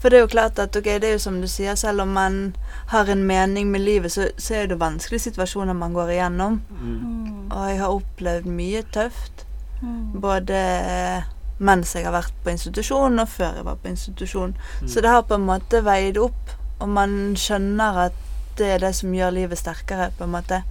[0.00, 2.08] For det er jo klart at ok, det er jo som du sier, selv om
[2.14, 2.54] man
[2.86, 6.60] har en mening med livet, så, så er det vanskelige situasjoner man går igjennom.
[6.82, 7.50] Mm.
[7.50, 9.44] Og jeg har opplevd mye tøft.
[9.82, 10.20] Mm.
[10.20, 11.22] Både eh,
[11.60, 14.54] mens jeg har vært på institusjon, og før jeg var på institusjon.
[14.80, 14.88] Mm.
[14.88, 18.22] Så det har på en måte veid opp, og man skjønner at
[18.60, 20.62] det er det som gjør livet sterkere, på en måte.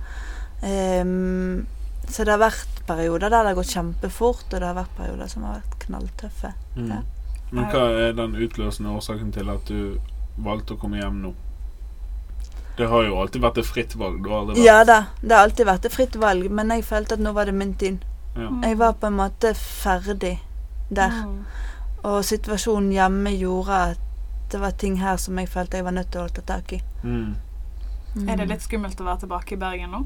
[0.62, 1.68] Um,
[2.10, 5.30] så det har vært perioder der det har gått kjempefort, og det har vært perioder
[5.30, 6.54] som har vært knalltøffe.
[6.76, 6.90] Mm.
[6.90, 7.04] Ja.
[7.50, 9.96] Men hva er den utløsende årsaken til at du
[10.42, 11.36] valgte å komme hjem nå?
[12.80, 14.22] Det har jo alltid vært et fritt valg.
[14.24, 16.86] Du har aldri vært Ja da, det har alltid vært et fritt valg, men jeg
[16.88, 18.06] følte at nå var det min tid.
[18.38, 18.52] ja.
[18.64, 20.38] Jeg var på en måte ferdig
[20.90, 21.12] der.
[21.26, 21.44] Mm.
[22.04, 24.06] Og situasjonen hjemme gjorde at
[24.52, 26.82] det var ting her som jeg følte jeg var nødt til å ta tak i.
[27.04, 27.36] Mm.
[28.16, 28.30] Mm.
[28.30, 30.04] Er det litt skummelt å være tilbake i Bergen nå?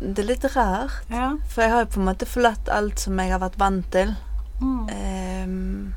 [0.00, 1.34] Det er litt rart, Ja.
[1.46, 4.14] for jeg har jo på en måte forlatt alt som jeg har vært vant til.
[4.60, 4.88] Mm.
[4.88, 5.94] Ehm,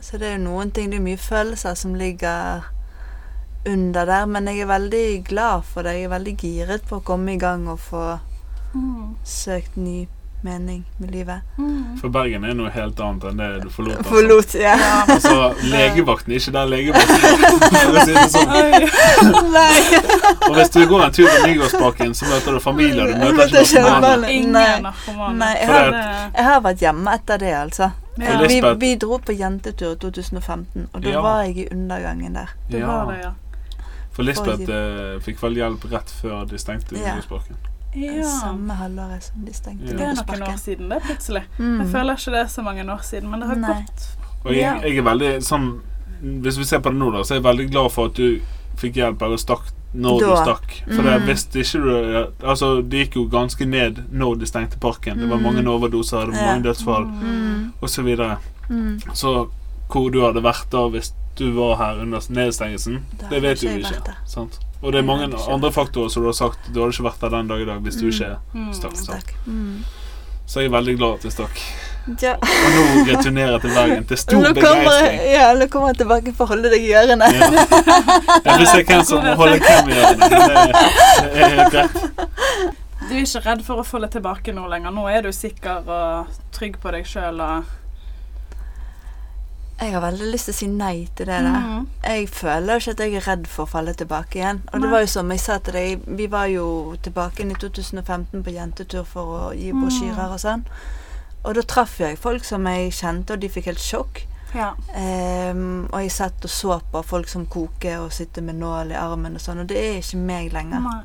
[0.00, 2.64] så det er jo noen ting, det er mye følelser som ligger
[3.68, 5.92] under der, men jeg er veldig glad for det.
[6.00, 8.18] Jeg er veldig giret på å komme i gang og få
[8.74, 9.16] Mm.
[9.24, 10.08] søkt ny
[10.44, 11.40] mening med livet.
[11.58, 11.96] Mm.
[12.00, 13.96] For Bergen er noe helt annet enn det du forlot.
[13.98, 14.10] Altså.
[14.10, 14.74] Forlot, ja.
[15.06, 15.34] Altså,
[15.72, 18.52] legevakten er ikke der legevakten sånn.
[19.56, 19.80] Nei.
[20.48, 23.12] Og hvis du går en tur på Nygårdsbakken, så møter du familier.
[23.12, 25.32] Du møter ikke noen narkomane.
[25.32, 25.34] Nei.
[25.42, 25.92] Nei, jeg har
[26.36, 27.90] Jeg har vært hjemme etter det, altså.
[28.20, 31.20] ja, Vi, vi dro på jentetur i 2015, og da Ja.
[31.24, 32.50] var jeg i undergangen der.
[32.70, 32.86] det Ja.
[32.86, 33.32] var det, ja.
[34.12, 37.14] For Lisbeth eh, fikk vel hjelp rett før de stengte Ja.
[37.94, 38.22] Ja.
[38.24, 39.96] Samme halvåret som de stengte Ja.
[39.98, 41.42] Det er noen år siden, det, plutselig.
[41.58, 41.80] Mm.
[41.80, 43.74] Jeg føler ikke det er så mange år siden, men det har Nei.
[43.82, 44.08] gått.
[44.44, 45.80] Og jeg, jeg er veldig sånn
[46.22, 48.40] Hvis vi ser på det nå, da, så er jeg veldig glad for at du
[48.78, 50.76] fikk hjelp eller stakk når du stakk.
[50.86, 51.26] For det, Mm.
[51.26, 55.18] det, ikke du Altså, det gikk jo ganske ned når de stengte parken.
[55.18, 55.42] Det var Mm.
[55.42, 57.72] mange overdoser, det var mange dødsfall Mm.
[57.82, 57.88] osv.
[57.88, 58.38] Så, videre.
[58.70, 59.00] Mm.
[59.12, 59.48] så
[59.90, 63.00] hvor du hadde vært da hvis du var her under nedstengelsen,
[63.30, 64.16] det vet du jo ikke jeg.
[64.28, 64.58] Sant?
[64.82, 66.58] Og det er mange andre faktorer som du har sagt.
[66.74, 68.12] Du hadde ikke vært der den dag i dag hvis du Mm.
[68.12, 68.72] ikke Mm.
[68.74, 68.96] stakk.
[68.96, 69.30] Sant?
[69.46, 69.84] Mm.
[70.46, 71.60] Så jeg er veldig glad at du stakk.
[72.20, 72.32] Ja.
[72.34, 75.20] Og nå returnerer jeg til Bergen til stor begeistring.
[75.32, 77.28] ja, nå kommer jeg tilbake for å holde deg i ørene.
[77.30, 77.50] Ja.
[78.44, 80.28] Jeg vil se hvem som holder hvem i ørene.
[80.28, 80.40] Det,
[81.32, 81.94] det er helt greit.
[83.08, 84.90] Du er ikke redd for å få det tilbake nå lenger?
[84.90, 87.64] Nå er du sikker og trygg på deg sjøl og
[89.82, 91.62] Jeg har veldig lyst til å si nei til det der.
[91.66, 91.86] Mm.
[92.06, 94.60] Jeg føler ikke at jeg er redd for å falle tilbake igjen.
[94.70, 94.82] Og Nei.
[94.84, 96.66] det var jo som jeg sa til deg, vi var jo
[97.02, 99.80] tilbake i 2015 på jentetur for å gi Mm.
[99.82, 100.62] brosjyrer og sånn.
[101.44, 104.22] Og da traff jeg folk som jeg kjente, og de fikk helt sjokk.
[104.54, 104.74] Ja.
[104.94, 108.94] Um, og jeg satt og så på folk som koker og sitter med nål i
[109.00, 110.80] armen og sånn, og det er ikke meg lenger.
[110.80, 111.02] Nei.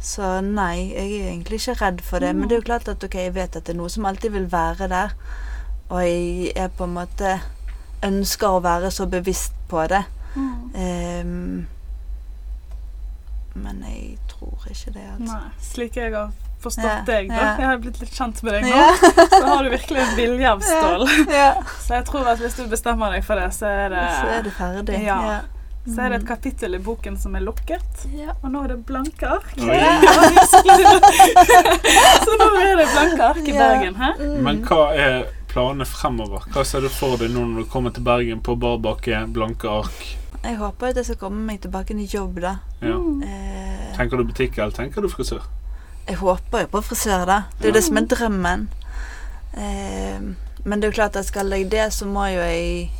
[0.00, 2.34] Så nei, jeg er egentlig ikke redd for det.
[2.34, 4.32] Men det er jo klart at ok, jeg vet at det er noe som alltid
[4.32, 5.12] vil være der.
[5.90, 7.40] Og jeg er på en måte
[8.06, 10.02] ønsker å være så bevisst på det.
[10.36, 10.54] Mm.
[10.74, 11.66] Um,
[13.60, 15.34] men jeg tror ikke det, altså.
[15.34, 15.50] Nei.
[15.60, 16.30] Slik jeg har
[16.62, 17.34] forstått Ja, deg, da.
[17.34, 17.50] ja.
[17.58, 18.74] Jeg har blitt litt kjent med deg nå.
[18.76, 18.90] Ja.
[19.32, 21.06] Så har du virkelig en vilje av stål.
[21.34, 21.48] ja.
[21.82, 24.42] Så jeg tror at hvis du bestemmer deg for det, så er det, Så er
[24.46, 25.00] det ferdig.
[25.06, 25.18] Ja.
[25.88, 28.02] Så er det et kapittel i boken som er lukket.
[28.14, 28.34] Ja.
[28.44, 29.50] Og nå er det blanke ark.
[32.24, 33.58] Så nå er det blanke ark i Ja.
[33.64, 33.94] Bergen.
[33.96, 34.10] Hæ?
[34.20, 34.36] Mm.
[34.44, 36.46] Men hva er planene fremover?
[36.54, 39.68] Hva ser du for deg nå når du kommer til Bergen på bar bakke, blanke
[39.70, 40.00] ark?
[40.40, 42.54] Jeg håper at jeg skal komme meg tilbake i jobb, da.
[42.80, 42.96] Ja.
[42.96, 43.22] Mm.
[43.26, 45.42] Eh, Tenker du butikk, eller tenker du frisør?
[46.08, 47.42] jeg håper jo på frisør, da.
[47.58, 48.62] Det er jo det som er drømmen.
[49.52, 50.22] Eh,
[50.64, 52.90] men det er jo klart at skal jeg det, så må jo jeg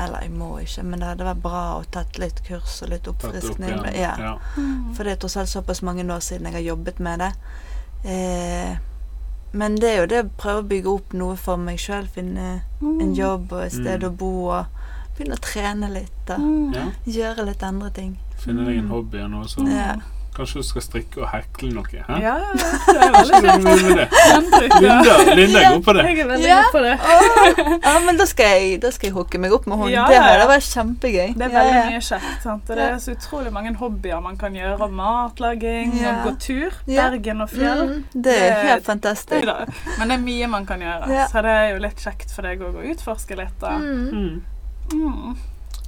[0.00, 3.06] Eller jeg må ikke, men det hadde vært bra å tatt litt kurs og litt
[3.10, 3.74] oppfriskning.
[3.78, 3.90] opp.
[3.94, 4.38] Ja.
[4.56, 4.94] Mm.
[4.96, 7.28] For det er tross alt såpass mange år siden jeg har jobbet med det.
[8.08, 8.72] Eh,
[9.52, 12.06] men det er jo det å prøve å bygge opp noe for meg sjøl.
[12.08, 14.08] Finne en jobb og et sted Mm.
[14.08, 14.66] å bo og
[15.16, 16.72] begynne å trene litt og Mm.
[16.74, 16.86] ja.
[17.06, 18.16] gjøre litt andre ting.
[18.38, 19.68] Finne deg en hobby og noe sånt.
[19.68, 19.96] Ja.
[20.32, 21.84] Kanskje du skal strikke og hekle noe?
[21.92, 22.14] Hæ?
[22.22, 22.68] Ja, ja, ja.
[23.42, 24.06] Det er det?
[24.80, 26.04] Linda, Linda er god på det.
[26.08, 26.60] Jeg er veldig Ja.
[26.62, 26.94] god på det.
[27.04, 27.72] Oh.
[27.84, 29.90] ja, men da skal jeg, da skal jeg hooke meg opp med henne.
[29.92, 30.30] Ja, det ja, ja.
[30.38, 31.34] hadde vært kjempegøy.
[31.36, 31.84] Det er veldig ja.
[31.90, 32.32] mye kjekt.
[32.46, 32.72] sant?
[32.72, 34.88] Og det er så utrolig mange hobbyer man kan gjøre.
[35.02, 36.14] Matlaging, Ja.
[36.14, 36.80] og gå tur.
[36.88, 37.84] Bergen og fjell.
[37.92, 39.44] Mm, det er Det- helt fantastisk.
[39.44, 39.66] Neida.
[39.98, 41.26] Men det er mye man kan gjøre, Ja.
[41.28, 43.58] så det er jo litt kjekt for deg å gå og utforske litt.
[43.60, 43.76] da.
[43.78, 44.42] Mm,
[44.92, 45.36] Mm.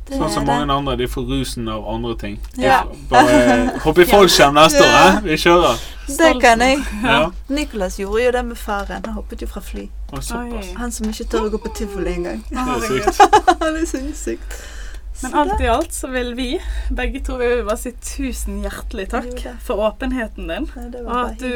[0.05, 0.75] Det Sånn som mange det.
[0.75, 0.97] andre.
[1.01, 2.35] De får rusen av andre ting.
[2.61, 2.83] Ja.
[3.09, 5.21] Bare hopp i fallskjerm neste år, eh?
[5.25, 5.81] Vi kjører.
[6.07, 6.83] Det kan jeg.
[7.03, 7.31] Ja.
[7.49, 9.05] Nicholas gjorde jo det med faren.
[9.07, 9.87] Han hoppet jo fra fly.
[10.77, 12.43] Han som ikke tør å gå på tivoli engang.
[12.53, 13.09] Er.
[13.65, 14.59] Han er sinnssykt.
[15.23, 16.49] Men alt i alt så vil vi,
[16.93, 20.67] begge to, vi vil bare si tusen hjertelig takk for åpenheten din.
[21.07, 21.49] Og at du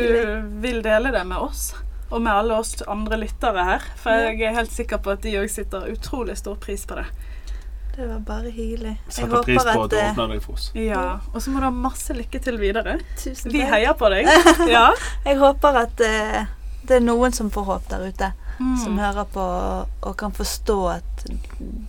[0.62, 1.74] vil dele det med oss.
[2.08, 3.88] Og med alle oss andre lyttere her.
[4.00, 7.10] For jeg er helt sikker på at de òg sitter utrolig stor pris på det.
[7.98, 8.92] Det var bare hyggelig.
[9.08, 10.68] Jeg Setter pris på at du eh, åpner deg for oss.
[10.78, 11.00] Ja.
[11.34, 12.92] Og så må du ha masse lykke til videre.
[13.18, 14.28] Tusen Vi heier på deg.
[14.70, 14.84] Ja.
[15.26, 16.36] Jeg håper at uh,
[16.86, 18.28] det er noen som får håp der ute.
[18.58, 18.98] Som Mm.
[18.98, 19.42] hører på
[20.02, 21.24] og kan forstå at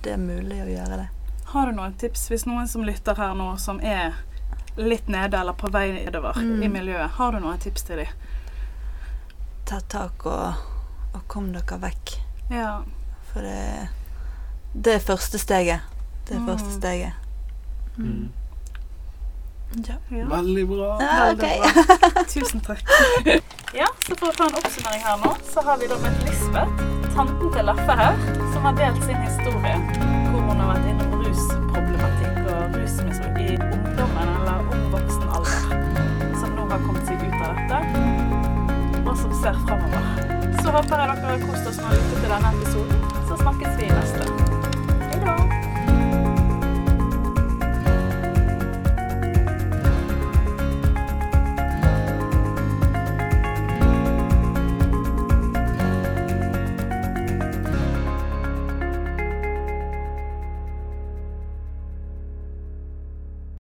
[0.04, 1.08] det er mulig å gjøre det.
[1.54, 4.14] Har du noen tips hvis noen som lytter her nå, som er
[4.78, 6.64] litt nede eller på vei nedover Mm.
[6.64, 8.08] i miljøet, har du noen tips til dem?
[9.66, 10.54] Ta tak og,
[11.14, 12.16] og kom dere vekk.
[12.54, 12.82] Ja.
[13.32, 13.90] For det,
[14.74, 15.82] det er første steget.
[16.30, 16.48] Det er Mm.
[16.48, 17.14] første steget.
[17.98, 18.30] Mm.
[19.88, 19.96] Ja.
[20.18, 20.26] ja.
[20.36, 20.90] Veldig bra.
[21.02, 22.24] Ja, Veldig bra.
[22.34, 22.84] Tusen takk.
[23.80, 26.80] Ja, så For å ta en oppsummering her nå, så har vi da møtt Lisbeth,
[27.14, 28.16] tanten til Laffe her,
[28.54, 29.76] som har delt sin historie.
[30.32, 35.86] Hvor hun har vært innom rusproblematikk og rusmisbruk i ungdommen eller ung voksen alder.
[36.42, 37.80] Som nå har kommet seg ut av dette,
[39.06, 40.10] og som ser framover.
[40.64, 43.08] Så håper jeg dere har kost oss med å lytte til denne episoden.
[43.30, 44.29] Så snakkes vi neste